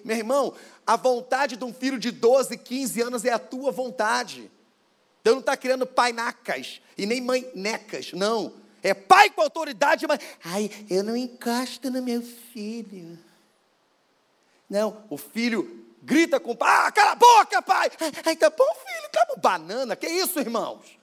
Meu 0.04 0.16
irmão, 0.16 0.54
a 0.86 0.96
vontade 0.96 1.56
de 1.56 1.64
um 1.64 1.72
filho 1.72 1.98
de 1.98 2.10
12, 2.10 2.58
15 2.58 3.00
anos 3.00 3.24
é 3.24 3.30
a 3.30 3.38
tua 3.38 3.72
vontade. 3.72 4.50
Deus 5.24 5.36
não 5.36 5.40
está 5.40 5.56
criando 5.56 5.86
pai 5.86 6.12
nacas 6.12 6.82
e 6.98 7.06
nem 7.06 7.22
mãe 7.22 7.50
necas, 7.54 8.12
não. 8.12 8.52
É 8.82 8.92
pai 8.92 9.30
com 9.30 9.40
autoridade, 9.40 10.06
mas. 10.06 10.18
Ai, 10.44 10.70
eu 10.90 11.02
não 11.02 11.16
encosto 11.16 11.90
no 11.90 12.02
meu 12.02 12.20
filho. 12.20 13.18
Não, 14.68 15.04
o 15.08 15.16
filho 15.16 15.86
grita 16.02 16.40
com 16.40 16.50
o 16.50 16.56
pai, 16.56 16.88
ah, 16.88 16.92
cala 16.92 17.12
a 17.12 17.14
boca, 17.14 17.62
pai. 17.62 17.90
Ai, 18.26 18.36
tá 18.36 18.50
bom, 18.50 18.74
filho, 18.74 19.10
tá 19.12 19.26
bom. 19.28 19.40
Banana, 19.40 19.94
que 19.94 20.06
isso, 20.06 20.38
irmãos? 20.40 20.98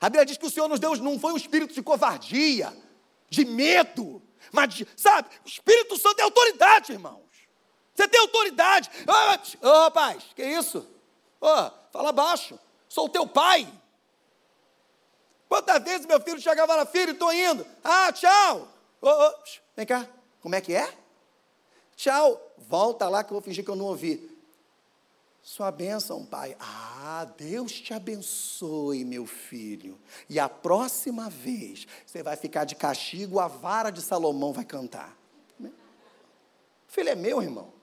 A 0.00 0.08
Bíblia 0.08 0.24
diz 0.24 0.36
que 0.36 0.46
o 0.46 0.50
Senhor 0.50 0.68
nos 0.68 0.78
deu, 0.78 0.94
não 0.96 1.18
foi 1.18 1.32
um 1.32 1.36
espírito 1.36 1.74
de 1.74 1.82
covardia, 1.82 2.72
de 3.28 3.44
medo, 3.44 4.22
mas, 4.52 4.74
de, 4.74 4.88
sabe, 4.96 5.28
o 5.44 5.48
Espírito 5.48 5.98
Santo 5.98 6.20
é 6.20 6.22
autoridade, 6.22 6.92
irmãos. 6.92 7.22
Você 7.94 8.08
tem 8.08 8.20
autoridade. 8.20 8.90
Ô, 9.06 9.12
oh, 9.12 9.68
oh, 9.68 9.82
rapaz, 9.84 10.24
que 10.34 10.44
isso? 10.44 10.86
Oh, 11.40 11.70
fala 11.92 12.12
baixo, 12.12 12.58
sou 12.88 13.08
teu 13.08 13.26
pai. 13.26 13.66
Quantas 15.48 15.82
vezes 15.84 16.06
meu 16.06 16.20
filho 16.20 16.40
chegava 16.40 16.74
lá, 16.74 16.86
filho, 16.86 17.12
estou 17.12 17.32
indo. 17.32 17.64
Ah, 17.82 18.12
tchau. 18.12 18.68
vem 19.76 19.86
cá, 19.86 20.08
como 20.40 20.54
é 20.54 20.60
que 20.60 20.74
é? 20.74 20.92
Tchau, 21.96 22.54
volta 22.58 23.08
lá 23.08 23.22
que 23.22 23.30
eu 23.30 23.34
vou 23.34 23.42
fingir 23.42 23.64
que 23.64 23.70
eu 23.70 23.76
não 23.76 23.86
ouvi. 23.86 24.33
Sua 25.44 25.70
bênção, 25.70 26.24
pai. 26.24 26.56
Ah, 26.58 27.26
Deus 27.36 27.70
te 27.70 27.92
abençoe, 27.92 29.04
meu 29.04 29.26
filho. 29.26 30.00
E 30.26 30.40
a 30.40 30.48
próxima 30.48 31.28
vez 31.28 31.86
você 32.06 32.22
vai 32.22 32.34
ficar 32.34 32.64
de 32.64 32.74
castigo, 32.74 33.38
a 33.38 33.46
vara 33.46 33.90
de 33.90 34.00
Salomão 34.00 34.54
vai 34.54 34.64
cantar. 34.64 35.14
O 35.60 35.68
filho 36.88 37.10
é 37.10 37.14
meu, 37.14 37.42
irmão. 37.42 37.74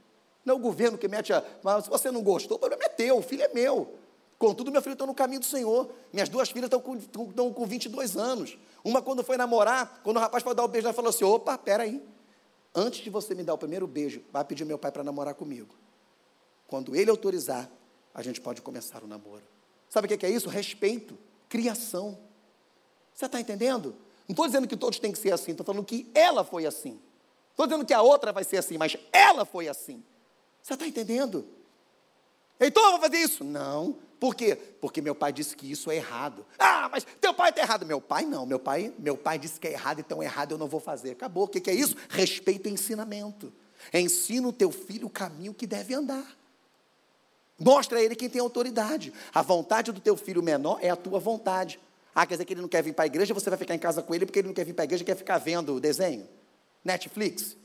Não 0.43 0.55
é 0.55 0.57
o 0.57 0.59
governo 0.59 0.97
que 0.97 1.07
mete 1.07 1.31
a. 1.31 1.45
Mas 1.61 1.83
se 1.83 1.89
você 1.91 2.09
não 2.09 2.23
gostou, 2.23 2.57
o 2.57 2.59
problema 2.59 2.83
é 2.85 2.89
teu, 2.89 3.19
o 3.19 3.21
filho 3.21 3.43
é 3.43 3.49
meu. 3.49 3.93
Contudo, 4.39 4.71
meu 4.71 4.81
filho 4.81 4.93
está 4.93 5.05
no 5.05 5.13
caminho 5.13 5.41
do 5.41 5.45
Senhor. 5.45 5.87
Minhas 6.11 6.29
duas 6.29 6.49
filhas 6.49 6.65
estão 6.65 6.81
com, 6.81 6.95
estão 6.95 7.53
com 7.53 7.65
22 7.67 8.17
anos. 8.17 8.57
Uma, 8.83 9.03
quando 9.03 9.23
foi 9.23 9.37
namorar, 9.37 10.01
quando 10.03 10.17
o 10.17 10.19
rapaz 10.19 10.43
foi 10.43 10.55
dar 10.55 10.63
o 10.63 10.67
beijo, 10.67 10.87
ela 10.87 10.95
falou 10.95 11.09
assim: 11.09 11.25
opa, 11.25 11.59
peraí. 11.59 12.03
Antes 12.73 13.01
de 13.01 13.11
você 13.11 13.35
me 13.35 13.43
dar 13.43 13.53
o 13.53 13.57
primeiro 13.59 13.85
beijo, 13.85 14.23
vai 14.33 14.43
pedir 14.43 14.65
meu 14.65 14.79
pai 14.79 14.91
para 14.91 15.03
namorar 15.03 15.35
comigo. 15.35 15.75
Quando 16.71 16.95
ele 16.95 17.11
autorizar, 17.11 17.69
a 18.13 18.21
gente 18.21 18.39
pode 18.39 18.61
começar 18.61 19.03
o 19.03 19.07
namoro. 19.07 19.43
Sabe 19.89 20.07
o 20.07 20.17
que 20.17 20.25
é 20.25 20.29
isso? 20.29 20.47
Respeito, 20.47 21.17
criação. 21.49 22.17
Você 23.13 23.25
está 23.25 23.41
entendendo? 23.41 23.93
Não 24.25 24.31
estou 24.31 24.47
dizendo 24.47 24.65
que 24.69 24.77
todos 24.77 24.97
têm 24.97 25.11
que 25.11 25.19
ser 25.19 25.33
assim, 25.33 25.51
estou 25.51 25.65
falando 25.65 25.83
que 25.83 26.09
ela 26.15 26.45
foi 26.45 26.65
assim. 26.65 26.97
Estou 27.49 27.67
dizendo 27.67 27.85
que 27.85 27.93
a 27.93 28.01
outra 28.01 28.31
vai 28.31 28.45
ser 28.45 28.55
assim, 28.55 28.77
mas 28.77 28.95
ela 29.11 29.43
foi 29.43 29.67
assim. 29.67 30.01
Você 30.63 30.75
está 30.75 30.87
entendendo? 30.87 31.45
Então 32.57 32.81
eu 32.85 32.91
vou 32.91 33.01
fazer 33.01 33.17
isso? 33.17 33.43
Não. 33.43 33.97
Por 34.17 34.33
quê? 34.33 34.55
Porque 34.55 35.01
meu 35.01 35.13
pai 35.13 35.33
disse 35.33 35.57
que 35.57 35.69
isso 35.69 35.91
é 35.91 35.97
errado. 35.97 36.45
Ah, 36.57 36.87
mas 36.89 37.05
teu 37.19 37.33
pai 37.33 37.49
está 37.49 37.63
errado. 37.63 37.85
Meu 37.85 37.99
pai 37.99 38.23
não. 38.23 38.45
Meu 38.45 38.59
pai, 38.59 38.93
meu 38.97 39.17
pai 39.17 39.37
disse 39.37 39.59
que 39.59 39.67
é 39.67 39.73
errado, 39.73 39.99
então 39.99 40.23
errado 40.23 40.53
eu 40.53 40.57
não 40.57 40.69
vou 40.69 40.79
fazer. 40.79 41.11
Acabou. 41.11 41.43
O 41.43 41.47
que, 41.49 41.59
que 41.59 41.69
é 41.69 41.73
isso? 41.73 41.97
Respeito 42.07 42.69
e 42.69 42.71
ensinamento. 42.71 43.51
Ensina 43.93 44.47
o 44.47 44.53
teu 44.53 44.71
filho 44.71 45.07
o 45.07 45.09
caminho 45.09 45.53
que 45.53 45.67
deve 45.67 45.93
andar. 45.93 46.39
Mostra 47.63 47.99
a 47.99 48.01
ele 48.01 48.15
quem 48.15 48.27
tem 48.27 48.41
autoridade. 48.41 49.13
A 49.33 49.43
vontade 49.43 49.91
do 49.91 50.01
teu 50.01 50.17
filho 50.17 50.41
menor 50.41 50.79
é 50.81 50.89
a 50.89 50.95
tua 50.95 51.19
vontade. 51.19 51.79
Ah, 52.13 52.25
quer 52.25 52.33
dizer 52.33 52.45
que 52.45 52.53
ele 52.53 52.61
não 52.61 52.67
quer 52.67 52.81
vir 52.81 52.93
para 52.93 53.05
a 53.05 53.07
igreja, 53.07 53.33
você 53.33 53.49
vai 53.49 53.57
ficar 53.57 53.75
em 53.75 53.79
casa 53.79 54.01
com 54.01 54.15
ele 54.15 54.25
porque 54.25 54.39
ele 54.39 54.47
não 54.47 54.53
quer 54.53 54.65
vir 54.65 54.73
para 54.73 54.83
a 54.83 54.85
igreja, 54.85 55.03
quer 55.03 55.15
ficar 55.15 55.37
vendo 55.37 55.79
desenho? 55.79 56.27
Netflix? 56.83 57.55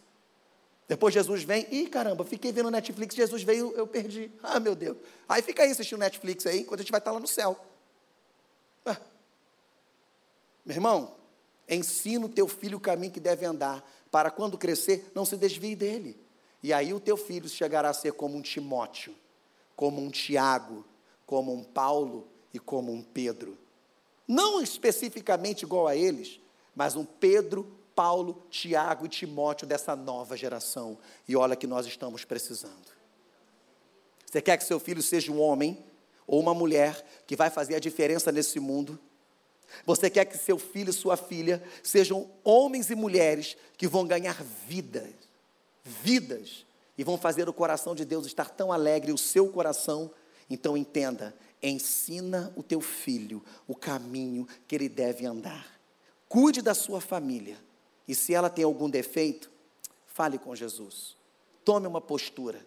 Depois 0.86 1.14
Jesus 1.14 1.42
vem, 1.42 1.66
e 1.70 1.88
caramba, 1.88 2.24
fiquei 2.24 2.53
vendo 2.53 2.70
Netflix, 2.70 3.14
Jesus 3.14 3.42
veio, 3.42 3.72
eu 3.74 3.86
perdi. 3.86 4.30
Ah, 4.42 4.61
meu 4.61 4.74
Deus. 4.74 4.99
Aí 5.28 5.40
fica 5.40 5.62
aí 5.62 5.70
assistindo 5.70 5.99
Netflix 5.99 6.47
aí, 6.47 6.61
enquanto 6.61 6.80
a 6.80 6.82
gente 6.82 6.92
vai 6.92 7.01
estar 7.01 7.11
lá 7.11 7.18
no 7.18 7.26
céu. 7.26 7.59
Ah. 8.84 8.99
Meu 10.64 10.76
irmão, 10.76 11.16
ensina 11.68 12.26
o 12.26 12.28
teu 12.28 12.47
filho 12.47 12.76
o 12.76 12.80
caminho 12.80 13.12
que 13.12 13.18
deve 13.18 13.47
andar, 13.47 13.82
para 14.11 14.30
quando 14.30 14.59
crescer, 14.59 15.11
não 15.14 15.24
se 15.24 15.36
desvie 15.36 15.74
dele. 15.74 16.20
E 16.62 16.72
aí 16.72 16.92
o 16.92 17.01
teu 17.01 17.16
filho 17.16 17.49
chegará 17.49 17.88
a 17.88 17.94
ser 17.94 18.12
como 18.12 18.36
um 18.36 18.42
Timóteo, 18.42 19.14
como 19.77 20.01
um 20.01 20.11
Tiago, 20.11 20.85
como 21.27 21.53
um 21.53 21.62
Paulo 21.62 22.27
e 22.53 22.59
como 22.59 22.93
um 22.93 23.03
Pedro. 23.03 23.57
Não 24.27 24.61
especificamente 24.61 25.62
igual 25.62 25.87
a 25.87 25.95
eles, 25.95 26.41
mas 26.74 26.97
um 26.97 27.05
Pedro 27.05 27.70
Paulo, 27.95 28.43
Tiago 28.51 29.07
e 29.07 29.09
Timóteo 29.09 29.66
dessa 29.66 29.95
nova 29.95 30.37
geração. 30.37 30.99
E 31.29 31.37
olha 31.37 31.57
que 31.57 31.66
nós 31.66 31.87
estamos 31.87 32.24
precisando. 32.24 32.97
Você 34.27 34.43
quer 34.43 34.59
que 34.59 34.64
seu 34.64 34.81
filho 34.81 35.03
seja 35.03 35.33
um 35.33 35.41
homem 35.41 35.83
ou 36.27 36.41
uma 36.41 36.53
mulher 36.53 37.07
que 37.27 37.37
vai 37.37 37.49
fazer 37.49 37.74
a 37.77 37.79
diferença 37.79 38.33
nesse 38.33 38.59
mundo? 38.59 38.99
Você 39.87 40.11
quer 40.11 40.24
que 40.27 40.37
seu 40.37 40.59
filho 40.59 40.91
e 40.91 40.93
sua 40.93 41.16
filha 41.16 41.62
sejam 41.83 42.31
homens 42.45 42.91
e 42.91 42.95
mulheres 42.95 43.57
que 43.79 43.89
vão 43.89 44.07
ganhar 44.07 44.43
vidas, 44.66 45.09
vidas, 45.85 46.66
e 46.97 47.05
vão 47.05 47.18
fazer 47.18 47.49
o 47.49 47.53
coração 47.53 47.94
de 47.94 48.05
Deus 48.05 48.26
estar 48.26 48.51
tão 48.51 48.72
alegre, 48.72 49.12
o 49.12 49.18
seu 49.18 49.49
coração? 49.49 50.11
Então 50.49 50.76
entenda, 50.76 51.34
ensina 51.62 52.53
o 52.57 52.62
teu 52.62 52.80
filho 52.80 53.42
o 53.66 53.74
caminho 53.74 54.47
que 54.66 54.74
ele 54.74 54.88
deve 54.88 55.26
andar. 55.26 55.66
Cuide 56.28 56.62
da 56.62 56.74
sua 56.74 57.01
família. 57.01 57.59
E 58.07 58.14
se 58.14 58.32
ela 58.32 58.49
tem 58.49 58.64
algum 58.64 58.88
defeito, 58.88 59.51
fale 60.07 60.38
com 60.38 60.55
Jesus. 60.55 61.16
Tome 61.64 61.86
uma 61.86 62.01
postura 62.01 62.64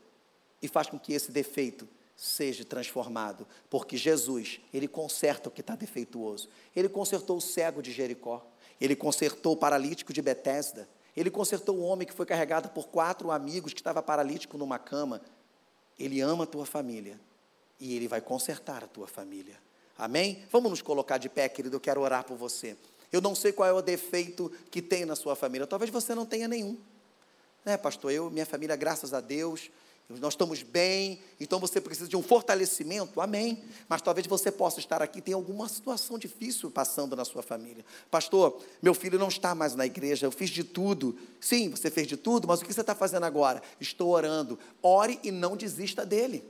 e 0.61 0.67
faz 0.67 0.87
com 0.87 0.99
que 0.99 1.13
esse 1.13 1.31
defeito 1.31 1.87
seja 2.15 2.65
transformado, 2.65 3.47
porque 3.69 3.95
Jesus, 3.95 4.59
ele 4.73 4.89
conserta 4.89 5.47
o 5.47 5.51
que 5.51 5.61
está 5.61 5.73
defeituoso. 5.73 6.49
Ele 6.75 6.89
consertou 6.89 7.37
o 7.37 7.41
cego 7.41 7.81
de 7.81 7.93
Jericó, 7.93 8.45
ele 8.79 8.93
consertou 8.93 9.53
o 9.53 9.57
paralítico 9.57 10.11
de 10.11 10.21
Betesda, 10.21 10.87
ele 11.19 11.29
consertou 11.29 11.77
o 11.77 11.81
homem 11.81 12.07
que 12.07 12.13
foi 12.13 12.25
carregado 12.25 12.69
por 12.69 12.87
quatro 12.87 13.29
amigos 13.29 13.73
que 13.73 13.81
estava 13.81 14.01
paralítico 14.01 14.57
numa 14.57 14.79
cama. 14.79 15.21
Ele 15.99 16.21
ama 16.21 16.45
a 16.45 16.47
tua 16.47 16.65
família 16.65 17.19
e 17.77 17.93
ele 17.93 18.07
vai 18.07 18.21
consertar 18.21 18.85
a 18.85 18.87
tua 18.87 19.05
família. 19.05 19.57
Amém? 19.97 20.45
Vamos 20.49 20.71
nos 20.71 20.81
colocar 20.81 21.17
de 21.17 21.27
pé, 21.27 21.49
querido, 21.49 21.75
eu 21.75 21.79
quero 21.81 21.99
orar 21.99 22.23
por 22.23 22.37
você. 22.37 22.77
Eu 23.11 23.19
não 23.19 23.35
sei 23.35 23.51
qual 23.51 23.67
é 23.67 23.73
o 23.73 23.81
defeito 23.81 24.49
que 24.71 24.81
tem 24.81 25.03
na 25.03 25.13
sua 25.13 25.35
família. 25.35 25.67
Talvez 25.67 25.91
você 25.91 26.15
não 26.15 26.25
tenha 26.25 26.47
nenhum. 26.47 26.77
Né, 27.65 27.75
pastor? 27.75 28.13
Eu, 28.13 28.29
minha 28.29 28.45
família, 28.45 28.77
graças 28.77 29.13
a 29.13 29.19
Deus, 29.19 29.69
nós 30.17 30.33
estamos 30.33 30.63
bem, 30.63 31.21
então 31.39 31.59
você 31.59 31.79
precisa 31.79 32.09
de 32.09 32.17
um 32.17 32.23
fortalecimento, 32.23 33.21
amém. 33.21 33.63
Mas 33.87 34.01
talvez 34.01 34.25
você 34.25 34.51
possa 34.51 34.79
estar 34.79 35.03
aqui, 35.03 35.21
tem 35.21 35.35
alguma 35.35 35.69
situação 35.69 36.17
difícil 36.17 36.71
passando 36.71 37.15
na 37.15 37.23
sua 37.23 37.43
família. 37.43 37.85
Pastor, 38.09 38.59
meu 38.81 38.95
filho 38.95 39.19
não 39.19 39.27
está 39.27 39.53
mais 39.53 39.75
na 39.75 39.85
igreja, 39.85 40.25
eu 40.25 40.31
fiz 40.31 40.49
de 40.49 40.63
tudo. 40.63 41.15
Sim, 41.39 41.69
você 41.69 41.91
fez 41.91 42.07
de 42.07 42.17
tudo, 42.17 42.47
mas 42.47 42.59
o 42.59 42.65
que 42.65 42.73
você 42.73 42.81
está 42.81 42.95
fazendo 42.95 43.23
agora? 43.23 43.61
Estou 43.79 44.09
orando. 44.09 44.57
Ore 44.81 45.19
e 45.23 45.29
não 45.29 45.55
desista 45.55 46.03
dele. 46.03 46.43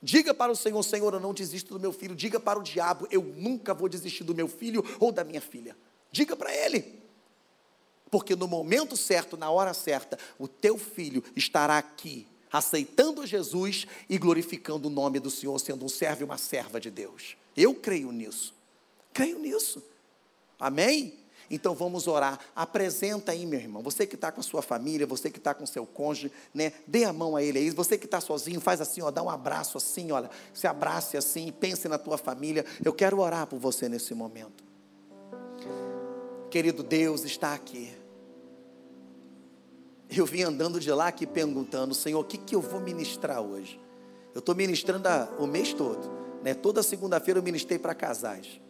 Diga 0.00 0.32
para 0.32 0.50
o 0.50 0.56
Senhor, 0.56 0.82
Senhor, 0.82 1.12
eu 1.12 1.20
não 1.20 1.34
desisto 1.34 1.74
do 1.74 1.80
meu 1.80 1.92
filho. 1.92 2.14
Diga 2.14 2.40
para 2.40 2.58
o 2.58 2.62
diabo, 2.62 3.06
eu 3.10 3.22
nunca 3.22 3.74
vou 3.74 3.90
desistir 3.90 4.24
do 4.24 4.34
meu 4.34 4.48
filho 4.48 4.82
ou 4.98 5.12
da 5.12 5.22
minha 5.22 5.40
filha. 5.40 5.76
Diga 6.10 6.34
para 6.34 6.54
ele. 6.54 6.98
Porque 8.10 8.34
no 8.34 8.48
momento 8.48 8.96
certo, 8.96 9.36
na 9.36 9.50
hora 9.50 9.74
certa, 9.74 10.18
o 10.38 10.48
teu 10.48 10.78
filho 10.78 11.22
estará 11.36 11.76
aqui 11.76 12.26
aceitando 12.52 13.26
Jesus 13.26 13.86
e 14.08 14.18
glorificando 14.18 14.88
o 14.88 14.90
nome 14.90 15.18
do 15.20 15.30
Senhor, 15.30 15.58
sendo 15.58 15.84
um 15.84 15.88
servo 15.88 16.22
e 16.22 16.24
uma 16.24 16.38
serva 16.38 16.80
de 16.80 16.90
Deus. 16.90 17.36
Eu 17.56 17.74
creio 17.74 18.12
nisso. 18.12 18.54
Creio 19.12 19.38
nisso. 19.38 19.82
Amém? 20.58 21.14
Então 21.50 21.74
vamos 21.74 22.06
orar. 22.06 22.38
Apresenta 22.54 23.32
aí, 23.32 23.46
meu 23.46 23.58
irmão. 23.58 23.82
Você 23.82 24.06
que 24.06 24.14
está 24.14 24.30
com 24.30 24.40
a 24.40 24.44
sua 24.44 24.62
família, 24.62 25.06
você 25.06 25.30
que 25.30 25.38
está 25.38 25.54
com 25.54 25.64
seu 25.64 25.86
cônjuge, 25.86 26.30
né? 26.52 26.72
Dê 26.86 27.04
a 27.04 27.12
mão 27.12 27.36
a 27.36 27.42
ele 27.42 27.58
aí. 27.58 27.70
Você 27.70 27.96
que 27.96 28.04
está 28.04 28.20
sozinho, 28.20 28.60
faz 28.60 28.80
assim, 28.80 29.00
ó, 29.00 29.10
dá 29.10 29.22
um 29.22 29.30
abraço 29.30 29.78
assim, 29.78 30.12
olha. 30.12 30.30
Se 30.52 30.66
abrace 30.66 31.16
assim, 31.16 31.50
pense 31.50 31.88
na 31.88 31.98
tua 31.98 32.18
família. 32.18 32.64
Eu 32.84 32.92
quero 32.92 33.18
orar 33.18 33.46
por 33.46 33.58
você 33.58 33.88
nesse 33.88 34.14
momento. 34.14 34.62
Querido 36.50 36.82
Deus 36.82 37.24
está 37.24 37.54
aqui. 37.54 37.97
Eu 40.10 40.24
vim 40.24 40.42
andando 40.42 40.80
de 40.80 40.90
lá 40.90 41.08
aqui 41.08 41.26
perguntando, 41.26 41.94
Senhor, 41.94 42.20
o 42.20 42.24
que, 42.24 42.38
que 42.38 42.54
eu 42.54 42.60
vou 42.60 42.80
ministrar 42.80 43.40
hoje? 43.40 43.80
Eu 44.34 44.38
estou 44.38 44.54
ministrando 44.54 45.06
a, 45.06 45.28
o 45.38 45.46
mês 45.46 45.72
todo. 45.72 46.10
Né? 46.42 46.54
Toda 46.54 46.82
segunda-feira 46.82 47.38
eu 47.38 47.42
ministrei 47.42 47.78
para 47.78 47.94
casais. 47.94 48.60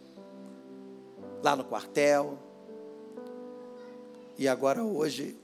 Lá 1.41 1.55
no 1.55 1.63
quartel. 1.63 2.37
E 4.37 4.47
agora 4.47 4.83
hoje, 4.83 5.37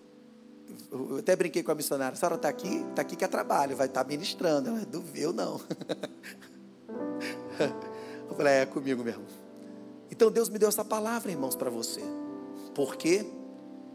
eu 0.91 1.17
até 1.17 1.35
brinquei 1.35 1.63
com 1.63 1.71
a 1.71 1.75
missionária, 1.75 2.13
a 2.13 2.15
senhora 2.15 2.35
está 2.35 2.47
aqui, 2.47 2.85
está 2.89 3.01
aqui 3.01 3.15
que 3.15 3.25
é 3.25 3.27
trabalho, 3.27 3.75
vai 3.75 3.87
estar 3.87 4.03
tá 4.03 4.09
ministrando. 4.09 4.69
Ela, 4.69 4.87
eu 5.15 5.33
não. 5.33 5.61
Eu 8.27 8.35
falei, 8.35 8.53
é, 8.53 8.61
é 8.61 8.65
comigo 8.65 9.01
mesmo. 9.01 9.23
Então 10.11 10.29
Deus 10.29 10.49
me 10.49 10.59
deu 10.59 10.67
essa 10.67 10.83
palavra, 10.83 11.31
irmãos, 11.31 11.55
para 11.55 11.69
você. 11.69 12.01
Por 12.73 12.97
quê? 12.97 13.25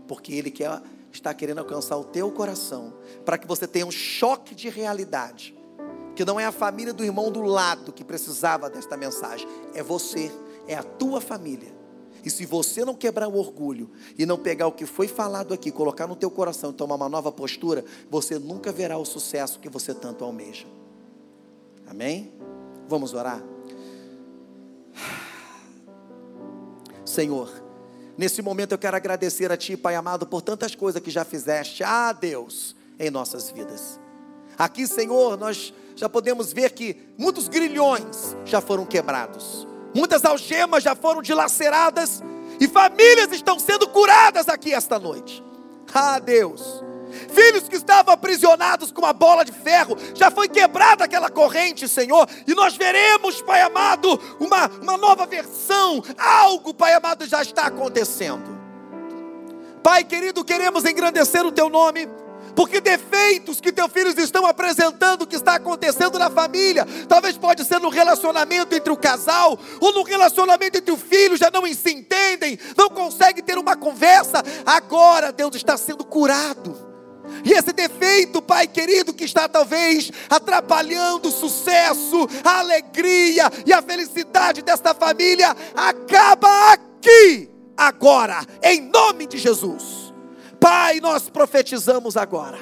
Porque 0.09 0.33
Ele 0.33 0.51
quer 0.51 0.81
está 1.13 1.33
querendo 1.35 1.59
alcançar 1.59 1.97
o 1.97 2.05
teu 2.05 2.31
coração, 2.31 2.93
para 3.25 3.39
que 3.39 3.47
você 3.47 3.67
tenha 3.67 3.87
um 3.87 3.91
choque 3.91 4.55
de 4.55 4.69
realidade, 4.69 5.57
que 6.15 6.25
não 6.25 6.39
é 6.39 6.45
a 6.45 6.53
família 6.53 6.93
do 6.93 7.05
irmão 7.05 7.31
do 7.31 7.43
lado 7.43 7.93
que 7.93 8.05
precisava 8.05 8.69
desta 8.69 8.97
mensagem, 8.97 9.49
é 9.75 9.83
você, 9.83 10.31
é 10.67 10.75
a 10.75 10.83
tua 10.83 11.21
família. 11.21 11.81
E 12.25 12.31
se 12.31 12.45
você 12.45 12.85
não 12.85 12.95
quebrar 12.95 13.29
o 13.29 13.37
orgulho 13.37 13.91
e 14.19 14.27
não 14.27 14.37
pegar 14.37 14.67
o 14.67 14.73
que 14.73 14.85
foi 14.85 15.09
falado 15.09 15.55
aqui, 15.55 15.71
colocar 15.71 16.07
no 16.07 16.15
teu 16.15 16.31
coração 16.31 16.71
e 16.71 16.75
tomar 16.75 16.97
uma 16.97 17.09
nova 17.09 17.33
postura, 17.33 17.85
você 18.11 18.39
nunca 18.39 18.71
verá 18.71 18.99
o 18.99 19.05
sucesso 19.05 19.59
que 19.59 19.69
você 19.69 19.95
tanto 19.95 20.25
almeja. 20.25 20.67
Amém? 21.87 22.33
Vamos 22.89 23.15
orar? 23.15 23.43
Senhor, 27.05 27.70
Nesse 28.21 28.43
momento 28.43 28.73
eu 28.73 28.79
quero 28.79 28.95
agradecer 28.95 29.51
a 29.51 29.57
Ti, 29.57 29.79
Pai 29.79 29.95
amado, 29.95 30.27
por 30.27 30.43
tantas 30.43 30.75
coisas 30.75 31.01
que 31.01 31.11
já 31.11 31.25
fizeste, 31.25 31.83
ah 31.83 32.13
Deus, 32.13 32.77
em 32.99 33.09
nossas 33.09 33.51
vidas. 33.51 33.99
Aqui, 34.59 34.87
Senhor, 34.87 35.39
nós 35.39 35.73
já 35.97 36.07
podemos 36.07 36.53
ver 36.53 36.73
que 36.73 36.99
muitos 37.17 37.49
grilhões 37.49 38.37
já 38.45 38.61
foram 38.61 38.85
quebrados, 38.85 39.67
muitas 39.97 40.23
algemas 40.23 40.83
já 40.83 40.95
foram 40.95 41.23
dilaceradas 41.23 42.23
e 42.61 42.69
famílias 42.69 43.33
estão 43.33 43.59
sendo 43.59 43.89
curadas 43.89 44.51
aqui 44.51 44.75
esta 44.75 44.99
noite. 44.99 45.43
Ah 45.95 46.19
Deus, 46.19 46.85
Filhos 47.33 47.69
que 47.69 47.77
estavam 47.77 48.13
aprisionados 48.13 48.91
com 48.91 49.03
uma 49.03 49.13
bola 49.13 49.45
de 49.45 49.53
ferro, 49.53 49.97
já 50.15 50.31
foi 50.31 50.49
quebrada 50.49 51.05
aquela 51.05 51.31
corrente, 51.31 51.89
Senhor, 51.89 52.29
e 52.47 52.55
nós 52.55 52.77
veremos, 52.77 53.41
Pai 53.43 53.61
amado, 53.63 54.21
uma, 54.39 54.69
uma 54.83 54.97
nova 54.97 55.27
versão, 55.27 56.03
algo, 56.19 56.75
Pai 56.75 56.93
amado, 56.93 57.27
já 57.27 57.43
está 57.43 57.67
acontecendo. 57.67 58.59
Pai 59.83 60.05
querido, 60.05 60.45
queremos 60.45 60.85
engrandecer 60.85 61.45
o 61.45 61.53
Teu 61.53 61.69
nome, 61.69 62.07
porque 62.55 62.81
defeitos 62.81 63.61
que 63.61 63.73
teus 63.73 63.91
filhos 63.93 64.19
estão 64.19 64.47
apresentando, 64.47 65.27
que 65.27 65.37
está 65.37 65.55
acontecendo 65.55 66.19
na 66.19 66.29
família, 66.29 66.87
talvez 67.09 67.39
pode 67.39 67.65
ser 67.65 67.81
no 67.81 67.89
relacionamento 67.89 68.75
entre 68.75 68.93
o 68.93 68.97
casal, 68.97 69.59
ou 69.81 69.93
no 69.93 70.03
relacionamento 70.03 70.79
entre 70.79 70.93
o 70.93 70.97
filho, 70.97 71.37
já 71.37 71.51
não 71.51 71.67
se 71.73 71.91
entendem, 71.93 72.59
não 72.77 72.91
conseguem 72.91 73.43
ter 73.43 73.57
uma 73.57 73.77
conversa. 73.77 74.43
Agora 74.67 75.33
Deus 75.33 75.55
está 75.55 75.77
sendo 75.77 76.05
curado. 76.05 76.90
E 77.45 77.53
esse 77.53 77.73
defeito, 77.73 78.43
Pai 78.43 78.67
querido, 78.67 79.13
que 79.13 79.25
está 79.25 79.49
talvez 79.49 80.11
atrapalhando 80.29 81.29
o 81.29 81.33
sucesso, 81.33 82.29
a 82.45 82.59
alegria 82.59 83.51
e 83.65 83.73
a 83.73 83.83
felicidade 83.83 84.63
desta 84.63 84.95
família, 84.95 85.57
acaba 85.75 86.73
aqui, 86.73 87.51
agora, 87.77 88.45
em 88.63 88.81
nome 88.81 89.27
de 89.27 89.39
Jesus. 89.39 90.13
Pai, 90.61 91.01
nós 91.01 91.29
profetizamos 91.29 92.17
agora. 92.17 92.59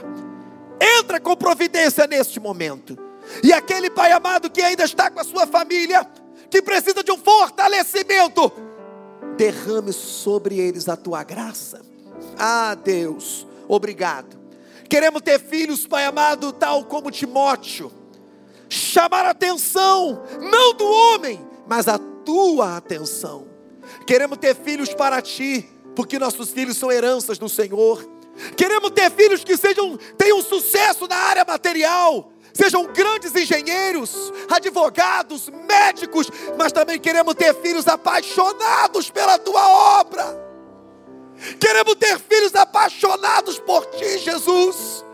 Entra 0.80 1.20
com 1.20 1.36
providência 1.36 2.06
neste 2.06 2.38
momento. 2.38 2.96
E 3.42 3.52
aquele 3.52 3.90
Pai 3.90 4.12
amado 4.12 4.50
que 4.50 4.62
ainda 4.62 4.84
está 4.84 5.10
com 5.10 5.20
a 5.20 5.24
sua 5.24 5.46
família, 5.46 6.06
que 6.48 6.62
precisa 6.62 7.02
de 7.02 7.10
um 7.10 7.18
fortalecimento, 7.18 8.50
derrame 9.36 9.92
sobre 9.92 10.58
eles 10.58 10.88
a 10.88 10.96
tua 10.96 11.24
graça. 11.24 11.80
Ah, 12.38 12.74
Deus, 12.74 13.46
obrigado 13.66 14.37
Queremos 14.88 15.20
ter 15.20 15.38
filhos, 15.38 15.86
Pai 15.86 16.04
amado, 16.06 16.52
tal 16.52 16.84
como 16.84 17.10
Timóteo. 17.10 17.92
Chamar 18.68 19.26
a 19.26 19.30
atenção, 19.30 20.22
não 20.40 20.74
do 20.74 20.84
homem, 20.84 21.40
mas 21.66 21.88
a 21.88 21.98
tua 21.98 22.76
atenção. 22.76 23.46
Queremos 24.06 24.38
ter 24.38 24.54
filhos 24.54 24.92
para 24.94 25.20
ti, 25.20 25.68
porque 25.94 26.18
nossos 26.18 26.50
filhos 26.50 26.76
são 26.76 26.90
heranças 26.90 27.38
do 27.38 27.48
Senhor. 27.48 28.06
Queremos 28.56 28.90
ter 28.90 29.10
filhos 29.10 29.44
que 29.44 29.56
sejam 29.56 29.96
tenham 30.16 30.40
sucesso 30.42 31.06
na 31.06 31.16
área 31.16 31.44
material, 31.44 32.32
sejam 32.52 32.86
grandes 32.86 33.34
engenheiros, 33.34 34.32
advogados, 34.50 35.48
médicos, 35.66 36.30
mas 36.56 36.72
também 36.72 36.98
queremos 36.98 37.34
ter 37.34 37.54
filhos 37.54 37.86
apaixonados 37.88 39.10
pela 39.10 39.38
tua 39.38 40.00
obra. 40.00 40.47
Queremos 41.60 41.94
ter 41.94 42.18
filhos 42.18 42.54
apaixonados 42.54 43.58
por 43.58 43.86
Ti, 43.86 44.18
Jesus. 44.18 45.04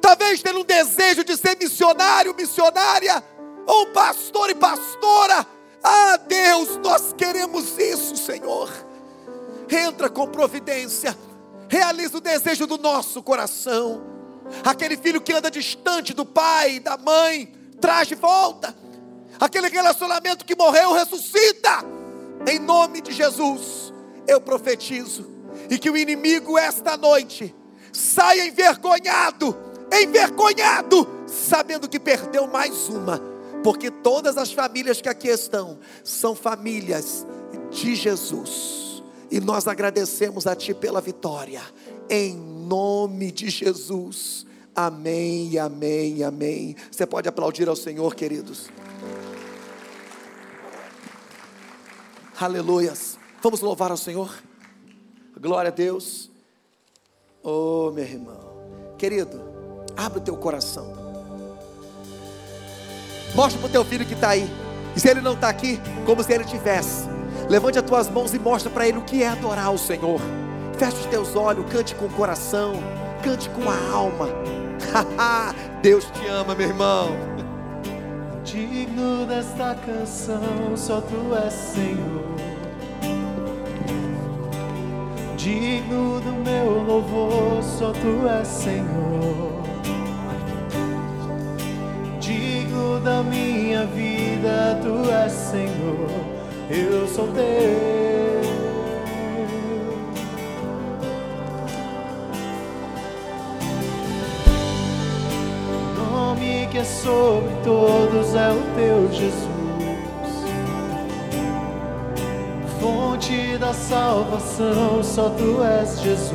Talvez 0.00 0.42
ter 0.42 0.54
um 0.54 0.64
desejo 0.64 1.22
de 1.22 1.36
ser 1.36 1.56
missionário, 1.56 2.34
missionária, 2.34 3.22
ou 3.66 3.86
pastor 3.88 4.50
e 4.50 4.54
pastora. 4.54 5.46
Ah, 5.82 6.16
Deus, 6.16 6.76
nós 6.78 7.12
queremos 7.12 7.78
isso, 7.78 8.16
Senhor. 8.16 8.70
Entra 9.70 10.10
com 10.10 10.26
providência, 10.26 11.16
realiza 11.68 12.18
o 12.18 12.20
desejo 12.20 12.66
do 12.66 12.78
nosso 12.78 13.22
coração. 13.22 14.02
Aquele 14.64 14.96
filho 14.96 15.20
que 15.20 15.32
anda 15.32 15.50
distante 15.50 16.12
do 16.12 16.26
pai, 16.26 16.80
da 16.80 16.96
mãe, 16.96 17.54
traz 17.80 18.08
de 18.08 18.14
volta. 18.14 18.74
Aquele 19.40 19.68
relacionamento 19.68 20.44
que 20.44 20.54
morreu, 20.54 20.92
ressuscita. 20.92 21.84
Em 22.46 22.58
nome 22.58 23.00
de 23.00 23.12
Jesus, 23.12 23.92
eu 24.26 24.40
profetizo 24.40 25.31
e 25.72 25.78
que 25.78 25.88
o 25.88 25.96
inimigo 25.96 26.58
esta 26.58 26.98
noite 26.98 27.54
saia 27.90 28.46
envergonhado, 28.46 29.56
envergonhado, 29.90 31.08
sabendo 31.26 31.88
que 31.88 31.98
perdeu 31.98 32.46
mais 32.46 32.90
uma, 32.90 33.18
porque 33.64 33.90
todas 33.90 34.36
as 34.36 34.52
famílias 34.52 35.00
que 35.00 35.08
aqui 35.08 35.28
estão 35.28 35.78
são 36.04 36.34
famílias 36.34 37.26
de 37.70 37.94
Jesus. 37.94 39.02
E 39.30 39.40
nós 39.40 39.66
agradecemos 39.66 40.46
a 40.46 40.54
Ti 40.54 40.74
pela 40.74 41.00
vitória, 41.00 41.62
em 42.10 42.36
nome 42.36 43.32
de 43.32 43.48
Jesus. 43.48 44.44
Amém, 44.76 45.58
amém, 45.58 46.22
amém. 46.22 46.76
Você 46.90 47.06
pode 47.06 47.30
aplaudir 47.30 47.66
ao 47.66 47.76
Senhor, 47.76 48.14
queridos. 48.14 48.68
Aleluias. 52.38 53.16
Vamos 53.40 53.62
louvar 53.62 53.90
ao 53.90 53.96
Senhor. 53.96 54.51
Glória 55.42 55.70
a 55.70 55.74
Deus. 55.74 56.30
Oh, 57.42 57.90
meu 57.92 58.04
irmão. 58.04 58.38
Querido, 58.96 59.42
abre 59.96 60.20
o 60.20 60.22
teu 60.22 60.36
coração. 60.36 60.86
Mostra 63.34 63.58
para 63.58 63.68
o 63.68 63.72
teu 63.72 63.84
filho 63.84 64.06
que 64.06 64.14
está 64.14 64.28
aí. 64.28 64.48
E 64.94 65.00
se 65.00 65.08
ele 65.08 65.20
não 65.20 65.32
está 65.32 65.48
aqui, 65.48 65.80
como 66.06 66.22
se 66.22 66.32
ele 66.32 66.44
tivesse. 66.44 67.08
Levante 67.50 67.76
as 67.76 67.84
tuas 67.84 68.08
mãos 68.08 68.32
e 68.32 68.38
mostra 68.38 68.70
para 68.70 68.86
ele 68.86 68.98
o 68.98 69.02
que 69.02 69.24
é 69.24 69.30
adorar 69.30 69.74
o 69.74 69.78
Senhor. 69.78 70.20
Feche 70.78 70.98
os 70.98 71.06
teus 71.06 71.34
olhos, 71.34 71.68
cante 71.72 71.96
com 71.96 72.06
o 72.06 72.12
coração, 72.12 72.74
cante 73.24 73.50
com 73.50 73.68
a 73.68 73.90
alma. 73.92 74.28
Deus 75.82 76.04
te 76.04 76.24
ama, 76.28 76.54
meu 76.54 76.68
irmão. 76.68 77.08
Digno 78.44 79.26
desta 79.26 79.74
canção, 79.74 80.76
só 80.76 81.00
tu 81.00 81.34
és 81.34 81.52
Senhor. 81.52 82.31
Digno 85.42 86.20
do 86.20 86.32
meu 86.44 86.84
louvor, 86.84 87.60
só 87.64 87.90
tu 87.90 88.28
és 88.28 88.46
Senhor. 88.46 89.60
Digno 92.20 93.00
da 93.00 93.24
minha 93.24 93.84
vida, 93.86 94.78
tu 94.80 95.10
és 95.10 95.32
Senhor. 95.32 96.08
Eu 96.70 97.08
sou 97.08 97.26
teu. 97.32 98.12
Que 106.70 106.78
é 106.78 106.84
sobre 106.84 107.54
todos 107.62 108.34
é 108.34 108.50
o 108.50 108.62
teu 108.74 109.12
Jesus. 109.12 109.51
Salvação, 113.72 115.02
só 115.02 115.30
tu 115.30 115.62
és 115.62 116.00
Jesus. 116.00 116.32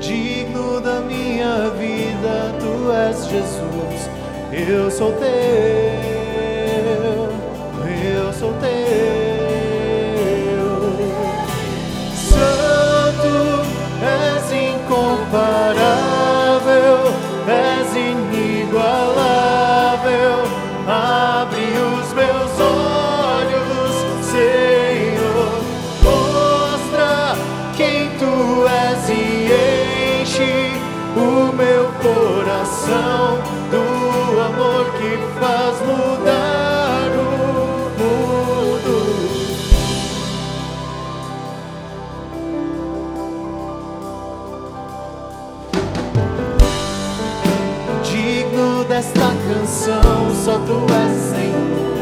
Digno 0.00 0.80
da 0.80 1.00
minha 1.00 1.70
vida, 1.70 2.54
tu 2.60 2.90
és 2.92 3.26
Jesus. 3.26 4.10
Eu 4.52 4.90
sou 4.90 5.12
teu, 5.12 6.13
desta 48.94 49.26
canção, 49.48 50.32
só 50.44 50.56
tu 50.60 50.86
és 50.94 51.16
Senhor. 51.32 51.94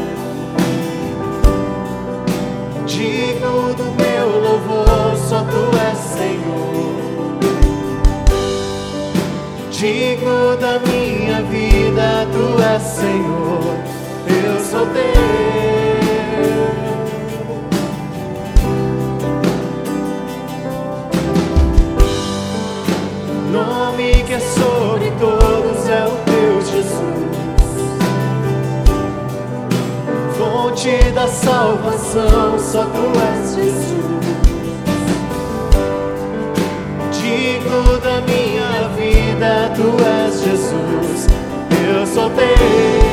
Digno 2.85 3.73
do 3.73 3.85
meu 3.97 4.27
louvor, 4.39 5.17
só 5.17 5.39
tu 5.41 5.75
és 5.89 5.97
Senhor. 5.97 7.39
Digno 9.71 10.55
da 10.57 10.77
minha 10.87 11.41
vida, 11.41 12.27
tu 12.31 12.61
és 12.61 12.83
Senhor. 12.83 13.75
Eu 14.27 14.63
sou 14.63 14.85
teu. 14.85 15.42
Fonte 30.83 31.11
da 31.11 31.27
salvação, 31.29 32.59
só 32.59 32.83
tu 32.83 33.13
és 33.17 33.55
Jesus. 33.55 34.03
Digno 37.09 37.97
da 37.99 38.19
minha 38.27 38.89
vida, 38.89 39.71
tu 39.77 39.95
és 40.03 40.41
Jesus. 40.41 41.27
Eu 41.87 42.05
sou 42.05 42.29
teu. 42.31 43.12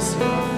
mercy. 0.00 0.49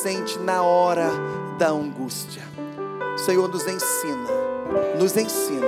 Presente 0.00 0.38
na 0.38 0.62
hora 0.62 1.10
da 1.58 1.70
angústia. 1.70 2.42
Senhor, 3.16 3.48
nos 3.48 3.66
ensina, 3.66 4.28
nos 4.96 5.16
ensina, 5.16 5.66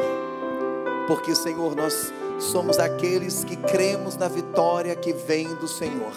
porque, 1.09 1.35
Senhor, 1.35 1.74
nós 1.74 2.12
somos 2.39 2.78
aqueles 2.78 3.43
que 3.43 3.57
cremos 3.57 4.16
na 4.16 4.28
vitória 4.28 4.95
que 4.95 5.12
vem 5.12 5.49
do 5.57 5.66
Senhor. 5.66 6.12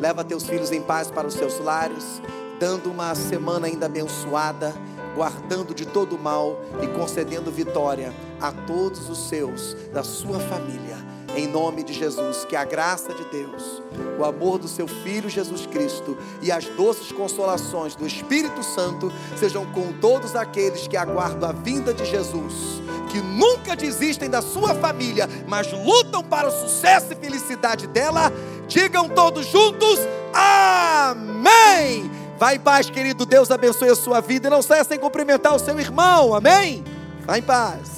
Leva 0.00 0.24
teus 0.24 0.42
filhos 0.42 0.72
em 0.72 0.82
paz 0.82 1.08
para 1.08 1.28
os 1.28 1.34
seus 1.34 1.60
lares, 1.60 2.20
dando 2.58 2.90
uma 2.90 3.14
semana 3.14 3.68
ainda 3.68 3.86
abençoada, 3.86 4.74
guardando 5.14 5.72
de 5.72 5.86
todo 5.86 6.18
mal 6.18 6.60
e 6.82 6.88
concedendo 6.98 7.52
vitória 7.52 8.12
a 8.40 8.50
todos 8.50 9.08
os 9.08 9.28
seus 9.28 9.74
da 9.92 10.02
sua 10.02 10.40
família. 10.40 11.05
Em 11.36 11.46
nome 11.46 11.82
de 11.82 11.92
Jesus, 11.92 12.46
que 12.46 12.56
a 12.56 12.64
graça 12.64 13.12
de 13.12 13.22
Deus, 13.24 13.82
o 14.18 14.24
amor 14.24 14.58
do 14.58 14.66
seu 14.66 14.88
Filho 14.88 15.28
Jesus 15.28 15.66
Cristo 15.66 16.16
e 16.40 16.50
as 16.50 16.64
doces 16.64 17.12
consolações 17.12 17.94
do 17.94 18.06
Espírito 18.06 18.62
Santo 18.62 19.12
sejam 19.38 19.66
com 19.66 19.92
todos 20.00 20.34
aqueles 20.34 20.88
que 20.88 20.96
aguardam 20.96 21.50
a 21.50 21.52
vinda 21.52 21.92
de 21.92 22.06
Jesus, 22.06 22.80
que 23.10 23.20
nunca 23.20 23.76
desistem 23.76 24.30
da 24.30 24.40
sua 24.40 24.74
família, 24.74 25.28
mas 25.46 25.70
lutam 25.70 26.24
para 26.24 26.48
o 26.48 26.50
sucesso 26.50 27.12
e 27.12 27.16
felicidade 27.16 27.86
dela. 27.86 28.32
Digam 28.66 29.06
todos 29.06 29.44
juntos: 29.44 30.00
Amém. 30.32 32.10
Vai 32.38 32.56
em 32.56 32.60
paz, 32.60 32.88
querido. 32.88 33.26
Deus 33.26 33.50
abençoe 33.50 33.90
a 33.90 33.94
sua 33.94 34.22
vida 34.22 34.46
e 34.46 34.50
não 34.50 34.62
saia 34.62 34.84
sem 34.84 34.98
cumprimentar 34.98 35.54
o 35.54 35.58
seu 35.58 35.78
irmão. 35.78 36.34
Amém. 36.34 36.82
Vai 37.26 37.40
em 37.40 37.42
paz. 37.42 37.95